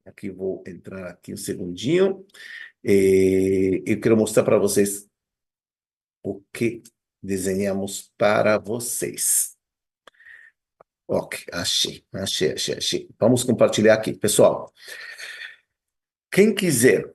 Aqui 0.06 0.30
vou 0.30 0.64
entrar 0.68 1.08
aqui 1.10 1.34
um 1.34 1.38
segundinho. 1.38 2.26
Eh, 2.84 3.82
eu 3.86 4.00
quero 4.00 4.16
mostrar 4.18 4.44
para 4.44 4.60
vocês 4.60 5.08
o 6.24 6.42
que 6.54 6.84
desenhamos 7.22 8.12
para 8.18 8.58
vocês. 8.58 9.56
Ok, 11.08 11.46
achei, 11.52 12.04
achei, 12.14 12.54
achei, 12.54 12.76
achei. 12.78 13.10
Vamos 13.20 13.44
compartilhar 13.44 13.94
aqui, 13.94 14.14
pessoal. 14.14 14.72
Quem 16.36 16.54
quiser, 16.54 17.10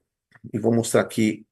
e 0.50 0.58
vou 0.58 0.74
mostrar 0.74 1.02
aqui. 1.02 1.44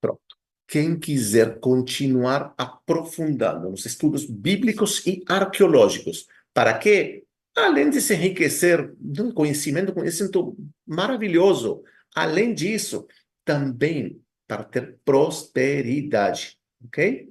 Pronto. 0.00 0.20
Quem 0.68 0.96
quiser 0.96 1.58
continuar 1.58 2.54
aprofundando 2.56 3.68
nos 3.68 3.84
estudos 3.84 4.24
bíblicos 4.26 5.04
e 5.04 5.24
arqueológicos, 5.26 6.28
para 6.54 6.78
quê? 6.78 7.24
Além 7.56 7.90
de 7.90 8.00
se 8.00 8.14
enriquecer 8.14 8.94
do 8.96 9.34
conhecimento, 9.34 9.92
conhecimento 9.92 10.56
maravilhoso, 10.86 11.82
além 12.14 12.54
disso, 12.54 13.08
também 13.44 14.22
para 14.46 14.62
ter 14.62 15.00
prosperidade, 15.04 16.56
ok? 16.84 17.28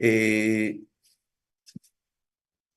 E, 0.00 0.80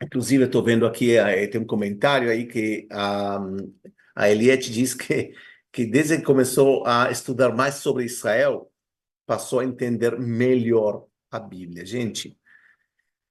inclusive, 0.03 0.43
estou 0.43 0.61
vendo 0.61 0.86
aqui, 0.86 1.15
eh, 1.15 1.47
tem 1.47 1.61
um 1.61 1.65
comentário 1.65 2.30
aí 2.30 2.45
que 2.45 2.86
um, 2.91 3.74
a 4.18 4.32
Eliette 4.32 4.72
diz 4.72 4.95
que, 4.95 5.36
que 5.72 5.86
desde 5.86 6.18
que 6.18 6.24
começou 6.24 6.84
a 6.88 7.11
estudar 7.11 7.55
mais 7.55 7.76
sobre 7.76 8.03
Israel, 8.03 8.72
passou 9.28 9.59
a 9.59 9.63
entender 9.63 10.18
melhor 10.20 11.05
a 11.30 11.39
Bíblia. 11.39 11.86
Gente, 11.86 12.36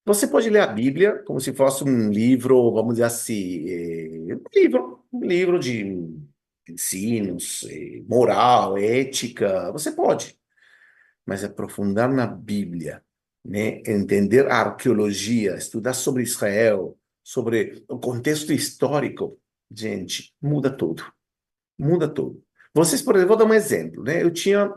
você 0.05 0.29
pode 0.29 0.49
ler 0.49 0.61
a 0.61 0.67
Bíblia 0.69 1.25
como 1.27 1.41
se 1.41 1.53
fosse 1.53 1.83
um 1.83 2.09
livro, 2.09 2.71
vamos 2.71 2.95
dizer 2.95 3.07
assim, 3.07 3.69
eh, 3.69 4.35
um 4.37 4.45
livro, 4.55 5.05
um 5.13 5.25
livro 5.25 5.59
de 5.59 6.09
ensinos, 6.69 7.67
eh, 7.69 8.05
moral, 8.09 8.79
ética, 8.79 9.73
você 9.73 9.91
pode. 9.91 10.39
Mas 11.27 11.43
aprofundar 11.43 12.09
na 12.13 12.29
Bíblia, 12.29 13.03
né? 13.45 13.83
entender 13.85 14.47
a 14.47 14.59
arqueologia, 14.59 15.57
estudar 15.57 15.95
sobre 15.95 16.23
Israel, 16.23 16.97
sobre 17.25 17.85
o 17.89 17.99
contexto 17.99 18.53
histórico, 18.53 19.37
gente, 19.71 20.35
muda 20.41 20.71
tudo. 20.71 21.05
Muda 21.79 22.09
tudo. 22.09 22.43
Vocês, 22.75 23.01
por 23.03 23.15
exemplo, 23.15 23.37
vou 23.37 23.37
dar 23.39 23.51
um 23.51 23.55
exemplo, 23.55 24.03
né? 24.03 24.23
Eu 24.23 24.31
tinha, 24.31 24.71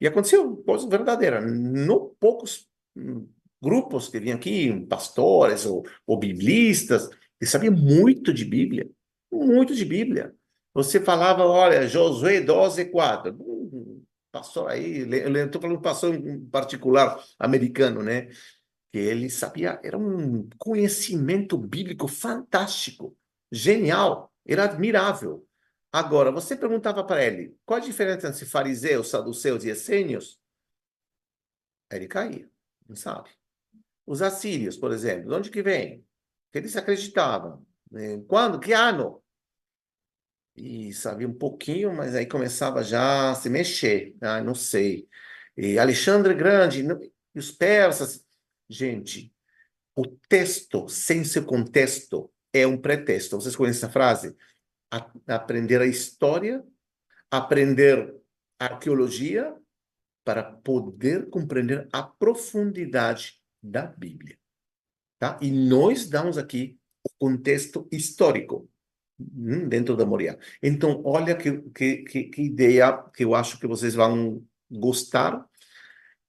e 0.00 0.06
aconteceu 0.06 0.56
coisa 0.58 0.88
verdadeira, 0.88 1.40
no 1.40 2.16
poucos 2.18 2.66
hum, 2.96 3.28
grupos 3.62 4.08
que 4.08 4.18
vinham 4.18 4.36
aqui, 4.36 4.86
pastores 4.86 5.66
ou, 5.66 5.84
ou 6.06 6.18
biblistas, 6.18 7.08
que 7.38 7.46
sabiam 7.46 7.74
muito 7.74 8.32
de 8.32 8.44
Bíblia, 8.44 8.88
muito 9.32 9.74
de 9.74 9.84
Bíblia. 9.84 10.34
Você 10.74 11.00
falava, 11.00 11.44
olha, 11.44 11.86
Josué 11.86 12.40
12, 12.40 12.86
4. 12.86 13.34
Um 13.40 14.02
pastor 14.32 14.70
aí, 14.70 15.00
eu 15.00 15.46
estou 15.46 15.60
falando 15.60 15.78
um 15.78 15.82
pastor 15.82 16.14
em 16.14 16.44
particular 16.46 17.22
americano, 17.38 18.02
né? 18.02 18.28
Que 18.92 18.98
ele 18.98 19.30
sabia, 19.30 19.80
era 19.84 19.96
um 19.98 20.48
conhecimento 20.58 21.56
bíblico 21.56 22.08
fantástico 22.08 23.16
genial, 23.54 24.32
era 24.44 24.64
admirável. 24.64 25.46
Agora, 25.92 26.32
você 26.32 26.56
perguntava 26.56 27.04
para 27.04 27.24
ele 27.24 27.56
qual 27.64 27.78
a 27.78 27.82
diferença 27.82 28.28
entre 28.28 28.44
fariseus, 28.44 29.08
saduceus 29.08 29.64
e 29.64 29.70
essênios? 29.70 30.40
Ele 31.90 32.08
caía, 32.08 32.50
não 32.88 32.96
sabe. 32.96 33.30
Os 34.04 34.20
assírios, 34.20 34.76
por 34.76 34.92
exemplo, 34.92 35.28
de 35.28 35.34
onde 35.34 35.50
que 35.50 35.62
vem? 35.62 36.04
Que 36.50 36.58
eles 36.58 36.76
acreditavam. 36.76 37.64
Quando? 38.26 38.58
Que 38.58 38.72
ano? 38.72 39.22
E 40.56 40.92
sabia 40.92 41.28
um 41.28 41.34
pouquinho, 41.34 41.94
mas 41.94 42.14
aí 42.14 42.26
começava 42.26 42.82
já 42.82 43.30
a 43.30 43.34
se 43.34 43.48
mexer. 43.48 44.16
Ah, 44.20 44.42
não 44.42 44.54
sei. 44.54 45.08
E 45.56 45.78
Alexandre 45.78 46.34
Grande, 46.34 46.84
e 47.34 47.38
os 47.38 47.52
persas. 47.52 48.24
Gente, 48.68 49.32
o 49.94 50.06
texto, 50.28 50.88
sem 50.88 51.22
seu 51.22 51.44
contexto, 51.44 52.32
é 52.54 52.66
um 52.66 52.78
pretexto. 52.78 53.38
Vocês 53.38 53.56
conhecem 53.56 53.80
essa 53.80 53.92
frase? 53.92 54.34
A, 54.90 55.10
aprender 55.26 55.82
a 55.82 55.86
história, 55.86 56.64
aprender 57.30 58.14
arqueologia, 58.58 59.54
para 60.24 60.42
poder 60.42 61.28
compreender 61.28 61.86
a 61.92 62.02
profundidade 62.02 63.40
da 63.62 63.86
Bíblia. 63.86 64.38
Tá? 65.18 65.38
E 65.40 65.50
nós 65.50 66.08
damos 66.08 66.38
aqui 66.38 66.78
o 67.04 67.10
contexto 67.18 67.86
histórico 67.92 68.68
hum, 69.20 69.68
dentro 69.68 69.94
da 69.96 70.06
Moria. 70.06 70.38
Então, 70.62 71.02
olha 71.04 71.36
que, 71.36 71.60
que, 71.74 72.28
que, 72.28 72.42
ideia 72.42 72.92
que 73.14 73.24
eu 73.24 73.34
acho 73.34 73.60
que 73.60 73.66
vocês 73.66 73.94
vão 73.94 74.42
gostar. 74.70 75.46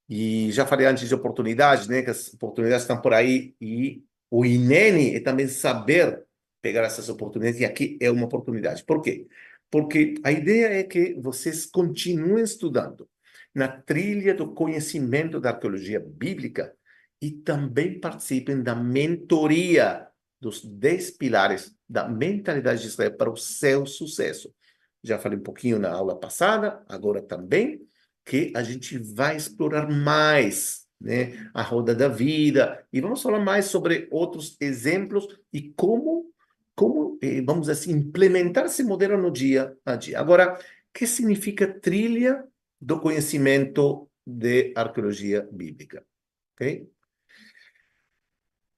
E 0.10 0.52
já 0.52 0.68
falei 0.68 0.86
antes 0.86 1.08
de 1.08 1.16
oportunidades, 1.16 1.88
né? 1.88 2.02
Que 2.04 2.12
as 2.12 2.34
oportunidades 2.34 2.84
estão 2.84 3.02
por 3.02 3.14
aí 3.14 3.56
e 3.60 4.04
o 4.38 4.44
INENE 4.44 5.16
é 5.16 5.22
também 5.22 5.48
saber 5.48 6.22
pegar 6.62 6.82
essas 6.82 7.08
oportunidades, 7.08 7.62
e 7.62 7.64
aqui 7.64 7.98
é 8.02 8.12
uma 8.12 8.26
oportunidade. 8.26 8.84
Por 8.84 9.02
quê? 9.02 9.28
Porque 9.72 10.16
a 10.26 10.32
ideia 10.32 10.78
é 10.78 10.84
que 10.84 11.14
vocês 11.14 11.66
continuem 11.66 12.44
estudando 12.44 13.08
na 13.54 13.70
trilha 13.70 14.34
do 14.34 14.54
conhecimento 14.54 15.40
da 15.40 15.52
arqueologia 15.52 16.02
bíblica 16.06 16.76
e 17.22 17.32
também 17.32 17.98
participem 17.98 18.62
da 18.62 18.76
mentoria 18.76 20.06
dos 20.42 20.66
10 20.66 21.12
pilares 21.12 21.74
da 21.88 22.06
mentalidade 22.06 22.82
de 22.82 22.88
Israel 22.88 23.16
para 23.16 23.32
o 23.32 23.38
seu 23.38 23.86
sucesso. 23.86 24.54
Já 25.02 25.18
falei 25.18 25.40
um 25.40 25.44
pouquinho 25.44 25.80
na 25.80 25.92
aula 25.92 26.20
passada, 26.20 26.84
agora 26.90 27.22
também, 27.22 27.80
que 28.26 28.52
a 28.54 28.64
gente 28.64 28.98
vai 28.98 29.38
explorar 29.38 29.90
mais 29.90 30.85
né, 31.00 31.50
a 31.54 31.62
roda 31.62 31.94
da 31.94 32.08
vida, 32.08 32.86
e 32.92 33.02
vamos 33.02 33.22
falar 33.22 33.40
mais 33.40 33.66
sobre 33.66 34.08
outros 34.12 34.58
exemplos 34.60 35.28
e 35.52 35.70
como, 35.74 36.32
como 36.76 37.18
eh, 37.22 37.42
vamos 37.42 37.70
assim, 37.70 37.92
implementar 37.92 38.66
esse 38.66 38.84
modelo 38.84 39.18
no 39.18 39.32
dia 39.32 39.78
a 39.86 39.96
dia. 39.96 40.20
Agora, 40.20 40.54
o 40.56 40.58
que 40.94 41.06
significa 41.06 41.68
trilha 41.68 42.44
do 42.80 43.00
conhecimento 43.00 44.10
de 44.26 44.74
arqueologia 44.76 45.48
bíblica? 45.52 46.06
Ok? 46.54 46.90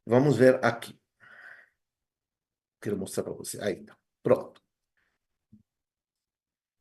Vamos 0.05 0.37
ver 0.37 0.63
aqui. 0.63 0.97
Quero 2.81 2.97
mostrar 2.97 3.23
para 3.23 3.33
você. 3.33 3.61
Aí 3.61 3.83
tá. 3.83 3.97
Pronto. 4.23 4.61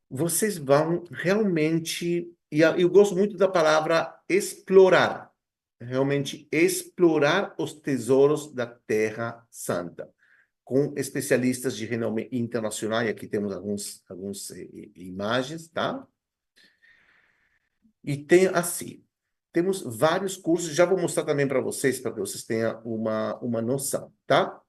Vocês 0.08 0.56
vão 0.56 1.02
realmente 1.10 2.32
e 2.50 2.60
eu 2.60 2.88
gosto 2.88 3.16
muito 3.16 3.36
da 3.36 3.48
palavra 3.48 4.18
explorar, 4.28 5.30
realmente 5.80 6.48
explorar 6.50 7.54
os 7.58 7.74
tesouros 7.74 8.52
da 8.52 8.66
Terra 8.66 9.46
Santa, 9.50 10.08
com 10.64 10.92
especialistas 10.96 11.76
de 11.76 11.86
renome 11.86 12.28
internacional, 12.32 13.02
e 13.02 13.08
aqui 13.08 13.26
temos 13.26 13.52
alguns, 13.52 14.02
alguns 14.08 14.50
eh, 14.50 14.90
imagens, 14.96 15.68
tá? 15.68 16.06
E 18.02 18.16
tem 18.16 18.46
assim, 18.48 19.04
temos 19.52 19.82
vários 19.82 20.36
cursos, 20.36 20.74
já 20.74 20.84
vou 20.84 20.98
mostrar 20.98 21.24
também 21.24 21.48
para 21.48 21.60
vocês, 21.60 21.98
para 21.98 22.12
que 22.12 22.20
vocês 22.20 22.44
tenham 22.44 22.80
uma, 22.84 23.36
uma 23.38 23.62
noção, 23.62 24.12
tá? 24.26 24.60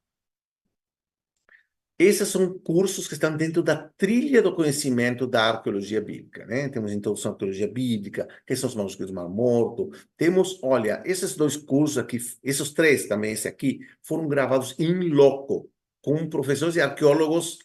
Esses 2.00 2.28
são 2.28 2.60
cursos 2.60 3.08
que 3.08 3.16
estão 3.16 3.36
dentro 3.36 3.64
da 3.64 3.76
trilha 3.76 4.40
do 4.40 4.54
conhecimento 4.54 5.26
da 5.26 5.46
arqueologia 5.46 6.00
bíblica, 6.00 6.46
né? 6.46 6.70
Temos 6.70 6.92
introdução 6.92 7.32
à 7.32 7.34
arqueologia 7.34 7.68
bíblica, 7.68 8.28
que 8.46 8.56
são 8.56 8.70
os 8.70 8.76
manuscritos 8.76 9.12
do 9.12 9.16
Mar 9.16 9.28
Morto. 9.28 9.90
Temos, 10.16 10.60
olha, 10.62 11.02
esses 11.06 11.36
dois 11.36 11.58
cursos 11.58 11.98
aqui, 11.98 12.20
esses 12.44 12.72
três 12.72 13.08
também, 13.08 13.32
esse 13.32 13.48
aqui, 13.48 13.80
foram 14.04 14.28
gravados 14.28 14.76
em 14.78 15.10
loco, 15.10 15.72
com 16.00 16.30
professores 16.30 16.76
e 16.76 16.82
arqueólogos 16.82 17.58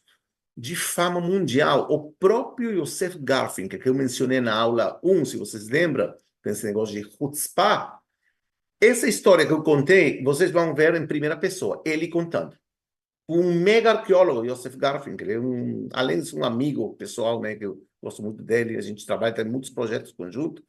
de 0.57 0.77
fama 0.77 1.21
mundial. 1.21 1.87
O 1.91 2.13
próprio 2.13 2.75
Joseph 2.75 3.17
Garfinkel, 3.17 3.79
que 3.79 3.89
eu 3.89 3.95
mencionei 3.95 4.41
na 4.41 4.55
aula 4.55 4.99
1, 5.05 5.27
se 5.27 5.37
vocês 5.37 5.69
lembram, 5.69 6.15
esse 6.47 6.65
negócio 6.65 6.95
de 6.95 7.09
chutzpah, 7.17 7.99
essa 8.81 9.07
história 9.07 9.47
que 9.47 9.53
eu 9.53 9.63
contei, 9.63 10.23
vocês 10.25 10.51
vão 10.51 10.75
ver 10.75 10.95
em 10.95 11.07
primeira 11.07 11.37
pessoa, 11.37 11.83
ele 11.85 12.09
contando. 12.09 12.57
Um 13.29 13.55
mega 13.55 13.93
arqueólogo, 13.93 14.47
Joseph 14.47 14.77
Garfinkel, 14.77 15.31
é 15.31 15.39
um, 15.39 15.89
além 15.93 16.21
de 16.21 16.27
ser 16.27 16.37
um 16.37 16.45
amigo 16.45 16.95
pessoal, 16.97 17.41
né, 17.41 17.55
que 17.55 17.65
eu 17.65 17.85
gosto 18.03 18.23
muito 18.23 18.43
dele, 18.43 18.77
a 18.77 18.81
gente 18.81 19.07
trabalha, 19.07 19.35
tem 19.35 19.45
muitos 19.45 19.71
projetos 19.71 20.13
conjuntos, 20.13 20.65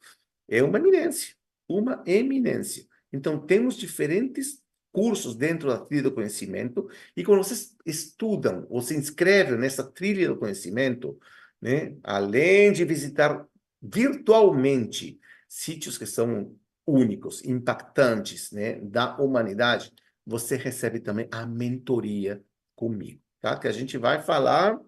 é 0.48 0.62
uma 0.62 0.78
eminência, 0.78 1.34
uma 1.68 2.02
eminência. 2.06 2.86
Então, 3.12 3.38
temos 3.38 3.76
diferentes 3.76 4.62
cursos 4.92 5.34
dentro 5.34 5.68
da 5.68 5.78
trilha 5.78 6.04
do 6.04 6.12
conhecimento, 6.12 6.88
e 7.16 7.24
quando 7.24 7.42
vocês 7.42 7.74
estudam 7.84 8.64
ou 8.70 8.80
se 8.80 8.96
inscrevem 8.96 9.58
nessa 9.58 9.82
trilha 9.82 10.28
do 10.28 10.36
conhecimento, 10.36 11.18
né, 11.60 11.96
além 12.04 12.72
de 12.72 12.84
visitar 12.84 13.44
virtualmente 13.82 15.18
sítios 15.48 15.98
que 15.98 16.06
são 16.06 16.54
únicos, 16.86 17.44
impactantes 17.44 18.52
né, 18.52 18.74
da 18.80 19.16
humanidade, 19.16 19.92
você 20.26 20.56
recebe 20.56 21.00
também 21.00 21.28
a 21.30 21.44
mentoria 21.46 22.42
comigo, 22.74 23.20
tá? 23.40 23.58
Que 23.58 23.68
a 23.68 23.72
gente 23.72 23.98
vai 23.98 24.22
falar 24.22 24.78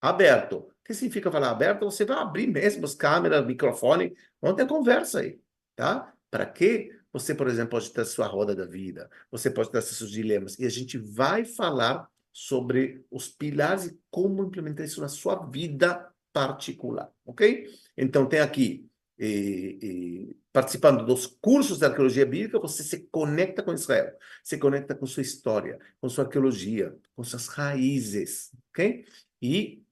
aberto. 0.00 0.58
O 0.58 0.72
que 0.84 0.94
significa 0.94 1.30
falar 1.30 1.50
aberto? 1.50 1.84
Você 1.84 2.04
vai 2.04 2.18
abrir 2.18 2.46
mesmo 2.46 2.84
as 2.84 2.94
câmeras, 2.94 3.44
microfone, 3.44 4.14
vamos 4.40 4.56
ter 4.56 4.66
conversa 4.66 5.20
aí, 5.20 5.40
tá? 5.74 6.12
Para 6.30 6.46
que 6.46 6.92
você, 7.12 7.34
por 7.34 7.48
exemplo, 7.48 7.70
pode 7.70 7.90
ter 7.90 8.02
a 8.02 8.04
sua 8.04 8.26
roda 8.26 8.54
da 8.54 8.66
vida, 8.66 9.10
você 9.30 9.50
pode 9.50 9.70
ter 9.70 9.80
seus 9.82 10.10
dilemas, 10.10 10.58
e 10.58 10.66
a 10.66 10.68
gente 10.68 10.98
vai 10.98 11.44
falar 11.44 12.08
sobre 12.30 13.02
os 13.10 13.28
pilares 13.28 13.86
e 13.86 13.98
como 14.10 14.44
implementar 14.44 14.84
isso 14.84 15.00
na 15.00 15.08
sua 15.08 15.46
vida 15.46 16.06
particular, 16.32 17.10
ok? 17.24 17.66
Então, 17.96 18.26
tem 18.26 18.40
aqui, 18.40 18.86
eh, 19.18 19.78
eh, 19.82 20.34
participando 20.52 21.04
dos 21.04 21.26
cursos 21.26 21.78
de 21.78 21.84
arqueologia 21.84 22.26
bíblica, 22.26 22.58
você 22.58 22.82
se 22.82 23.06
conecta 23.10 23.62
com 23.62 23.72
Israel, 23.72 24.16
se 24.42 24.58
conecta 24.58 24.94
com 24.94 25.06
sua 25.06 25.22
história, 25.22 25.78
com 26.00 26.08
sua 26.08 26.24
arqueologia, 26.24 26.96
com 27.14 27.24
suas 27.24 27.46
raízes, 27.48 28.52
ok? 28.70 29.04
E, 29.40 29.82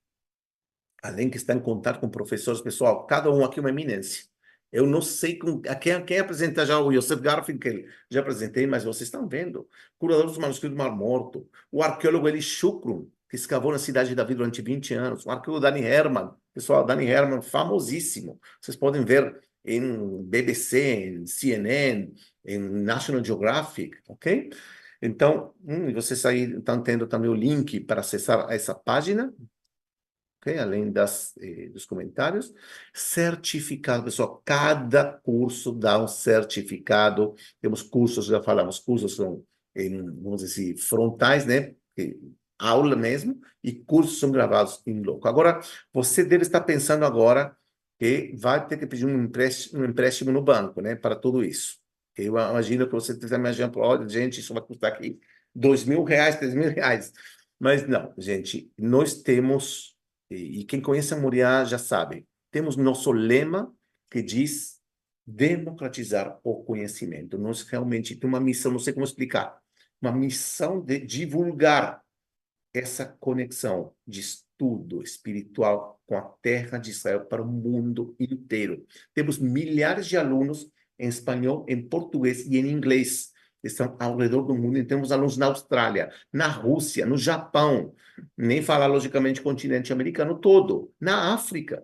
além 1.02 1.30
que 1.30 1.36
está 1.36 1.54
em 1.54 1.60
contato 1.60 2.00
com 2.00 2.08
professores, 2.08 2.60
pessoal, 2.60 3.06
cada 3.06 3.30
um 3.30 3.44
aqui 3.44 3.58
é 3.58 3.62
uma 3.62 3.70
eminência. 3.70 4.24
Eu 4.72 4.86
não 4.86 5.00
sei 5.00 5.38
com, 5.38 5.62
a 5.68 5.74
quem, 5.76 6.04
quem 6.04 6.18
apresenta 6.18 6.66
já 6.66 6.80
o 6.80 6.92
Joseph 6.92 7.20
Garfinkel, 7.20 7.84
já 8.10 8.20
apresentei, 8.20 8.66
mas 8.66 8.84
vocês 8.84 9.06
estão 9.06 9.28
vendo. 9.28 9.68
Curador 9.98 10.26
dos 10.26 10.36
manuscritos 10.36 10.76
do 10.76 10.82
Mar 10.82 10.90
Morto, 10.90 11.48
o 11.70 11.82
arqueólogo 11.82 12.28
Eli 12.28 12.42
Shukrum, 12.42 13.08
que 13.34 13.40
escavou 13.40 13.72
na 13.72 13.78
cidade 13.78 14.10
de 14.10 14.14
Davi 14.14 14.32
durante 14.32 14.62
20 14.62 14.94
anos, 14.94 15.26
o 15.26 15.30
arqueólogo 15.30 15.60
Danny 15.60 15.82
Herman, 15.82 16.30
pessoal, 16.52 16.86
Danny 16.86 17.06
Herman, 17.06 17.42
famosíssimo. 17.42 18.40
Vocês 18.60 18.76
podem 18.76 19.04
ver 19.04 19.42
em 19.64 20.22
BBC, 20.22 21.06
em 21.08 21.26
CNN, 21.26 22.12
em 22.44 22.58
National 22.58 23.24
Geographic, 23.24 23.98
ok? 24.06 24.50
Então, 25.02 25.52
hum, 25.64 25.92
vocês 25.92 26.24
aí 26.24 26.44
estão 26.44 26.80
tendo 26.80 27.08
também 27.08 27.28
o 27.28 27.34
link 27.34 27.80
para 27.80 28.02
acessar 28.02 28.46
essa 28.52 28.72
página, 28.72 29.34
okay? 30.40 30.56
além 30.58 30.92
das, 30.92 31.36
eh, 31.38 31.70
dos 31.70 31.84
comentários. 31.84 32.54
Certificado, 32.94 34.04
pessoal, 34.04 34.40
cada 34.44 35.04
curso 35.04 35.72
dá 35.72 36.00
um 36.00 36.06
certificado. 36.06 37.34
Temos 37.60 37.82
cursos, 37.82 38.26
já 38.26 38.40
falamos, 38.40 38.78
cursos 38.78 39.16
são, 39.16 39.42
em, 39.74 40.04
vamos 40.22 40.40
dizer 40.40 40.52
assim, 40.52 40.76
frontais, 40.76 41.44
né? 41.44 41.74
Aula 42.58 42.96
mesmo, 42.96 43.40
e 43.62 43.72
cursos 43.72 44.18
são 44.18 44.30
gravados 44.30 44.80
em 44.86 45.02
loco. 45.02 45.26
Agora, 45.26 45.60
você 45.92 46.24
deve 46.24 46.42
estar 46.42 46.60
pensando 46.60 47.04
agora 47.04 47.56
que 47.98 48.34
vai 48.36 48.66
ter 48.66 48.76
que 48.76 48.86
pedir 48.86 49.06
um 49.06 49.24
empréstimo, 49.24 49.82
um 49.82 49.84
empréstimo 49.84 50.30
no 50.30 50.42
banco, 50.42 50.80
né? 50.80 50.94
Para 50.94 51.16
tudo 51.16 51.44
isso. 51.44 51.78
Eu 52.16 52.26
imagino 52.26 52.86
que 52.86 52.92
você 52.92 53.12
esteja 53.12 53.36
imaginando, 53.36 53.80
olha, 53.80 54.08
gente, 54.08 54.40
isso 54.40 54.54
vai 54.54 54.62
custar 54.62 54.92
aqui 54.92 55.18
dois 55.54 55.84
mil 55.84 56.04
reais, 56.04 56.36
três 56.36 56.54
mil 56.54 56.70
reais. 56.70 57.12
Mas 57.58 57.86
não, 57.88 58.12
gente, 58.18 58.70
nós 58.78 59.22
temos 59.22 59.94
e, 60.30 60.64
quem 60.64 60.80
conhece 60.80 61.14
a 61.14 61.16
Moriá 61.16 61.64
já 61.64 61.78
sabe, 61.78 62.26
temos 62.50 62.76
nosso 62.76 63.12
lema 63.12 63.72
que 64.10 64.22
diz 64.22 64.80
democratizar 65.26 66.38
o 66.42 66.62
conhecimento. 66.64 67.38
Nós 67.38 67.62
realmente 67.62 68.16
temos 68.16 68.34
uma 68.38 68.44
missão, 68.44 68.72
não 68.72 68.78
sei 68.78 68.92
como 68.92 69.04
explicar, 69.04 69.58
uma 70.00 70.12
missão 70.12 70.80
de 70.80 70.98
divulgar 71.00 72.02
essa 72.74 73.06
conexão 73.06 73.92
de 74.06 74.20
estudo 74.20 75.00
espiritual 75.02 76.00
com 76.06 76.18
a 76.18 76.22
terra 76.42 76.76
de 76.76 76.90
Israel 76.90 77.24
para 77.24 77.40
o 77.40 77.46
mundo 77.46 78.16
inteiro. 78.18 78.84
Temos 79.14 79.38
milhares 79.38 80.06
de 80.06 80.16
alunos 80.16 80.68
em 80.98 81.08
espanhol, 81.08 81.64
em 81.68 81.80
português 81.80 82.46
e 82.46 82.58
em 82.58 82.68
inglês 82.68 83.32
estão 83.62 83.96
ao 83.98 84.16
redor 84.16 84.42
do 84.42 84.54
mundo. 84.54 84.76
E 84.76 84.84
temos 84.84 85.12
alunos 85.12 85.36
na 85.36 85.46
Austrália, 85.46 86.10
na 86.32 86.48
Rússia, 86.48 87.06
no 87.06 87.16
Japão, 87.16 87.94
nem 88.36 88.62
falar, 88.62 88.86
logicamente, 88.86 89.40
continente 89.40 89.92
americano 89.92 90.38
todo, 90.38 90.92
na 91.00 91.32
África. 91.32 91.82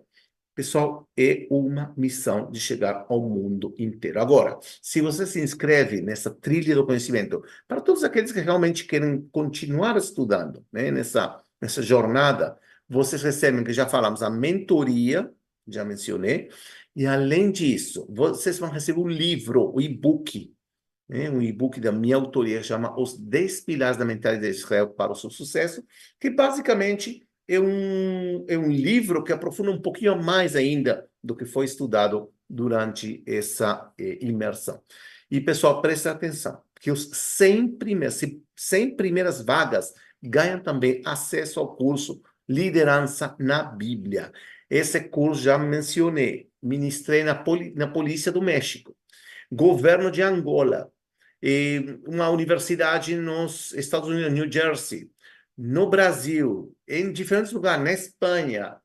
Pessoal, 0.61 1.09
é 1.17 1.47
uma 1.49 1.91
missão 1.97 2.51
de 2.51 2.59
chegar 2.59 3.07
ao 3.09 3.19
mundo 3.19 3.73
inteiro. 3.79 4.21
Agora, 4.21 4.59
se 4.79 5.01
você 5.01 5.25
se 5.25 5.41
inscreve 5.41 6.03
nessa 6.03 6.29
trilha 6.29 6.75
do 6.75 6.85
conhecimento, 6.85 7.43
para 7.67 7.81
todos 7.81 8.03
aqueles 8.03 8.31
que 8.31 8.41
realmente 8.41 8.85
querem 8.85 9.27
continuar 9.31 9.97
estudando, 9.97 10.63
né, 10.71 10.91
nessa, 10.91 11.41
nessa 11.59 11.81
jornada, 11.81 12.59
vocês 12.87 13.23
recebem, 13.23 13.63
que 13.63 13.73
já 13.73 13.87
falamos, 13.87 14.21
a 14.21 14.29
mentoria, 14.29 15.33
já 15.67 15.83
mencionei, 15.83 16.51
e 16.95 17.07
além 17.07 17.51
disso, 17.51 18.05
vocês 18.07 18.59
vão 18.59 18.69
receber 18.69 18.99
o 18.99 19.07
livro, 19.07 19.73
o 19.73 19.81
e-book, 19.81 20.53
né, 21.09 21.27
um 21.27 21.41
e-book 21.41 21.81
da 21.81 21.91
minha 21.91 22.17
autoria, 22.17 22.61
chama 22.61 22.95
Os 22.99 23.17
10 23.17 23.61
Pilares 23.61 23.97
da 23.97 24.05
Mentalidade 24.05 24.53
de 24.53 24.59
Israel 24.59 24.89
para 24.89 25.11
o 25.11 25.15
Seu 25.15 25.31
Sucesso, 25.31 25.83
que 26.19 26.29
basicamente 26.29 27.27
é 27.51 27.59
um, 27.59 28.45
é 28.47 28.57
um 28.57 28.71
livro 28.71 29.23
que 29.25 29.33
aprofunda 29.33 29.71
um 29.71 29.81
pouquinho 29.81 30.21
mais 30.21 30.55
ainda 30.55 31.05
do 31.21 31.35
que 31.35 31.43
foi 31.43 31.65
estudado 31.65 32.31
durante 32.49 33.21
essa 33.27 33.91
eh, 33.99 34.19
imersão. 34.21 34.81
E, 35.29 35.41
pessoal, 35.41 35.81
preste 35.81 36.07
atenção, 36.07 36.61
que 36.79 36.89
os 36.89 37.09
100 37.11 37.77
primeiras, 37.77 38.21
100 38.55 38.95
primeiras 38.95 39.41
vagas 39.41 39.93
ganham 40.23 40.61
também 40.61 41.01
acesso 41.05 41.59
ao 41.59 41.75
curso 41.75 42.21
Liderança 42.47 43.35
na 43.37 43.63
Bíblia. 43.63 44.31
Esse 44.69 45.01
curso 45.01 45.41
já 45.41 45.57
mencionei, 45.57 46.49
ministrei 46.63 47.23
na, 47.23 47.35
Poli, 47.35 47.73
na 47.75 47.87
Polícia 47.87 48.31
do 48.31 48.41
México, 48.41 48.95
Governo 49.51 50.09
de 50.09 50.21
Angola, 50.21 50.89
uma 52.07 52.29
universidade 52.29 53.15
nos 53.17 53.73
Estados 53.73 54.07
Unidos, 54.07 54.31
New 54.31 54.49
Jersey, 54.49 55.11
no 55.63 55.87
Brasil, 55.87 56.75
em 56.87 57.13
diferentes 57.13 57.51
lugares, 57.51 57.83
na 57.83 57.93
Espanha, 57.93 58.77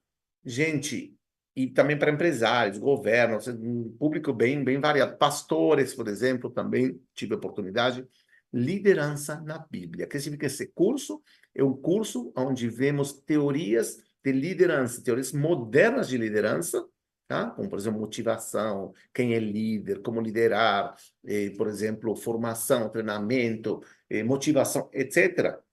gente, 0.45 1.17
e 1.57 1.69
também 1.69 1.99
para 1.99 2.11
empresários, 2.11 2.77
governos, 2.77 3.49
um 3.49 3.97
público 3.99 4.31
bem, 4.31 4.63
bem 4.63 4.79
variado, 4.79 5.17
pastores, 5.17 5.95
por 5.95 6.07
exemplo, 6.07 6.51
também 6.51 7.01
tive 7.15 7.35
oportunidade. 7.35 8.07
Liderança 8.53 9.41
na 9.41 9.59
Bíblia. 9.59 10.07
Que 10.07 10.21
significa 10.21 10.49
esse 10.49 10.67
curso? 10.67 11.23
É 11.55 11.65
um 11.65 11.73
curso 11.73 12.31
onde 12.37 12.69
vemos 12.69 13.15
teorias 13.15 13.97
de 14.23 14.33
liderança, 14.33 15.03
teorias 15.03 15.33
modernas 15.33 16.09
de 16.09 16.19
liderança, 16.19 16.87
tá? 17.27 17.53
como, 17.53 17.71
por 17.71 17.79
exemplo, 17.79 18.01
motivação, 18.01 18.93
quem 19.15 19.33
é 19.33 19.39
líder, 19.39 20.03
como 20.03 20.21
liderar, 20.21 20.95
eh, 21.25 21.55
por 21.57 21.69
exemplo, 21.69 22.15
formação, 22.15 22.91
treinamento, 22.91 23.83
eh, 24.11 24.23
motivação, 24.23 24.91
etc. 24.93 25.65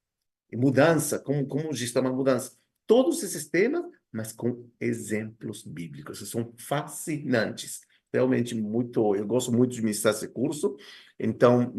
Mudança, 0.55 1.19
como, 1.19 1.45
como 1.47 1.73
gestar 1.73 2.01
uma 2.01 2.11
mudança. 2.11 2.51
Todos 2.85 3.23
esses 3.23 3.47
temas, 3.47 3.83
mas 4.11 4.31
com 4.31 4.69
exemplos 4.79 5.63
bíblicos. 5.63 6.27
São 6.29 6.53
fascinantes. 6.57 7.81
Realmente 8.13 8.53
muito, 8.53 9.15
eu 9.15 9.25
gosto 9.25 9.51
muito 9.51 9.73
de 9.73 9.81
ministrar 9.81 10.13
esse 10.13 10.27
curso. 10.27 10.75
Então, 11.19 11.73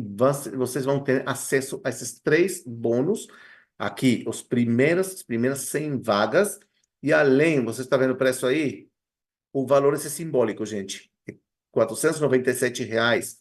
vocês 0.57 0.85
vão 0.85 1.03
ter 1.03 1.29
acesso 1.29 1.81
a 1.85 1.91
esses 1.91 2.21
três 2.21 2.65
bônus. 2.67 3.29
Aqui, 3.79 4.25
os 4.27 4.43
primeiros, 4.43 5.15
as 5.15 5.23
primeiras 5.23 5.61
100 5.61 6.01
vagas. 6.03 6.59
E 7.03 7.13
além, 7.13 7.65
você 7.65 7.83
está 7.83 7.97
vendo 7.97 8.15
o 8.15 8.17
preço 8.17 8.47
aí? 8.47 8.89
o 9.55 9.65
valor 9.65 9.95
é 9.95 9.99
simbólico, 9.99 10.67
gente. 10.67 11.13
497 11.71 12.83
reais. 12.83 13.41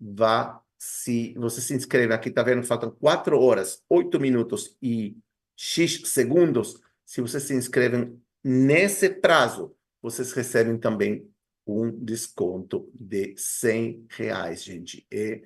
Vá 0.00 0.62
se 0.82 1.34
você 1.34 1.60
se 1.60 1.74
inscreve 1.74 2.14
aqui, 2.14 2.30
tá 2.30 2.42
vendo? 2.42 2.62
Faltam 2.62 2.90
4 2.90 3.38
horas, 3.38 3.84
8 3.86 4.18
minutos 4.18 4.78
e 4.80 5.14
X 5.54 6.00
segundos. 6.06 6.80
Se 7.04 7.20
você 7.20 7.38
se 7.38 7.52
inscreve 7.52 8.16
nesse 8.42 9.10
prazo, 9.10 9.76
vocês 10.00 10.32
recebem 10.32 10.78
também 10.78 11.30
um 11.66 11.90
desconto 11.90 12.90
de 12.94 13.34
100 13.36 14.06
reais, 14.08 14.64
gente. 14.64 15.06
É 15.10 15.42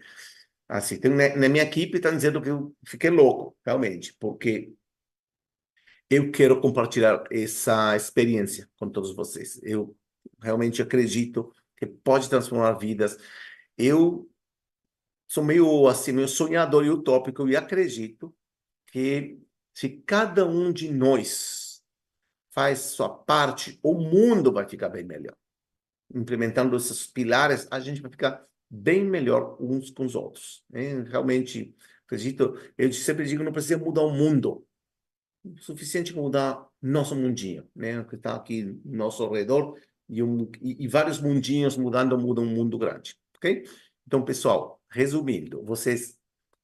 assim, 0.69 0.99
tem, 0.99 1.11
na 1.11 1.49
minha 1.49 1.65
equipe 1.65 1.97
está 1.97 2.13
dizendo 2.13 2.41
que 2.41 2.51
eu 2.51 2.73
fiquei 2.87 3.11
louco, 3.11 3.57
realmente, 3.67 4.15
porque 4.21 4.73
eu 6.09 6.31
quero 6.31 6.61
compartilhar 6.61 7.25
essa 7.29 7.97
experiência 7.97 8.71
com 8.79 8.89
todos 8.89 9.13
vocês. 9.17 9.61
Eu 9.65 9.97
realmente 10.41 10.81
acredito 10.81 11.53
que 11.77 11.87
pode 11.87 12.31
transformar 12.31 12.75
vidas. 12.75 13.19
Eu 13.77 14.31
sou 15.35 15.43
meio 15.43 15.89
assim, 15.89 16.13
meio 16.13 16.29
sonhador 16.29 16.85
e 16.85 16.91
utópico 16.91 17.49
e 17.49 17.57
acredito 17.57 18.33
que 18.87 19.37
se 19.73 19.89
cada 20.07 20.47
um 20.47 20.73
de 20.73 20.93
nós 20.93 21.83
faz 22.53 22.79
sua 22.79 23.09
parte, 23.09 23.77
o 23.83 23.95
mundo 23.95 24.53
vai 24.53 24.69
ficar 24.69 24.89
bem 24.89 25.03
melhor. 25.03 25.37
Implementando 26.15 26.77
esses 26.77 27.05
pilares, 27.05 27.67
a 27.69 27.81
gente 27.81 28.01
vai 28.01 28.13
ficar 28.13 28.47
bem 28.71 29.05
melhor 29.05 29.61
uns 29.61 29.91
com 29.91 30.05
os 30.05 30.15
outros. 30.15 30.63
Né? 30.71 31.03
Realmente, 31.03 31.75
acredito, 32.07 32.57
eu 32.79 32.93
sempre 32.93 33.27
digo, 33.27 33.43
não 33.43 33.51
precisa 33.51 33.77
mudar 33.77 34.03
o 34.03 34.15
mundo, 34.15 34.65
o 35.45 35.59
suficiente 35.59 36.15
mudar 36.15 36.65
nosso 36.81 37.17
mundinho, 37.17 37.69
né? 37.75 38.05
Que 38.05 38.15
está 38.15 38.37
aqui 38.37 38.63
no 38.63 38.99
nosso 38.99 39.29
redor 39.29 39.77
e, 40.09 40.23
um, 40.23 40.49
e, 40.63 40.85
e, 40.85 40.87
vários 40.87 41.21
mundinhos 41.21 41.77
mudando 41.77 42.17
mudam 42.17 42.45
um 42.45 42.55
mundo 42.55 42.79
grande, 42.79 43.17
ok? 43.37 43.65
Então, 44.07 44.25
pessoal, 44.25 44.81
resumindo, 44.95 45.61
vocês 45.65 46.17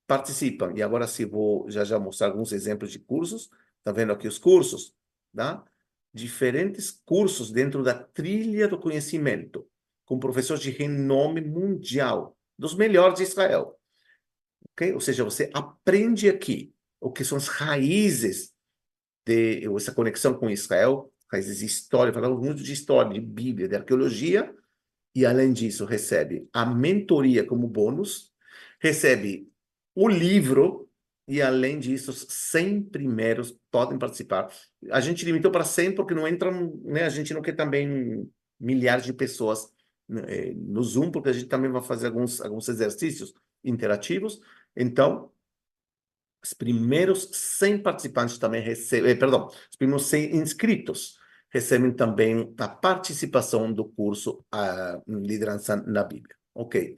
participam 0.06 0.72
e 0.76 0.82
agora 0.82 1.06
sim 1.06 1.26
vou 1.26 1.68
já 1.68 1.84
já 1.84 1.98
mostrar 1.98 2.28
alguns 2.28 2.52
exemplos 2.52 2.92
de 2.92 3.00
cursos. 3.00 3.50
Tá 3.82 3.90
vendo 3.90 4.12
aqui 4.12 4.28
os 4.28 4.38
cursos, 4.38 4.94
tá? 5.34 5.64
Diferentes 6.14 6.90
cursos 7.04 7.50
dentro 7.50 7.82
da 7.82 7.94
trilha 7.94 8.68
do 8.68 8.78
conhecimento, 8.78 9.68
com 10.04 10.18
professores 10.18 10.62
de 10.62 10.70
renome 10.70 11.40
mundial, 11.40 12.36
dos 12.56 12.74
melhores 12.74 13.16
de 13.16 13.24
Israel, 13.24 13.76
ok? 14.72 14.92
Ou 14.92 15.00
seja, 15.00 15.24
você 15.24 15.50
aprende 15.52 16.28
aqui 16.28 16.72
o 17.00 17.10
que 17.10 17.24
são 17.24 17.38
as 17.38 17.48
raízes 17.48 18.52
de 19.26 19.66
essa 19.76 19.92
conexão 19.92 20.34
com 20.34 20.50
Israel, 20.50 21.12
raízes 21.32 21.58
de 21.58 21.66
história, 21.66 22.12
falamos 22.12 22.44
muito 22.44 22.62
de 22.62 22.72
história, 22.72 23.12
de 23.12 23.20
Bíblia, 23.20 23.68
de 23.68 23.76
arqueologia, 23.76 24.54
e 25.14 25.26
além 25.26 25.52
disso 25.52 25.84
recebe 25.84 26.48
a 26.52 26.64
mentoria 26.64 27.44
como 27.44 27.66
bônus, 27.66 28.32
recebe 28.80 29.50
o 29.94 30.08
livro, 30.08 30.88
e 31.26 31.40
além 31.40 31.78
disso, 31.78 32.12
100 32.12 32.82
primeiros 32.84 33.56
podem 33.70 33.98
participar. 33.98 34.48
A 34.90 35.00
gente 35.00 35.24
limitou 35.24 35.50
para 35.50 35.64
100 35.64 35.94
porque 35.94 36.14
não 36.14 36.26
entram, 36.26 36.80
né, 36.82 37.04
a 37.04 37.08
gente 37.08 37.32
não 37.32 37.42
quer 37.42 37.52
também 37.52 38.28
milhares 38.58 39.04
de 39.04 39.12
pessoas 39.12 39.72
né, 40.08 40.52
no 40.56 40.82
Zoom, 40.82 41.10
porque 41.10 41.28
a 41.28 41.32
gente 41.32 41.46
também 41.46 41.70
vai 41.70 41.82
fazer 41.82 42.08
alguns, 42.08 42.40
alguns 42.40 42.68
exercícios 42.68 43.32
interativos. 43.62 44.40
Então, 44.76 45.30
os 46.42 46.52
primeiros 46.52 47.28
100 47.32 47.78
participantes 47.82 48.38
também 48.38 48.62
recebem, 48.62 49.12
eh, 49.12 49.14
perdão, 49.14 49.46
os 49.46 49.76
primeiros 49.76 50.06
100 50.06 50.36
inscritos 50.36 51.19
recebem 51.50 51.92
também 51.92 52.54
a 52.58 52.68
participação 52.68 53.72
do 53.72 53.84
curso 53.84 54.44
a 54.50 55.00
Liderança 55.06 55.76
na 55.76 56.04
Bíblia. 56.04 56.36
Ok. 56.54 56.96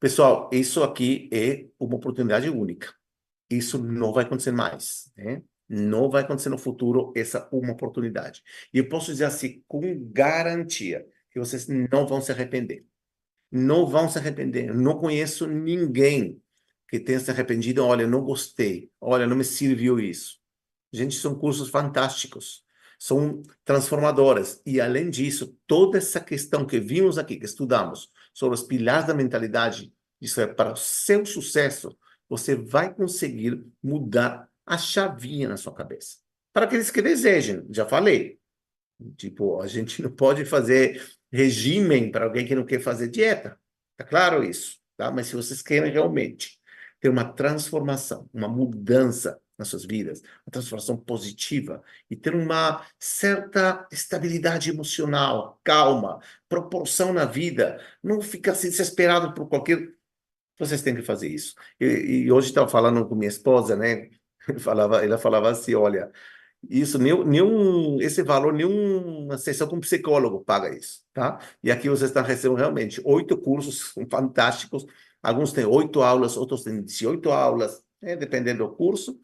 Pessoal, 0.00 0.48
isso 0.52 0.82
aqui 0.82 1.28
é 1.32 1.66
uma 1.78 1.96
oportunidade 1.96 2.48
única. 2.48 2.94
Isso 3.50 3.82
não 3.82 4.12
vai 4.12 4.24
acontecer 4.24 4.52
mais, 4.52 5.10
né? 5.16 5.42
Não 5.68 6.08
vai 6.08 6.22
acontecer 6.22 6.48
no 6.48 6.58
futuro 6.58 7.12
essa 7.16 7.48
uma 7.52 7.72
oportunidade. 7.72 8.42
E 8.72 8.78
eu 8.78 8.88
posso 8.88 9.10
dizer 9.10 9.24
assim, 9.24 9.62
com 9.66 9.80
garantia, 10.10 11.06
que 11.30 11.38
vocês 11.38 11.66
não 11.68 12.06
vão 12.06 12.20
se 12.20 12.32
arrepender. 12.32 12.86
Não 13.50 13.86
vão 13.86 14.08
se 14.08 14.18
arrepender. 14.18 14.68
Eu 14.68 14.74
não 14.74 14.98
conheço 14.98 15.46
ninguém 15.46 16.40
que 16.88 16.98
tenha 16.98 17.20
se 17.20 17.30
arrependido, 17.30 17.84
olha, 17.84 18.06
não 18.06 18.22
gostei, 18.22 18.90
olha, 19.00 19.26
não 19.26 19.36
me 19.36 19.44
serviu 19.44 20.00
isso. 20.00 20.38
Gente, 20.90 21.16
são 21.16 21.34
cursos 21.38 21.68
fantásticos, 21.68 22.64
são 22.98 23.42
transformadores. 23.64 24.60
E, 24.66 24.80
além 24.80 25.08
disso, 25.08 25.56
toda 25.66 25.98
essa 25.98 26.20
questão 26.20 26.66
que 26.66 26.80
vimos 26.80 27.16
aqui, 27.16 27.36
que 27.36 27.46
estudamos, 27.46 28.10
sobre 28.34 28.54
os 28.54 28.62
pilares 28.62 29.06
da 29.06 29.14
mentalidade, 29.14 29.92
isso 30.20 30.40
é 30.40 30.46
para 30.46 30.72
o 30.72 30.76
seu 30.76 31.24
sucesso, 31.24 31.96
você 32.28 32.54
vai 32.54 32.92
conseguir 32.92 33.64
mudar 33.82 34.48
a 34.66 34.76
chavinha 34.76 35.48
na 35.48 35.56
sua 35.56 35.72
cabeça. 35.72 36.16
Para 36.52 36.66
aqueles 36.66 36.90
que 36.90 37.00
desejem, 37.00 37.66
já 37.70 37.86
falei. 37.86 38.38
Tipo, 39.16 39.60
a 39.62 39.66
gente 39.68 40.02
não 40.02 40.10
pode 40.10 40.44
fazer 40.44 41.00
regime 41.32 42.10
para 42.10 42.24
alguém 42.24 42.44
que 42.44 42.54
não 42.54 42.64
quer 42.64 42.80
fazer 42.80 43.08
dieta. 43.08 43.58
Tá 43.96 44.04
claro 44.04 44.42
isso? 44.42 44.78
Tá? 44.96 45.10
Mas 45.10 45.28
se 45.28 45.36
vocês 45.36 45.62
querem 45.62 45.92
realmente 45.92 46.58
ter 47.00 47.08
uma 47.08 47.24
transformação, 47.24 48.28
uma 48.34 48.48
mudança 48.48 49.40
nas 49.58 49.68
suas 49.68 49.84
vidas, 49.84 50.22
uma 50.46 50.52
transformação 50.52 50.96
positiva 50.96 51.82
e 52.08 52.16
ter 52.16 52.34
uma 52.34 52.86
certa 52.98 53.86
estabilidade 53.90 54.70
emocional, 54.70 55.60
calma, 55.64 56.20
proporção 56.48 57.12
na 57.12 57.24
vida, 57.24 57.80
não 58.02 58.20
ficar 58.20 58.52
assim, 58.52 58.70
desesperado 58.70 59.34
por 59.34 59.48
qualquer 59.48 59.92
vocês 60.58 60.82
têm 60.82 60.94
que 60.94 61.02
fazer 61.02 61.28
isso. 61.28 61.54
E, 61.80 61.84
e 61.86 62.32
hoje 62.32 62.48
estava 62.48 62.68
falando 62.68 63.06
com 63.06 63.14
minha 63.14 63.28
esposa, 63.28 63.76
né? 63.76 64.10
Falava, 64.58 65.04
ela 65.04 65.18
falava 65.18 65.50
assim, 65.50 65.74
olha, 65.74 66.10
isso, 66.68 66.98
nenhum, 66.98 67.24
nenhum, 67.24 68.00
esse 68.00 68.22
valor, 68.22 68.52
nenhuma 68.52 69.38
sessão 69.38 69.68
com 69.68 69.78
psicólogo 69.78 70.44
paga 70.44 70.74
isso, 70.76 71.04
tá? 71.12 71.38
E 71.62 71.70
aqui 71.70 71.88
vocês 71.88 72.10
estão 72.10 72.24
recebendo 72.24 72.56
realmente 72.56 73.00
oito 73.04 73.36
cursos 73.38 73.92
fantásticos 74.10 74.86
Alguns 75.22 75.52
têm 75.52 75.64
oito 75.64 76.02
aulas, 76.02 76.36
outros 76.36 76.62
têm 76.62 76.82
18 76.82 77.30
aulas, 77.30 77.82
né, 78.00 78.16
dependendo 78.16 78.66
do 78.66 78.74
curso. 78.74 79.20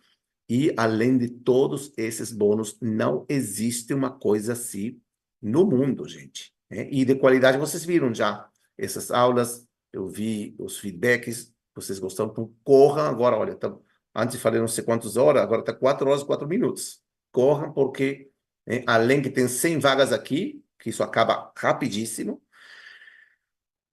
E, 0.49 0.73
além 0.77 1.17
de 1.17 1.29
todos 1.29 1.93
esses 1.97 2.31
bônus, 2.33 2.79
não 2.81 3.25
existe 3.29 3.95
uma 3.95 4.11
coisa 4.11 4.53
assim 4.53 5.01
no 5.41 5.65
mundo, 5.65 6.07
gente. 6.09 6.55
Né? 6.71 6.89
E 6.91 7.05
de 7.05 7.15
qualidade, 7.15 7.59
vocês 7.59 7.85
viram 7.85 8.15
já 8.15 8.49
essas 8.77 9.11
aulas, 9.11 9.67
eu 9.93 10.09
vi 10.09 10.55
os 10.59 10.79
feedbacks, 10.79 11.53
vocês 11.75 11.99
gostaram, 11.99 12.31
então 12.31 12.53
corram 12.63 13.05
agora, 13.05 13.37
olha, 13.37 13.55
tá, 13.55 13.75
antes 14.15 14.41
falei 14.41 14.61
não 14.61 14.69
sei 14.69 14.85
quantas 14.85 15.17
horas, 15.17 15.43
agora 15.43 15.61
está 15.61 15.73
quatro 15.73 16.09
horas 16.09 16.23
e 16.23 16.27
quatro 16.27 16.49
minutos. 16.49 17.01
Corram, 17.33 17.73
porque 17.73 18.31
né, 18.67 18.83
além 18.87 19.23
que 19.23 19.31
tem 19.31 19.49
100 19.49 19.79
vagas 19.79 20.13
aqui, 20.13 20.63
que 20.79 20.91
isso 20.91 21.03
acaba 21.03 21.53
rapidíssimo, 21.57 22.43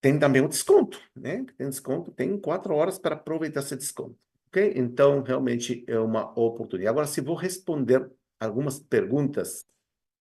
tem 0.01 0.17
também 0.17 0.43
o 0.43 0.47
desconto, 0.47 0.99
né? 1.15 1.45
Tem 1.57 1.69
desconto, 1.69 2.11
tem 2.11 2.37
quatro 2.39 2.73
horas 2.73 2.97
para 2.97 3.15
aproveitar 3.15 3.59
esse 3.59 3.75
desconto, 3.75 4.17
ok? 4.51 4.73
Então, 4.75 5.23
realmente 5.23 5.83
é 5.87 5.97
uma 5.97 6.37
oportunidade. 6.37 6.89
Agora, 6.89 7.07
se 7.07 7.21
vou 7.21 7.35
responder 7.35 8.11
algumas 8.39 8.79
perguntas 8.79 9.65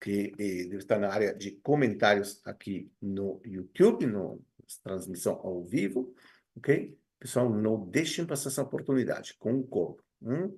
que 0.01 0.33
eh, 0.39 0.77
estão 0.77 0.99
na 0.99 1.13
área 1.13 1.35
de 1.35 1.51
comentários 1.63 2.41
aqui 2.45 2.91
no 3.03 3.41
YouTube, 3.45 4.07
no 4.07 4.41
transmissão 4.83 5.35
ao 5.43 5.63
vivo, 5.65 6.15
ok? 6.57 6.97
Pessoal, 7.19 7.51
não 7.51 7.85
deixem 7.87 8.25
passar 8.25 8.49
essa 8.49 8.63
oportunidade, 8.63 9.35
concordo. 9.39 10.03
Hum? 10.23 10.57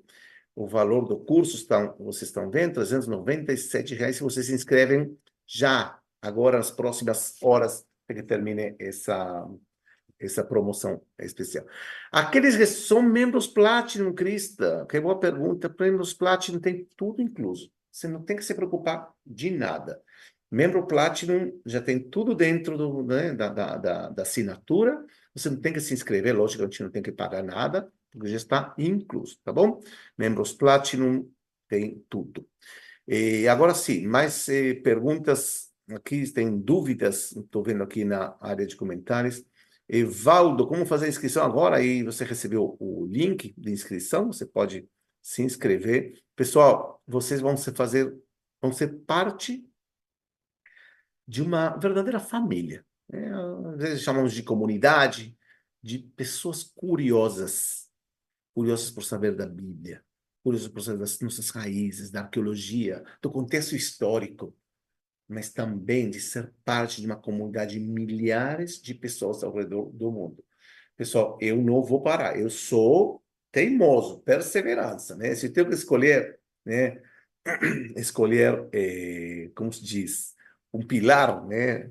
O 0.55 0.67
valor 0.67 1.09
do 1.09 1.19
curso, 1.19 1.57
estão, 1.57 1.97
vocês 1.99 2.29
estão 2.29 2.51
vendo, 2.51 2.75
397 2.75 3.95
reais 3.95 4.17
se 4.17 4.23
vocês 4.23 4.47
se 4.47 4.55
inscrevem 4.55 5.17
já, 5.47 5.99
agora, 6.21 6.59
nas 6.59 6.71
próximas 6.71 7.37
horas 7.43 7.85
que 8.07 8.23
termine 8.23 8.77
essa, 8.79 9.49
essa 10.25 10.45
promoção 10.45 11.03
especial. 11.19 11.67
Aqueles 12.11 12.57
que 12.57 12.67
são 12.67 13.03
membros 13.03 13.47
Platinum, 13.47 14.13
Crista, 14.13 14.87
que 14.89 15.01
boa 15.01 15.19
pergunta, 15.19 15.75
membros 15.79 16.15
Platinum 16.15 16.61
tem 16.61 16.87
tudo 16.97 17.21
incluso. 17.21 17.71
Você 17.91 18.09
não 18.09 18.23
tem 18.23 18.37
que 18.37 18.45
se 18.45 18.55
preocupar 18.55 19.11
de 19.27 19.51
nada. 19.51 20.01
Membro 20.51 20.87
Platinum 20.87 21.61
já 21.65 21.81
tem 21.81 21.99
tudo 21.99 22.35
dentro 22.35 22.77
do, 22.77 23.03
né, 23.03 23.35
da, 23.35 23.49
da, 23.49 23.77
da, 23.77 24.09
da 24.11 24.23
assinatura. 24.23 25.05
Você 25.35 25.51
não 25.51 25.61
tem 25.61 25.73
que 25.73 25.81
se 25.81 25.95
inscrever, 25.95 26.37
lógico, 26.37 26.63
a 26.63 26.67
gente 26.67 26.83
não 26.83 26.91
tem 26.91 27.03
que 27.03 27.13
pagar 27.13 27.43
nada, 27.43 27.91
porque 28.11 28.29
já 28.29 28.37
está 28.37 28.75
incluso, 28.79 29.39
tá 29.43 29.53
bom? 29.53 29.81
Membros 30.17 30.53
Platinum 30.53 31.29
tem 31.69 32.05
tudo. 32.09 32.47
E 33.09 33.49
agora 33.49 33.75
sim, 33.75 34.07
mais 34.07 34.49
eh, 34.49 34.75
perguntas 34.75 35.73
aqui 35.91 36.31
tem 36.31 36.59
dúvidas, 36.59 37.33
estou 37.33 37.63
vendo 37.63 37.83
aqui 37.83 38.05
na 38.05 38.37
área 38.41 38.67
de 38.67 38.77
comentários. 38.77 39.45
Evaldo, 39.95 40.67
como 40.67 40.87
fazer 40.87 41.05
a 41.05 41.09
inscrição 41.11 41.45
agora? 41.45 41.77
Aí 41.77 42.03
você 42.03 42.25
recebeu 42.25 42.79
o 42.81 43.05
link 43.05 43.55
de 43.59 43.71
inscrição, 43.71 44.33
você 44.33 44.47
pode 44.47 44.89
se 45.21 45.43
inscrever. 45.43 46.19
Pessoal, 46.35 47.03
vocês 47.07 47.43
vão 47.43 47.59
ser 47.59 47.75
fazer, 47.75 48.19
vão 48.59 48.73
ser 48.73 48.89
parte 49.01 49.69
de 51.29 51.43
uma 51.43 51.77
verdadeira 51.77 52.19
família. 52.19 52.87
Né? 53.07 53.31
Às 53.75 53.77
vezes 53.77 54.03
chamamos 54.03 54.33
de 54.33 54.43
comunidade, 54.43 55.37
de 55.83 55.99
pessoas 55.99 56.63
curiosas, 56.63 57.91
curiosas 58.55 58.91
por 58.91 59.05
saber 59.05 59.37
da 59.37 59.45
Bíblia, 59.45 60.03
curiosas 60.43 60.69
por 60.69 60.81
saber 60.81 61.01
das 61.01 61.21
nossas 61.21 61.51
raízes, 61.51 62.11
da 62.11 62.21
arqueologia, 62.23 63.05
do 63.21 63.31
contexto 63.31 63.77
histórico 63.77 64.57
mas 65.29 65.51
também 65.51 66.11
de 66.11 66.21
ser 66.21 66.53
parte 66.65 67.01
de 67.01 67.07
uma 67.07 67.17
comunidade 67.17 67.79
de 67.79 67.81
milhares 67.81 68.81
de 68.81 68.95
pessoas 68.95 69.43
ao 69.43 69.55
redor 69.55 69.91
do 69.93 70.11
mundo. 70.11 70.45
Pessoal, 70.97 71.39
eu 71.41 71.57
não 71.57 71.83
vou 71.83 72.03
parar, 72.03 72.39
eu 72.39 72.51
sou 72.51 73.23
teimoso, 73.51 74.21
perseverança, 74.21 75.17
né? 75.17 75.35
Se 75.35 75.47
eu 75.47 75.53
tenho 75.53 75.69
que 75.69 75.75
escolher, 75.75 76.39
né, 76.65 77.01
escolher, 77.97 78.69
eh, 78.73 79.51
como 79.55 79.73
se 79.73 79.85
diz, 79.85 80.35
um 80.73 80.87
pilar, 80.87 81.47
né? 81.47 81.91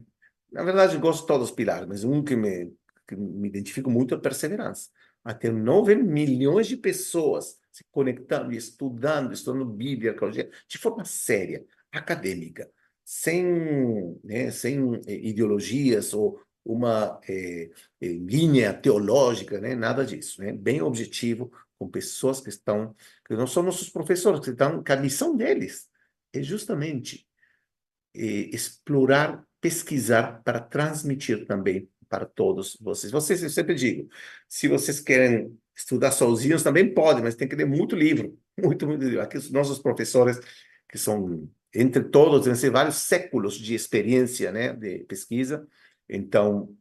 Na 0.51 0.63
verdade, 0.63 0.95
eu 0.95 1.01
gosto 1.01 1.21
de 1.21 1.27
todos 1.27 1.49
os 1.49 1.55
pilares, 1.55 1.87
mas 1.87 2.03
um 2.03 2.23
que 2.23 2.35
me, 2.35 2.73
que 3.07 3.15
me 3.15 3.47
identifico 3.47 3.89
muito 3.89 4.13
é 4.13 4.17
a 4.17 4.21
perseverança. 4.21 4.89
Até 5.23 5.51
9 5.51 5.95
milhões 5.95 6.67
de 6.67 6.77
pessoas 6.77 7.59
se 7.71 7.85
conectando, 7.91 8.51
estudando, 8.51 9.33
estudando 9.33 9.65
Bíblia, 9.65 10.15
de 10.67 10.77
forma 10.77 11.05
séria, 11.05 11.63
acadêmica, 11.91 12.69
sem, 13.03 14.19
né, 14.23 14.51
sem 14.51 14.95
eh, 15.07 15.27
ideologias 15.27 16.13
ou 16.13 16.39
uma 16.63 17.19
eh, 17.27 17.69
linha 18.01 18.73
teológica, 18.73 19.59
né, 19.59 19.75
nada 19.75 20.05
disso, 20.05 20.41
né, 20.41 20.51
bem 20.51 20.81
objetivo, 20.81 21.51
com 21.77 21.89
pessoas 21.89 22.39
que 22.39 22.49
estão, 22.49 22.95
que 23.25 23.35
não 23.35 23.47
são 23.47 23.63
nossos 23.63 23.89
professores, 23.89 24.39
que 24.41 24.51
estão, 24.51 24.83
que 24.83 24.91
a 24.91 24.97
missão 24.97 25.35
deles 25.35 25.89
é 26.33 26.43
justamente 26.43 27.27
explorar, 28.13 29.43
pesquisar 29.59 30.43
para 30.43 30.59
transmitir 30.59 31.45
também 31.45 31.89
para 32.11 32.25
todos 32.25 32.77
vocês. 32.81 33.09
Vocês, 33.09 33.41
eu 33.41 33.49
sempre 33.49 33.73
digo, 33.73 34.09
se 34.49 34.67
vocês 34.67 34.99
querem 34.99 35.57
estudar 35.73 36.11
sozinhos, 36.11 36.61
também 36.61 36.93
podem, 36.93 37.23
mas 37.23 37.35
tem 37.35 37.47
que 37.47 37.55
ler 37.55 37.65
muito 37.65 37.95
livro, 37.95 38.37
muito, 38.59 38.85
muito 38.85 39.03
livro. 39.03 39.21
Aqui 39.21 39.37
os 39.37 39.49
nossos 39.49 39.79
professores, 39.79 40.37
que 40.89 40.97
são, 40.97 41.49
entre 41.73 42.03
todos, 42.03 42.59
ser 42.59 42.69
vários 42.69 42.97
séculos 42.97 43.55
de 43.55 43.73
experiência, 43.73 44.51
né, 44.51 44.73
de 44.73 44.99
pesquisa, 45.05 45.65
então, 46.09 46.75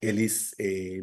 eles, 0.00 0.54
eh, 0.58 1.00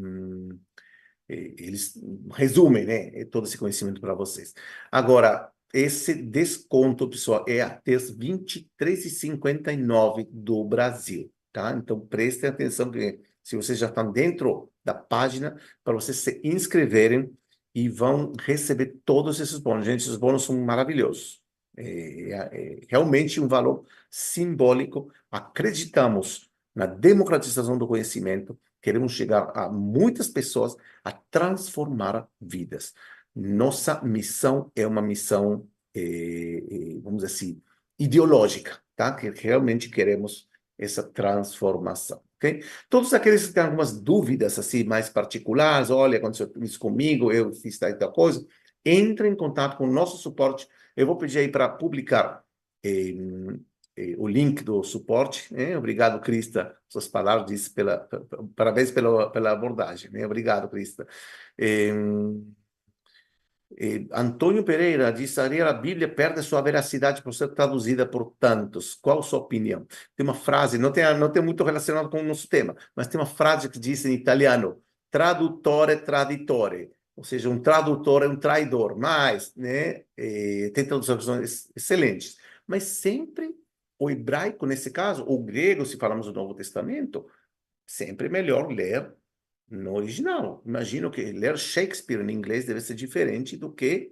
eh 1.29 1.53
eles 1.57 1.93
resumem, 2.31 2.85
né, 2.85 3.25
todo 3.25 3.45
esse 3.47 3.57
conhecimento 3.57 3.99
para 3.99 4.13
vocês. 4.13 4.53
Agora, 4.91 5.51
esse 5.73 6.13
desconto, 6.13 7.09
pessoal, 7.09 7.43
é 7.47 7.61
até 7.61 7.95
as 7.95 8.11
23h59 8.11 10.27
do 10.31 10.63
Brasil, 10.63 11.31
tá? 11.51 11.73
Então, 11.75 11.99
prestem 11.99 12.49
atenção 12.49 12.91
que 12.91 13.19
se 13.43 13.55
vocês 13.57 13.79
já 13.79 13.87
estão 13.87 14.11
dentro 14.11 14.71
da 14.85 14.93
página, 14.93 15.59
para 15.83 15.93
vocês 15.93 16.17
se 16.17 16.39
inscreverem 16.43 17.35
e 17.75 17.89
vão 17.89 18.31
receber 18.39 18.97
todos 19.03 19.39
esses 19.39 19.57
bônus. 19.57 19.85
Gente, 19.85 20.01
esses 20.01 20.15
bônus 20.15 20.43
são 20.43 20.55
maravilhosos. 20.61 21.42
É, 21.75 21.83
é, 21.83 22.33
é 22.33 22.79
realmente 22.87 23.39
um 23.41 23.47
valor 23.47 23.85
simbólico. 24.09 25.11
Acreditamos 25.31 26.49
na 26.75 26.85
democratização 26.85 27.77
do 27.77 27.87
conhecimento, 27.87 28.57
queremos 28.81 29.13
chegar 29.13 29.51
a 29.55 29.69
muitas 29.69 30.27
pessoas 30.27 30.75
a 31.03 31.11
transformar 31.11 32.27
vidas. 32.41 32.93
Nossa 33.35 34.01
missão 34.03 34.71
é 34.75 34.85
uma 34.85 35.01
missão, 35.01 35.67
eh, 35.95 36.63
eh, 36.69 36.99
vamos 37.01 37.23
dizer 37.23 37.33
assim, 37.33 37.61
ideológica, 37.97 38.79
tá? 38.95 39.13
Que 39.13 39.29
realmente 39.29 39.89
queremos 39.89 40.47
essa 40.77 41.03
transformação, 41.03 42.21
ok? 42.37 42.63
Todos 42.89 43.13
aqueles 43.13 43.47
que 43.47 43.53
têm 43.53 43.63
algumas 43.63 43.99
dúvidas 43.99 44.59
assim 44.59 44.83
mais 44.83 45.09
particulares, 45.09 45.89
olha, 45.89 46.17
aconteceu 46.17 46.51
isso 46.61 46.79
comigo, 46.79 47.31
eu 47.31 47.53
fiz 47.53 47.77
tal, 47.79 47.97
tal 47.97 48.11
coisa, 48.11 48.45
entre 48.83 49.27
em 49.29 49.35
contato 49.35 49.77
com 49.77 49.87
o 49.87 49.91
nosso 49.91 50.17
suporte. 50.17 50.67
Eu 50.95 51.07
vou 51.07 51.17
pedir 51.17 51.39
aí 51.39 51.47
para 51.49 51.69
publicar 51.69 52.43
eh, 52.83 53.13
eh, 53.95 54.15
o 54.17 54.27
link 54.27 54.63
do 54.63 54.83
suporte. 54.83 55.53
Né? 55.53 55.77
Obrigado, 55.77 56.19
Crista, 56.21 56.75
suas 56.87 57.07
palavras, 57.07 57.47
disse 57.47 57.69
pela, 57.71 58.07
parabéns 58.55 58.91
pela, 58.91 59.29
pela 59.31 59.51
abordagem. 59.51 60.11
Né? 60.11 60.25
Obrigado, 60.25 60.69
Crista. 60.69 61.07
Eh, 61.57 61.91
eh, 63.77 64.05
Antônio 64.11 64.63
Pereira 64.63 65.11
diz: 65.11 65.37
a 65.37 65.73
Bíblia 65.73 66.07
perde 66.07 66.41
sua 66.43 66.61
veracidade 66.61 67.21
por 67.21 67.33
ser 67.33 67.49
traduzida 67.49 68.05
por 68.05 68.35
tantos. 68.39 68.95
Qual 68.95 69.19
a 69.19 69.23
sua 69.23 69.39
opinião? 69.39 69.85
Tem 70.15 70.23
uma 70.25 70.33
frase, 70.35 70.77
não 70.77 70.91
tem, 70.91 71.03
não 71.17 71.31
tem 71.31 71.41
muito 71.41 71.63
relacionado 71.63 72.09
com 72.09 72.19
o 72.19 72.23
nosso 72.23 72.47
tema, 72.47 72.75
mas 72.95 73.07
tem 73.07 73.19
uma 73.19 73.25
frase 73.25 73.69
que 73.69 73.79
diz 73.79 74.05
em 74.05 74.13
italiano: 74.13 74.81
traduttore 75.11 75.97
traditore. 75.97 76.91
Ou 77.15 77.23
seja, 77.23 77.49
um 77.49 77.61
tradutor 77.61 78.23
é 78.23 78.27
um 78.27 78.35
traidor, 78.35 78.97
mas 78.97 79.53
né, 79.55 80.03
eh, 80.17 80.71
tem 80.73 80.85
traduções 80.85 81.69
excelentes. 81.75 82.37
Mas 82.65 82.83
sempre 82.83 83.55
o 83.99 84.09
hebraico, 84.09 84.65
nesse 84.65 84.91
caso, 84.91 85.23
o 85.27 85.37
grego, 85.37 85.85
se 85.85 85.97
falamos 85.97 86.25
do 86.25 86.33
Novo 86.33 86.53
Testamento, 86.55 87.25
sempre 87.85 88.27
é 88.27 88.29
melhor 88.29 88.67
ler 88.71 89.13
no 89.69 89.95
original. 89.95 90.61
Imagino 90.65 91.11
que 91.11 91.31
ler 91.31 91.57
Shakespeare 91.57 92.21
em 92.21 92.33
inglês 92.33 92.65
deve 92.65 92.81
ser 92.81 92.95
diferente 92.95 93.55
do 93.55 93.71
que 93.71 94.11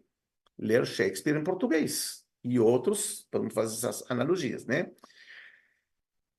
ler 0.57 0.85
Shakespeare 0.85 1.37
em 1.37 1.43
português. 1.43 2.23
E 2.43 2.59
outros, 2.59 3.27
podemos 3.31 3.53
fazer 3.53 3.75
essas 3.75 4.09
analogias, 4.09 4.65
né? 4.65 4.91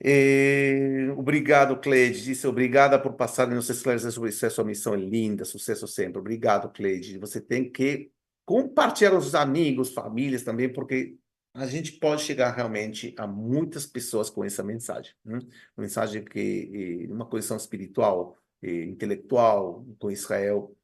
E, 0.05 1.12
obrigado, 1.16 1.78
Cleide. 1.78 2.24
Disse 2.24 2.46
obrigada 2.46 2.98
por 2.98 3.12
passar 3.12 3.50
e 3.50 3.55
nos 3.55 3.70
esclarecer 3.70 4.11
sobre 4.11 4.30
isso. 4.30 4.50
Sua 4.50 4.64
missão 4.64 4.94
é 4.94 4.96
linda, 4.96 5.44
sucesso 5.44 5.86
sempre. 5.86 6.18
Obrigado, 6.18 6.70
Cleide. 6.72 7.18
Você 7.18 7.40
tem 7.40 7.70
que 7.70 8.11
compartilhar 8.44 9.12
com 9.12 9.18
os 9.18 9.34
amigos, 9.34 9.94
famílias 9.94 10.42
também, 10.42 10.72
porque 10.72 11.16
a 11.55 11.66
gente 11.66 11.92
pode 11.92 12.22
chegar 12.22 12.50
realmente 12.50 13.14
a 13.16 13.26
muitas 13.26 13.86
pessoas 13.86 14.28
com 14.28 14.44
essa 14.44 14.62
mensagem. 14.64 15.14
Né? 15.24 15.38
Mensagem 15.76 16.24
que, 16.24 17.07
uma 17.09 17.26
conexão 17.26 17.57
espiritual, 17.57 18.36
intelectual 18.61 19.86
com 20.00 20.11
Israel, 20.11 20.74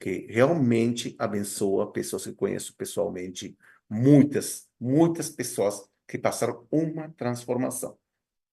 que 0.00 0.26
realmente 0.28 1.14
abençoa 1.18 1.92
pessoas 1.92 2.24
que 2.24 2.32
conheço 2.32 2.74
pessoalmente, 2.74 3.56
muitas, 3.88 4.68
muitas 4.80 5.30
pessoas 5.30 5.88
que 6.08 6.18
passaram 6.18 6.66
uma 6.72 7.08
transformação. 7.10 7.96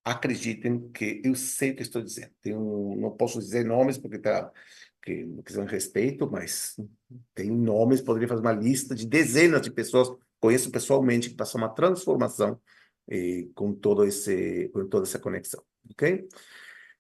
Acreditem 0.04 0.89
que 0.89 1.22
eu 1.24 1.36
sei 1.36 1.72
o 1.72 1.76
que 1.76 1.82
estou 1.84 2.02
dizendo. 2.02 2.34
Não 2.97 3.12
posso 3.12 3.39
dizer 3.39 3.66
nomes 3.66 3.97
porque 3.97 4.20
tá 4.20 4.52
que 5.04 5.26
não 5.26 5.41
quiser 5.41 5.68
respeito, 5.68 6.30
mas 6.30 6.80
tem 7.34 7.49
nomes, 7.49 8.02
poderia 8.02 8.28
fazer 8.28 8.41
uma 8.41 8.52
lista 8.52 8.93
de 8.93 9.08
dezenas 9.08 9.62
de 9.62 9.72
pessoas 9.72 10.12
conheço 10.41 10.72
pessoalmente 10.72 11.30
que 11.30 11.36
passou 11.36 11.62
uma 11.62 11.70
transformação 11.70 12.60
eh, 13.10 13.47
com 13.54 13.74
todo 13.74 14.04
esse 14.04 14.70
com 14.74 14.88
toda 14.88 15.06
essa 15.06 15.20
conexão, 15.20 15.64
ok? 15.91 16.28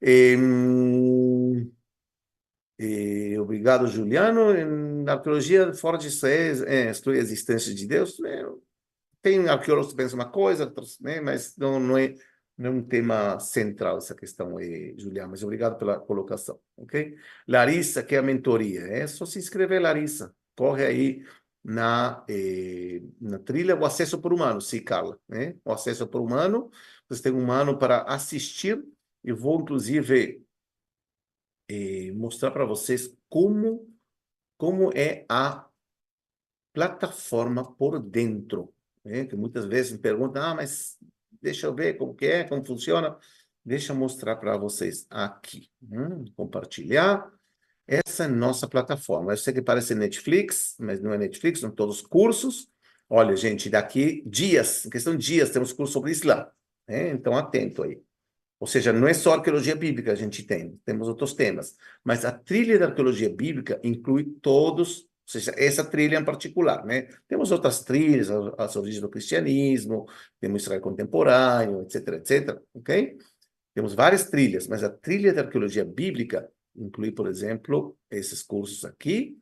Eh, 0.01 0.35
eh, 2.79 3.39
obrigado, 3.39 3.87
Juliano. 3.87 4.53
Na 5.03 5.13
arqueologia, 5.13 5.73
fora 5.73 5.97
de 5.97 6.07
Israel, 6.07 6.63
é, 6.67 6.89
a 6.89 7.11
existência 7.17 7.73
de 7.73 7.87
Deus. 7.87 8.19
Né? 8.19 8.43
Tem 9.21 9.47
arqueólogos 9.47 9.91
que 9.91 9.97
pensam 9.97 10.19
uma 10.19 10.29
coisa, 10.29 10.65
outros, 10.65 10.99
né? 10.99 11.19
mas 11.21 11.55
não, 11.57 11.79
não, 11.79 11.97
é, 11.97 12.15
não 12.57 12.69
é 12.69 12.73
um 12.73 12.83
tema 12.83 13.39
central 13.39 13.97
essa 13.97 14.15
questão, 14.15 14.59
eh, 14.59 14.93
Juliano. 14.97 15.31
Mas 15.31 15.43
obrigado 15.43 15.77
pela 15.77 15.99
colocação, 15.99 16.59
ok? 16.77 17.17
Larissa, 17.47 18.03
que 18.03 18.15
é 18.15 18.19
a 18.19 18.21
mentoria. 18.21 18.81
É 18.81 19.07
só 19.07 19.25
se 19.25 19.39
inscrever, 19.39 19.81
Larissa. 19.81 20.35
Corre 20.55 20.85
aí 20.85 21.25
na, 21.63 22.23
eh, 22.29 23.01
na 23.19 23.39
trilha 23.39 23.75
o 23.75 23.85
acesso 23.85 24.19
por 24.19 24.33
humano, 24.33 24.61
sim, 24.61 24.81
Carla, 24.83 25.19
né? 25.27 25.55
O 25.65 25.71
acesso 25.71 26.07
por 26.07 26.21
humano, 26.21 26.69
você 27.07 27.23
tem 27.23 27.31
um 27.31 27.39
humano 27.39 27.77
para 27.77 28.03
assistir, 28.03 28.83
eu 29.23 29.35
vou 29.35 29.61
inclusive 29.61 30.43
eh, 31.69 32.11
mostrar 32.13 32.51
para 32.51 32.65
vocês 32.65 33.15
como 33.29 33.87
como 34.57 34.91
é 34.95 35.25
a 35.27 35.67
plataforma 36.71 37.73
por 37.73 37.99
dentro, 37.99 38.71
né? 39.03 39.25
Que 39.25 39.35
muitas 39.35 39.65
vezes 39.65 39.91
me 39.91 39.97
perguntam, 39.97 40.43
ah, 40.43 40.55
mas 40.55 40.99
deixa 41.41 41.67
eu 41.67 41.75
ver 41.75 41.97
como 41.97 42.13
que 42.13 42.25
é, 42.25 42.43
como 42.43 42.65
funciona. 42.65 43.17
Deixa 43.63 43.93
eu 43.93 43.95
mostrar 43.95 44.35
para 44.37 44.57
vocês 44.57 45.05
aqui. 45.09 45.69
Hum, 45.81 46.25
compartilhar. 46.35 47.31
Essa 47.87 48.25
é 48.25 48.27
nossa 48.27 48.67
plataforma. 48.67 49.33
Eu 49.33 49.37
sei 49.37 49.53
que 49.53 49.61
parece 49.61 49.93
Netflix, 49.93 50.75
mas 50.79 51.01
não 51.01 51.13
é 51.13 51.17
Netflix, 51.17 51.59
são 51.59 51.71
todos 51.71 52.01
cursos. 52.01 52.69
Olha, 53.09 53.35
gente, 53.35 53.69
daqui 53.69 54.23
dias, 54.25 54.85
em 54.85 54.89
questão 54.89 55.15
de 55.15 55.25
dias, 55.25 55.49
temos 55.49 55.73
curso 55.73 55.93
sobre 55.93 56.11
Islã. 56.11 56.47
Né? 56.87 57.09
Então, 57.09 57.35
atento 57.35 57.83
aí. 57.83 58.01
Ou 58.59 58.67
seja, 58.67 58.93
não 58.93 59.07
é 59.07 59.13
só 59.13 59.33
arqueologia 59.33 59.75
bíblica 59.75 60.11
a 60.11 60.15
gente 60.15 60.43
tem, 60.43 60.79
temos 60.85 61.07
outros 61.07 61.33
temas. 61.33 61.75
Mas 62.03 62.23
a 62.23 62.31
trilha 62.31 62.77
da 62.77 62.85
arqueologia 62.85 63.29
bíblica 63.29 63.79
inclui 63.83 64.23
todos, 64.41 65.07
ou 65.23 65.31
seja, 65.31 65.53
essa 65.57 65.83
trilha 65.83 66.17
em 66.17 66.25
particular, 66.25 66.85
né? 66.85 67.07
Temos 67.27 67.51
outras 67.51 67.83
trilhas, 67.83 68.29
as 68.57 68.75
origens 68.75 69.01
do 69.01 69.09
cristianismo, 69.09 70.05
temos 70.39 70.63
Israel 70.63 70.81
contemporâneo, 70.81 71.81
etc, 71.83 72.07
etc, 72.15 72.61
ok? 72.73 73.17
Temos 73.73 73.93
várias 73.93 74.29
trilhas, 74.29 74.67
mas 74.67 74.83
a 74.83 74.89
trilha 74.89 75.33
da 75.33 75.41
arqueologia 75.41 75.85
bíblica 75.85 76.49
incluir, 76.75 77.11
por 77.11 77.27
exemplo, 77.27 77.97
esses 78.09 78.43
cursos 78.43 78.83
aqui, 78.83 79.37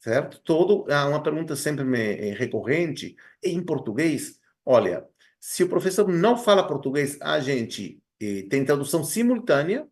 certo? 0.00 0.40
Todo, 0.42 0.90
há 0.92 1.08
uma 1.08 1.22
pergunta 1.22 1.54
sempre 1.56 1.84
me, 1.84 1.98
é, 1.98 2.32
recorrente, 2.34 3.16
em 3.42 3.62
português, 3.62 4.38
olha, 4.64 5.06
se 5.40 5.62
o 5.62 5.68
professor 5.68 6.08
não 6.08 6.36
fala 6.36 6.66
português, 6.66 7.16
a 7.20 7.38
gente 7.40 8.00
eh, 8.20 8.46
tem 8.50 8.64
tradução 8.64 9.04
simultânea, 9.04 9.86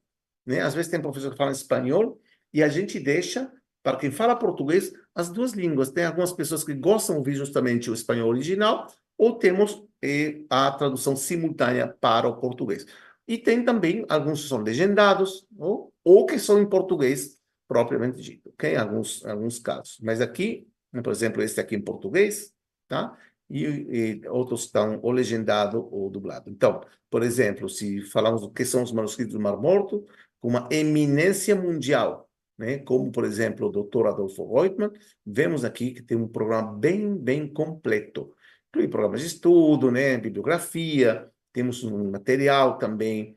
né? 0.44 0.60
Às 0.60 0.74
vezes 0.74 0.90
tem 0.90 1.00
professor 1.00 1.30
que 1.30 1.36
fala 1.36 1.52
espanhol, 1.52 2.20
e 2.52 2.62
a 2.62 2.68
gente 2.68 2.98
deixa 2.98 3.52
para 3.86 3.98
quem 3.98 4.10
fala 4.10 4.34
português 4.34 4.92
as 5.14 5.28
duas 5.28 5.52
línguas. 5.52 5.92
Tem 5.92 6.04
algumas 6.04 6.32
pessoas 6.32 6.64
que 6.64 6.74
gostam 6.74 7.14
de 7.14 7.18
ouvir 7.20 7.34
justamente 7.36 7.88
o 7.88 7.94
espanhol 7.94 8.28
original, 8.28 8.92
ou 9.16 9.38
temos 9.38 9.80
eh, 10.02 10.40
a 10.50 10.72
tradução 10.72 11.14
simultânea 11.14 11.86
para 12.00 12.26
o 12.26 12.36
português. 12.36 12.84
E 13.28 13.38
tem 13.38 13.64
também 13.64 14.04
alguns 14.08 14.42
que 14.42 14.48
são 14.48 14.58
legendados, 14.58 15.46
ou, 15.56 15.92
ou 16.02 16.26
que 16.26 16.36
são 16.36 16.60
em 16.60 16.68
português 16.68 17.38
propriamente 17.68 18.20
dito, 18.20 18.48
ok? 18.48 18.74
Alguns, 18.74 19.24
alguns 19.24 19.60
casos. 19.60 19.98
Mas 20.02 20.20
aqui, 20.20 20.66
por 21.04 21.12
exemplo, 21.12 21.40
este 21.40 21.60
aqui 21.60 21.76
em 21.76 21.80
português, 21.80 22.52
tá? 22.88 23.16
E, 23.48 23.62
e 23.62 24.28
outros 24.28 24.64
estão 24.64 24.98
ou 25.00 25.12
legendado 25.12 25.88
ou 25.92 26.10
dublado. 26.10 26.50
Então, 26.50 26.80
por 27.08 27.22
exemplo, 27.22 27.68
se 27.68 28.00
falamos 28.00 28.40
do 28.40 28.50
que 28.50 28.64
são 28.64 28.82
os 28.82 28.90
manuscritos 28.90 29.34
do 29.34 29.40
Mar 29.40 29.56
Morto, 29.56 30.04
com 30.40 30.48
uma 30.48 30.68
eminência 30.72 31.54
mundial, 31.54 32.25
né? 32.58 32.78
como, 32.78 33.10
por 33.10 33.24
exemplo, 33.24 33.68
o 33.68 33.70
Dr. 33.70 34.06
Adolfo 34.06 34.52
Reutemann, 34.54 34.92
vemos 35.24 35.64
aqui 35.64 35.92
que 35.92 36.02
tem 36.02 36.16
um 36.16 36.28
programa 36.28 36.72
bem, 36.72 37.16
bem 37.16 37.46
completo. 37.46 38.32
Inclui 38.68 38.88
programas 38.88 39.20
de 39.20 39.26
estudo, 39.26 39.90
né? 39.90 40.16
bibliografia, 40.16 41.30
temos 41.52 41.82
um 41.84 42.10
material 42.10 42.78
também, 42.78 43.34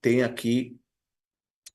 tem 0.00 0.22
aqui 0.22 0.78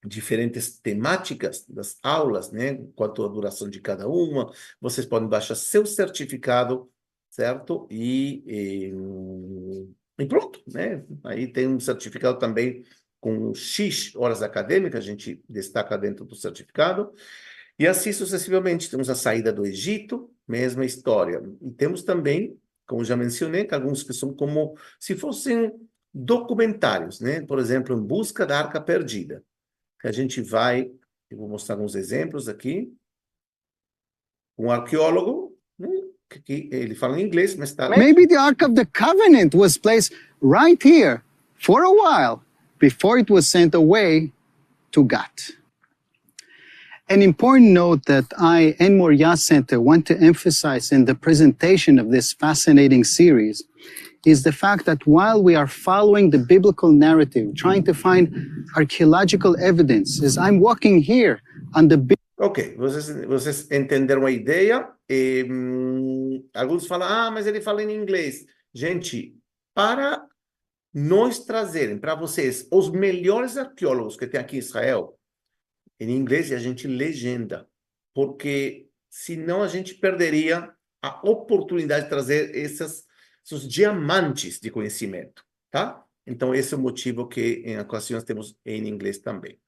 diferentes 0.03 0.79
temáticas 0.79 1.65
das 1.67 1.97
aulas, 2.01 2.51
né? 2.51 2.75
Quanto 2.95 3.23
a 3.23 3.27
duração 3.27 3.69
de 3.69 3.79
cada 3.79 4.07
uma. 4.07 4.51
Vocês 4.79 5.05
podem 5.05 5.29
baixar 5.29 5.55
seu 5.55 5.85
certificado, 5.85 6.89
certo? 7.29 7.87
E, 7.89 8.43
e, 8.47 10.23
e 10.23 10.25
pronto, 10.25 10.61
né? 10.67 11.03
Aí 11.23 11.47
tem 11.47 11.67
um 11.67 11.79
certificado 11.79 12.39
também 12.39 12.83
com 13.21 13.53
X 13.53 14.13
horas 14.15 14.41
acadêmicas, 14.41 15.03
a 15.03 15.07
gente 15.07 15.41
destaca 15.47 15.97
dentro 15.97 16.25
do 16.25 16.35
certificado. 16.35 17.13
E 17.79 17.87
assim 17.87 18.11
sucessivamente. 18.11 18.89
Temos 18.89 19.09
a 19.09 19.15
saída 19.15 19.53
do 19.53 19.65
Egito, 19.65 20.29
mesma 20.45 20.83
história. 20.83 21.41
E 21.61 21.71
temos 21.71 22.03
também, 22.03 22.59
como 22.85 23.05
já 23.05 23.15
mencionei, 23.15 23.65
alguns 23.71 24.03
que 24.03 24.13
são 24.13 24.33
como 24.33 24.75
se 24.99 25.15
fossem 25.15 25.71
documentários, 26.13 27.21
né? 27.21 27.41
Por 27.41 27.59
exemplo, 27.59 27.95
Em 27.95 28.01
Busca 28.01 28.45
da 28.45 28.59
Arca 28.59 28.81
Perdida 28.81 29.41
que 30.01 30.07
a 30.07 30.11
gente 30.11 30.41
vai, 30.41 30.91
eu 31.29 31.37
vou 31.37 31.47
mostrar 31.47 31.75
alguns 31.75 31.93
exemplos 31.95 32.49
aqui. 32.49 32.91
Um 34.57 34.71
arqueólogo, 34.71 35.55
né, 35.77 35.89
que 36.43 36.69
ele 36.71 36.95
fala 36.95 37.19
em 37.19 37.23
inglês, 37.23 37.55
mas 37.55 37.69
está... 37.69 37.87
Maybe 37.89 38.27
the 38.27 38.35
Ark 38.35 38.63
of 38.65 38.73
the 38.73 38.85
Covenant 38.85 39.53
was 39.53 39.77
placed 39.77 40.17
right 40.41 40.81
here 40.83 41.21
for 41.59 41.83
a 41.83 41.89
while 41.89 42.41
before 42.81 43.17
it 43.19 43.29
was 43.29 43.47
sent 43.47 43.73
away 43.73 44.31
to 44.91 45.05
Gat. 45.05 45.51
An 47.07 47.21
important 47.21 47.71
note 47.71 48.05
that 48.05 48.25
I 48.37 48.75
and 48.79 48.97
Moria 48.97 49.37
Center 49.37 49.79
want 49.79 50.07
to 50.07 50.17
emphasize 50.17 50.91
in 50.91 51.05
the 51.05 51.15
presentation 51.15 51.99
of 51.99 52.09
this 52.09 52.33
fascinating 52.33 53.03
series 53.03 53.63
is 54.25 54.43
the 54.43 54.51
fact 54.51 54.85
that 54.85 55.05
while 55.05 55.41
we 55.41 55.53
are 55.55 55.67
following 55.67 56.29
the 56.29 56.37
biblical 56.53 56.91
narrative, 56.91 57.55
trying 57.55 57.83
to 57.83 57.93
find 57.93 58.25
archaeological 58.75 59.53
evidence, 59.59 60.23
as 60.23 60.37
I'm 60.37 60.59
walking 60.59 61.01
here 61.01 61.41
on 61.75 61.87
the 61.87 61.97
Ok, 62.39 62.75
vocês, 62.75 63.07
vocês 63.27 63.69
entenderam 63.69 64.25
a 64.25 64.31
ideia? 64.31 64.89
E, 65.07 65.45
hum, 65.47 66.43
alguns 66.55 66.87
falam, 66.87 67.07
ah, 67.07 67.29
mas 67.29 67.45
ele 67.45 67.61
fala 67.61 67.83
em 67.83 67.95
inglês. 67.95 68.45
Gente, 68.73 69.35
para 69.75 70.25
nós 70.93 71.39
trazerem 71.39 71.97
para 71.97 72.15
vocês 72.15 72.67
os 72.71 72.89
melhores 72.89 73.57
arqueólogos 73.57 74.17
que 74.17 74.27
tem 74.27 74.39
aqui 74.39 74.57
em 74.57 74.59
Israel, 74.59 75.17
em 75.99 76.11
inglês, 76.11 76.49
e 76.49 76.55
a 76.55 76.59
gente 76.59 76.87
legenda, 76.87 77.67
porque 78.13 78.87
senão 79.09 79.63
a 79.63 79.67
gente 79.67 79.95
perderia 79.95 80.73
a 81.01 81.29
oportunidade 81.29 82.05
de 82.05 82.09
trazer 82.09 82.55
essas 82.55 83.05
os 83.51 83.67
diamantes 83.67 84.59
de 84.59 84.71
conhecimento, 84.71 85.43
tá? 85.69 86.03
Então, 86.25 86.53
esse 86.53 86.73
é 86.73 86.77
o 86.77 86.79
motivo 86.79 87.27
que 87.27 87.63
em 87.65 87.77
ocasiões 87.79 88.23
temos 88.23 88.55
em 88.65 88.87
inglês 88.87 89.19
também. 89.19 89.59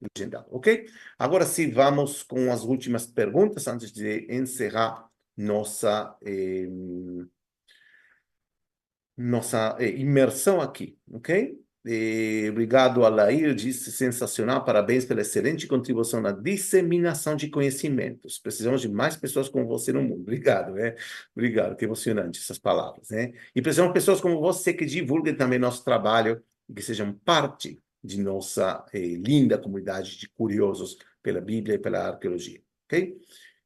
Legendado, 0.00 0.48
ok? 0.50 0.86
Agora 1.16 1.46
sim, 1.46 1.70
vamos 1.70 2.22
com 2.24 2.52
as 2.52 2.62
últimas 2.64 3.06
perguntas 3.06 3.68
antes 3.68 3.92
de 3.92 4.26
encerrar 4.28 5.08
nossa, 5.36 6.16
eh, 6.24 6.66
nossa 9.16 9.76
eh, 9.78 9.90
imersão 9.90 10.60
aqui, 10.60 10.98
ok? 11.10 11.58
E, 11.84 12.46
obrigado, 12.48 13.04
Alair, 13.04 13.54
disse 13.54 13.90
sensacional, 13.90 14.64
parabéns 14.64 15.04
pela 15.04 15.20
excelente 15.20 15.66
contribuição 15.66 16.20
na 16.20 16.30
disseminação 16.30 17.34
de 17.34 17.48
conhecimentos. 17.48 18.38
Precisamos 18.38 18.80
de 18.80 18.88
mais 18.88 19.16
pessoas 19.16 19.48
como 19.48 19.66
você 19.66 19.92
no 19.92 20.02
mundo. 20.02 20.20
Obrigado, 20.20 20.74
né? 20.74 20.94
Obrigado, 21.34 21.76
que 21.76 21.84
emocionante 21.84 22.38
essas 22.40 22.58
palavras, 22.58 23.10
né? 23.10 23.32
E 23.54 23.60
precisamos 23.60 23.90
de 23.90 23.94
pessoas 23.94 24.20
como 24.20 24.40
você 24.40 24.72
que 24.72 24.84
divulguem 24.84 25.34
também 25.34 25.58
nosso 25.58 25.84
trabalho 25.84 26.42
e 26.68 26.74
que 26.74 26.82
sejam 26.82 27.12
parte 27.24 27.80
de 28.02 28.20
nossa 28.20 28.84
eh, 28.92 28.98
linda 28.98 29.58
comunidade 29.58 30.18
de 30.18 30.28
curiosos 30.28 30.96
pela 31.22 31.40
Bíblia 31.40 31.76
e 31.76 31.78
pela 31.78 32.08
arqueologia, 32.08 32.60
ok? 32.86 33.16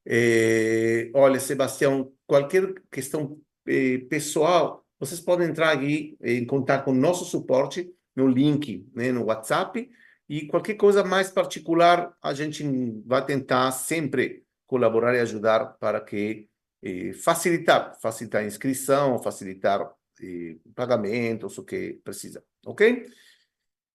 Eh, 0.05 1.11
olha, 1.13 1.39
Sebastião, 1.39 2.11
qualquer 2.25 2.73
questão 2.89 3.39
eh, 3.67 3.99
pessoal, 4.09 4.86
vocês 4.99 5.19
podem 5.19 5.47
entrar 5.47 5.71
aqui 5.71 6.17
em 6.21 6.45
contato 6.45 6.85
com 6.85 6.93
nosso 6.93 7.25
suporte 7.25 7.91
no 8.15 8.27
link, 8.27 8.89
né, 8.95 9.11
no 9.11 9.25
WhatsApp. 9.25 9.89
E 10.27 10.47
qualquer 10.47 10.75
coisa 10.75 11.03
mais 11.03 11.29
particular, 11.29 12.13
a 12.21 12.33
gente 12.33 12.63
vai 13.05 13.25
tentar 13.25 13.71
sempre 13.71 14.43
colaborar 14.65 15.15
e 15.15 15.19
ajudar 15.19 15.77
para 15.79 16.01
que 16.01 16.49
eh, 16.83 17.13
facilitar, 17.13 17.97
facilitar 18.01 18.41
a 18.41 18.45
inscrição, 18.45 19.21
facilitar 19.23 19.89
eh, 20.21 20.57
pagamentos, 20.75 21.57
o 21.57 21.63
que 21.63 22.01
precisa, 22.03 22.43
ok? 22.65 23.05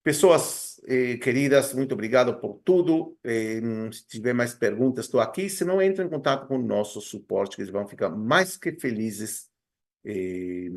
Pessoas 0.02 0.80
eh, 0.88 1.16
queridas, 1.18 1.74
muito 1.74 1.92
obrigado 1.92 2.40
por 2.40 2.60
tudo. 2.64 3.16
Eh, 3.22 3.60
se 3.92 4.06
tiver 4.08 4.32
mais 4.32 4.52
perguntas, 4.54 5.04
estou 5.04 5.20
aqui. 5.20 5.48
Se 5.48 5.64
não, 5.64 5.80
entre 5.80 6.04
em 6.04 6.08
contato 6.08 6.48
com 6.48 6.56
o 6.56 6.62
nosso 6.62 7.00
suporte, 7.00 7.54
que 7.56 7.62
eles 7.62 7.72
vão 7.72 7.86
ficar 7.86 8.10
mais 8.10 8.56
que 8.56 8.72
felizes 8.72 9.51
eh, 10.04 10.70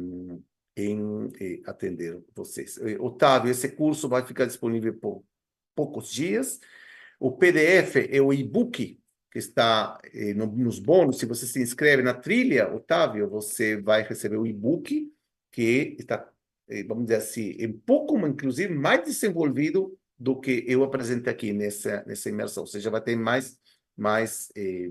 em 0.78 1.30
eh, 1.39 1.61
atender 1.65 2.21
vocês. 2.36 2.78
Eh, 2.78 2.97
Otávio, 2.99 3.51
esse 3.51 3.69
curso 3.69 4.09
vai 4.09 4.26
ficar 4.26 4.45
disponível 4.45 4.93
por 4.93 5.23
poucos 5.76 6.11
dias. 6.11 6.59
O 7.19 7.32
PDF 7.32 8.07
é 8.09 8.21
o 8.21 8.34
e-book 8.34 8.99
que 9.32 9.39
está 9.39 9.99
eh, 10.13 10.34
no, 10.34 10.47
nos 10.47 10.80
bônus. 10.80 11.17
Se 11.17 11.26
você 11.26 11.45
se 11.45 11.61
inscreve 11.61 12.01
na 12.01 12.13
trilha, 12.13 12.73
Otávio, 12.73 13.30
você 13.30 13.76
vai 13.82 14.01
receber 14.03 14.38
o 14.38 14.47
e-book 14.47 15.11
que 15.51 15.95
está, 15.99 16.30
eh, 16.69 16.84
vamos 16.84 17.05
dizer 17.05 17.17
assim, 17.17 17.65
um 17.65 17.80
pouco, 17.80 18.17
inclusive, 18.28 18.73
mais 18.73 19.03
desenvolvido 19.03 19.97
do 20.17 20.39
que 20.39 20.63
eu 20.67 20.84
apresentei 20.84 21.32
aqui 21.32 21.51
nessa, 21.53 22.03
nessa 22.05 22.30
imersão. 22.30 22.63
Ou 22.63 22.67
seja, 22.67 22.89
vai 22.89 23.01
ter 23.01 23.15
mais, 23.15 23.57
mais, 23.97 24.51
eh, 24.55 24.89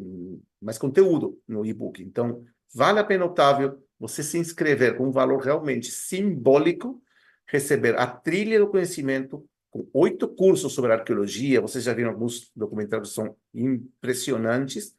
mais 0.61 0.79
conteúdo 0.79 1.41
no 1.47 1.65
e-book. 1.65 2.03
Então, 2.03 2.45
vale 2.75 2.99
a 2.99 3.05
pena, 3.05 3.25
Otávio, 3.25 3.83
você 4.09 4.23
se 4.23 4.37
inscrever 4.37 4.97
com 4.97 5.09
um 5.09 5.11
valor 5.11 5.41
realmente 5.41 5.91
simbólico, 5.91 7.03
receber 7.47 7.99
a 7.99 8.07
trilha 8.07 8.59
do 8.59 8.69
conhecimento 8.69 9.49
com 9.71 9.89
oito 9.95 10.29
cursos 10.29 10.75
sobre 10.75 10.93
arqueologia, 10.93 11.61
vocês 11.61 11.83
já 11.83 11.95
viram 11.95 12.11
alguns 12.11 12.51
documentários 12.55 13.09
que 13.09 13.15
são 13.15 13.35
impressionantes, 13.55 14.95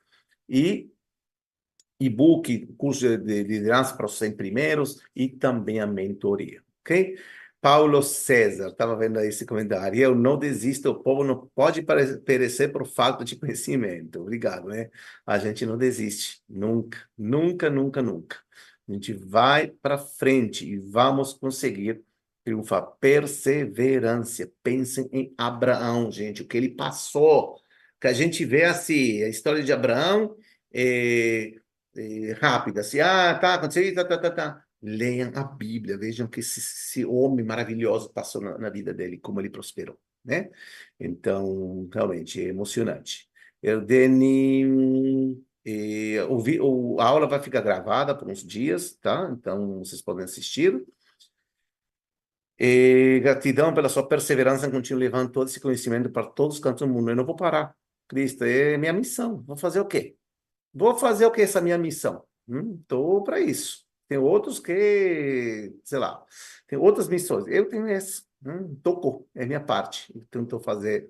e 0.49 0.89
e-book, 1.99 2.67
curso 2.77 3.17
de 3.17 3.43
liderança 3.43 3.95
para 3.95 4.07
os 4.07 4.17
100 4.17 4.35
primeiros, 4.35 5.01
e 5.15 5.29
também 5.29 5.79
a 5.79 5.87
mentoria, 5.87 6.61
ok? 6.81 7.17
Paulo 7.61 8.03
César, 8.03 8.67
estava 8.67 8.95
vendo 8.95 9.19
esse 9.21 9.45
comentário, 9.45 9.99
eu 9.99 10.13
não 10.13 10.37
desisto, 10.37 10.89
o 10.89 11.01
povo 11.01 11.23
não 11.23 11.47
pode 11.55 11.81
perecer 11.81 12.71
por 12.71 12.85
falta 12.85 13.23
de 13.23 13.35
conhecimento, 13.35 14.19
obrigado, 14.21 14.67
né? 14.67 14.89
A 15.25 15.37
gente 15.39 15.65
não 15.65 15.77
desiste, 15.77 16.43
nunca, 16.49 16.99
nunca, 17.17 17.69
nunca, 17.69 18.01
nunca. 18.01 18.37
A 18.87 18.93
gente 18.93 19.13
vai 19.13 19.67
para 19.67 19.97
frente 19.97 20.65
e 20.65 20.77
vamos 20.77 21.33
conseguir 21.33 22.03
triunfar. 22.43 22.85
Perseverança. 22.99 24.49
Pensem 24.61 25.09
em 25.11 25.33
Abraão, 25.37 26.11
gente, 26.11 26.43
o 26.43 26.47
que 26.47 26.55
ele 26.55 26.69
passou. 26.69 27.59
Que 27.99 28.07
a 28.07 28.13
gente 28.13 28.45
vê 28.45 28.63
assim, 28.65 29.23
a 29.23 29.27
história 29.27 29.63
de 29.63 29.73
Abraão 29.73 30.35
é, 30.71 31.55
é 31.95 32.33
rápida, 32.33 32.81
assim, 32.81 32.99
ah, 32.99 33.33
tá, 33.39 33.55
aconteceu, 33.55 33.95
tá, 33.95 34.05
tá, 34.05 34.17
tá, 34.17 34.31
tá. 34.31 34.65
Leiam 34.81 35.31
a 35.33 35.43
Bíblia, 35.43 35.97
vejam 35.97 36.27
que 36.27 36.41
esse, 36.41 36.59
esse 36.59 37.05
homem 37.05 37.43
maravilhoso 37.43 38.11
passou 38.13 38.41
na, 38.41 38.57
na, 38.57 38.69
vida 38.69 38.93
dele, 38.93 39.17
como 39.17 39.39
ele 39.39 39.49
prosperou, 39.49 39.97
né? 40.23 40.51
Então, 40.99 41.89
realmente, 41.91 42.41
é 42.41 42.49
emocionante. 42.49 43.27
Erdene 43.63 45.41
e 45.65 46.17
a 46.99 47.03
aula 47.03 47.27
vai 47.27 47.41
ficar 47.41 47.61
gravada 47.61 48.15
por 48.15 48.29
uns 48.29 48.43
dias, 48.45 48.93
tá? 49.01 49.29
Então 49.31 49.79
vocês 49.79 50.01
podem 50.01 50.23
assistir. 50.23 50.85
E 52.57 53.19
gratidão 53.21 53.73
pela 53.73 53.89
sua 53.89 54.07
perseverança 54.07 54.67
em 54.67 54.71
continuar 54.71 54.99
levando 54.99 55.31
todo 55.31 55.47
esse 55.47 55.59
conhecimento 55.59 56.09
para 56.09 56.27
todos 56.27 56.57
os 56.57 56.61
cantos 56.61 56.87
do 56.87 56.93
mundo. 56.93 57.09
Eu 57.09 57.15
não 57.15 57.25
vou 57.25 57.35
parar, 57.35 57.75
Cristo, 58.07 58.43
é 58.43 58.77
minha 58.77 58.93
missão. 58.93 59.41
Vou 59.41 59.57
fazer 59.57 59.79
o 59.79 59.85
quê? 59.85 60.15
Vou 60.73 60.95
fazer 60.95 61.25
o 61.25 61.31
que 61.31 61.41
essa 61.41 61.59
minha 61.59 61.77
missão? 61.77 62.23
Estou 62.47 63.19
hum, 63.19 63.23
para 63.23 63.39
isso. 63.39 63.85
Tem 64.07 64.19
outros 64.19 64.59
que, 64.59 65.73
sei 65.83 65.97
lá, 65.97 66.23
tem 66.67 66.77
outras 66.77 67.09
missões. 67.09 67.47
Eu 67.47 67.67
tenho 67.67 67.87
essa, 67.87 68.21
hum, 68.45 68.75
tocou, 68.83 69.27
é 69.33 69.45
minha 69.45 69.59
parte. 69.59 70.13
Tento 70.29 70.59
fazer 70.59 71.09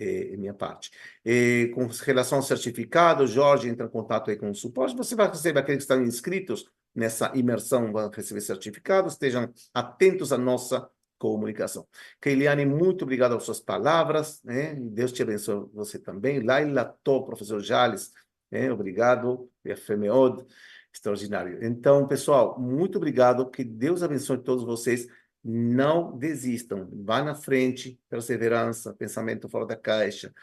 é, 0.00 0.32
é 0.32 0.36
minha 0.36 0.54
parte. 0.54 0.90
E, 1.24 1.70
com 1.74 1.86
relação 1.86 2.38
ao 2.38 2.42
certificado, 2.42 3.26
Jorge 3.26 3.68
entra 3.68 3.86
em 3.86 3.90
contato 3.90 4.30
aí 4.30 4.36
com 4.36 4.50
o 4.50 4.54
suporte. 4.54 4.96
Você 4.96 5.14
vai 5.14 5.28
receber 5.28 5.60
aqueles 5.60 5.84
que 5.84 5.92
estão 5.92 6.02
inscritos 6.02 6.66
nessa 6.94 7.30
imersão, 7.36 7.92
vão 7.92 8.08
receber 8.08 8.40
certificados. 8.40 9.12
Estejam 9.12 9.52
atentos 9.74 10.32
à 10.32 10.38
nossa 10.38 10.88
comunicação. 11.18 11.86
Keiliane, 12.20 12.64
muito 12.64 13.02
obrigado 13.02 13.32
pelas 13.32 13.44
suas 13.44 13.60
palavras. 13.60 14.42
Né? 14.42 14.74
Deus 14.74 15.12
te 15.12 15.22
abençoe 15.22 15.68
você 15.74 15.98
também. 15.98 16.42
Laila 16.42 16.96
Tó, 17.04 17.20
professor 17.20 17.60
Jales, 17.60 18.12
né? 18.50 18.72
obrigado. 18.72 19.50
FMOD, 19.64 20.46
extraordinário. 20.92 21.62
Então, 21.62 22.06
pessoal, 22.08 22.58
muito 22.58 22.96
obrigado. 22.96 23.50
Que 23.50 23.62
Deus 23.62 24.02
abençoe 24.02 24.38
todos 24.38 24.64
vocês. 24.64 25.06
Não 25.42 26.16
desistam. 26.16 26.88
Vá 27.04 27.22
na 27.22 27.34
frente. 27.34 27.98
Perseverança, 28.08 28.94
pensamento 28.94 29.48
fora 29.48 29.66
da 29.66 29.76
caixa, 29.76 30.34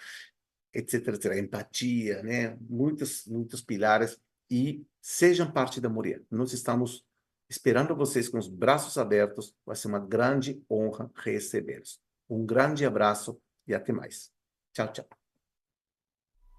etc, 0.73 1.07
etc. 1.07 1.37
Empatia, 1.37 2.23
né? 2.23 2.57
Muitos, 2.61 3.25
muitos 3.27 3.61
pilares. 3.61 4.19
E 4.49 4.85
sejam 5.01 5.51
parte 5.51 5.79
da 5.79 5.89
Moria. 5.89 6.23
Nós 6.31 6.53
estamos 6.53 7.05
esperando 7.49 7.95
vocês 7.95 8.27
com 8.29 8.37
os 8.37 8.47
braços 8.47 8.97
abertos. 8.97 9.53
Vai 9.65 9.75
ser 9.75 9.87
uma 9.87 9.99
grande 9.99 10.61
honra 10.69 11.11
recebê-los. 11.15 11.99
Um 12.29 12.45
grande 12.45 12.85
abraço 12.85 13.39
e 13.67 13.73
até 13.73 13.91
mais. 13.91 14.31
Tchau, 14.73 14.91
tchau. 14.91 15.07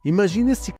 Imagine 0.04 0.54
se 0.54 0.72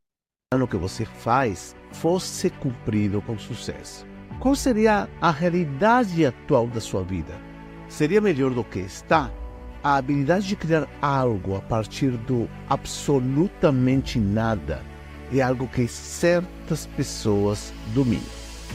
plano 0.49 0.67
que 0.67 0.77
você 0.77 1.05
faz 1.05 1.75
fosse 1.93 2.49
cumprido 2.49 3.21
com 3.21 3.37
sucesso. 3.37 4.05
Qual 4.39 4.55
seria 4.55 5.09
a 5.21 5.31
realidade 5.31 6.25
atual 6.25 6.67
da 6.67 6.79
sua 6.79 7.03
vida? 7.03 7.48
Seria 7.89 8.21
melhor 8.21 8.51
do 8.51 8.63
que 8.63 8.79
está? 8.79 9.31
A 9.83 9.95
habilidade 9.95 10.47
de 10.47 10.55
criar 10.55 10.87
algo 11.01 11.55
a 11.55 11.61
partir 11.61 12.11
do 12.11 12.47
absolutamente 12.69 14.19
nada 14.19 14.83
é 15.33 15.41
algo 15.41 15.67
que 15.67 15.87
certas 15.87 16.85
pessoas 16.85 17.73
dominam. 17.87 18.23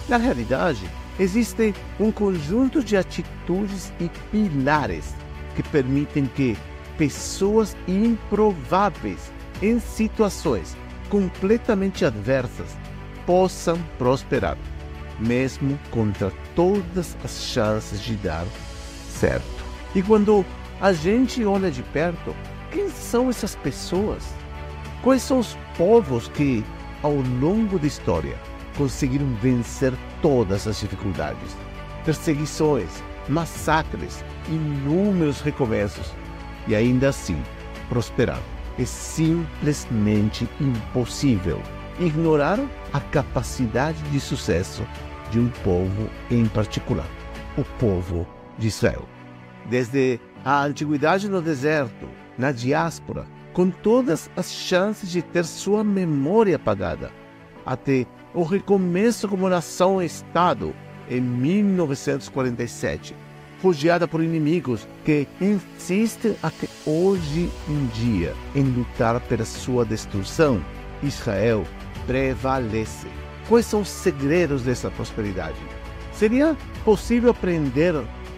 Na 0.09 0.16
realidade, 0.16 0.85
existe 1.19 1.73
um 2.01 2.11
conjunto 2.11 2.82
de 2.82 2.97
atitudes 2.97 3.93
e 4.01 4.11
pilares 4.32 5.15
que 5.55 5.62
permitem 5.62 6.27
que 6.27 6.57
pessoas 6.99 7.77
improváveis 7.86 9.32
em 9.62 9.78
situações 9.78 10.77
completamente 11.09 12.05
adversas 12.05 12.77
possam 13.24 13.78
prosperar, 13.97 14.59
mesmo 15.20 15.78
contra 15.91 16.32
todas 16.57 17.16
as 17.23 17.43
chances 17.43 18.01
de 18.01 18.16
dar 18.16 18.45
certo. 19.15 19.65
E 19.95 20.03
quando 20.03 20.45
a 20.81 20.93
gente 20.93 21.45
olha 21.45 21.70
de 21.70 21.82
perto, 21.82 22.35
quem 22.70 22.91
são 22.91 23.31
essas 23.31 23.55
pessoas? 23.55 24.35
Quais 25.03 25.23
são 25.23 25.39
os 25.39 25.57
povos 25.78 26.28
que, 26.28 26.65
ao 27.03 27.15
longo 27.41 27.78
da 27.78 27.86
história, 27.86 28.36
conseguiram 28.77 29.27
vencer 29.41 29.93
todas 30.20 30.66
as 30.66 30.81
dificuldades, 30.81 31.57
perseguições, 32.05 33.03
massacres, 33.28 34.24
inúmeros 34.49 35.41
recomeços 35.41 36.12
e 36.66 36.74
ainda 36.74 37.09
assim 37.09 37.41
prosperar. 37.89 38.41
É 38.78 38.85
simplesmente 38.85 40.49
impossível 40.61 41.62
ignorar 42.01 42.59
a 42.93 43.01
capacidade 43.01 44.03
de 44.11 44.19
sucesso 44.19 44.85
de 45.31 45.39
um 45.39 45.49
povo 45.62 46.11
em 46.31 46.47
particular, 46.47 47.07
o 47.57 47.65
povo 47.78 48.27
de 48.59 48.68
Israel. 48.68 49.09
Desde 49.68 50.20
a 50.44 50.62
antiguidade 50.64 51.28
no 51.28 51.40
deserto, 51.40 52.09
na 52.36 52.52
diáspora, 52.52 53.26
com 53.52 53.70
todas 53.70 54.31
as 54.36 54.52
chances 54.52 55.10
de 55.10 55.22
ter 55.22 55.44
sua 55.44 55.82
memória 55.85 56.56
apagada, 56.56 57.10
até 57.64 58.06
o 58.35 58.43
recomeço 58.43 59.28
como 59.28 59.48
nação-estado 59.48 60.74
em 61.09 61.20
1947, 61.20 63.14
refugiada 63.64 64.06
por 64.06 64.22
inimigos 64.22 64.86
que 65.06 65.26
insistem 65.40 66.36
até 66.43 66.68
hoje 66.85 67.51
em 67.66 67.86
dia 67.94 68.35
em 68.55 68.62
lutar 68.62 69.18
pela 69.20 69.47
sua 69.47 69.86
destruição, 69.86 70.62
Israel 71.02 71.64
prevalece. 72.06 73.06
Quais 73.48 73.64
são 73.64 73.81
os 73.81 73.89
segredos 73.89 74.62
dessa 74.62 74.90
prosperidade? 74.90 75.56
Seria 76.12 76.55
possível 76.85 77.31
aprender 77.31 77.94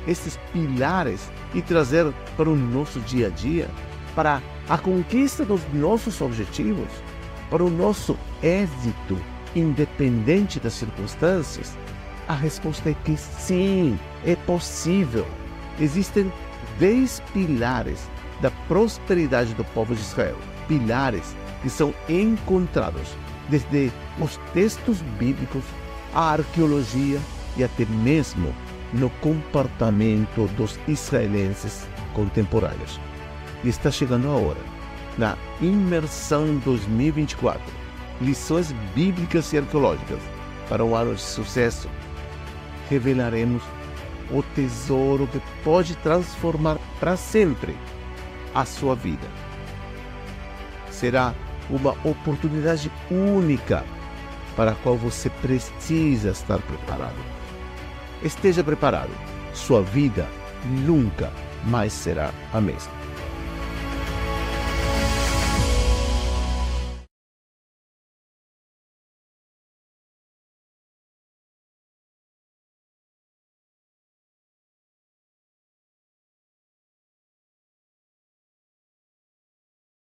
esses 0.07 0.39
pilares 0.53 1.31
e 1.55 1.63
trazer 1.63 2.13
para 2.37 2.49
o 2.49 2.57
nosso 2.57 3.01
dia 3.01 3.27
a 3.27 3.31
dia, 3.31 3.69
para 4.15 4.43
a 4.69 4.79
conquista 4.79 5.45
dos 5.45 5.61
nossos 5.73 6.21
objetivos, 6.21 6.91
para 7.51 7.65
o 7.65 7.71
nosso 7.71 8.17
êxito 8.43 9.19
independente 9.55 10.61
das 10.61 10.75
circunstâncias? 10.75 11.77
A 12.29 12.35
resposta 12.35 12.91
é 12.91 12.95
que 13.05 13.17
sim, 13.17 13.99
é 14.25 14.35
possível. 14.35 15.27
Existem 15.81 16.33
dez 16.79 17.23
pilares 17.33 18.09
da 18.41 18.51
prosperidade 18.69 19.55
do 19.55 19.65
povo 19.67 19.95
de 19.95 20.01
Israel, 20.01 20.37
pilares 20.67 21.37
que 21.63 21.71
são 21.71 21.95
encontrados 22.09 23.17
desde 23.49 23.93
os 24.21 24.39
textos 24.53 25.01
bíblicos, 25.19 25.65
a 26.15 26.33
arqueologia 26.33 27.21
e 27.57 27.65
até 27.65 27.85
mesmo 27.87 28.55
no 28.93 29.11
comportamento 29.21 30.47
dos 30.57 30.79
israelenses 30.87 31.87
contemporâneos. 32.15 33.01
E 33.65 33.69
está 33.69 33.91
chegando 33.91 34.29
a 34.29 34.37
hora, 34.37 34.61
na 35.19 35.37
Imersão 35.61 36.57
2024, 36.59 37.63
lições 38.21 38.73
bíblicas 38.95 39.53
e 39.53 39.59
arqueológicas 39.59 40.21
para 40.69 40.85
um 40.85 40.95
ano 40.95 41.15
de 41.15 41.21
sucesso, 41.21 41.89
revelaremos 42.89 43.63
o 44.31 44.43
tesouro 44.43 45.27
que 45.27 45.41
pode 45.63 45.95
transformar 45.97 46.79
para 46.99 47.17
sempre 47.17 47.77
a 48.55 48.65
sua 48.65 48.95
vida. 48.95 49.27
Será 50.91 51.35
uma 51.71 51.93
oportunidade 52.05 52.91
única 53.11 53.85
para 54.57 54.73
a 54.73 54.75
qual 54.77 54.97
você 54.97 55.29
precisa 55.29 56.31
estar 56.31 56.59
preparado. 56.59 57.36
Esteja 58.27 58.65
preparado, 58.65 59.13
sua 59.55 59.81
vida 59.83 60.27
nunca 60.65 61.31
mais 61.65 61.93
será 61.93 62.33
a 62.53 62.61
mesma. 62.61 62.96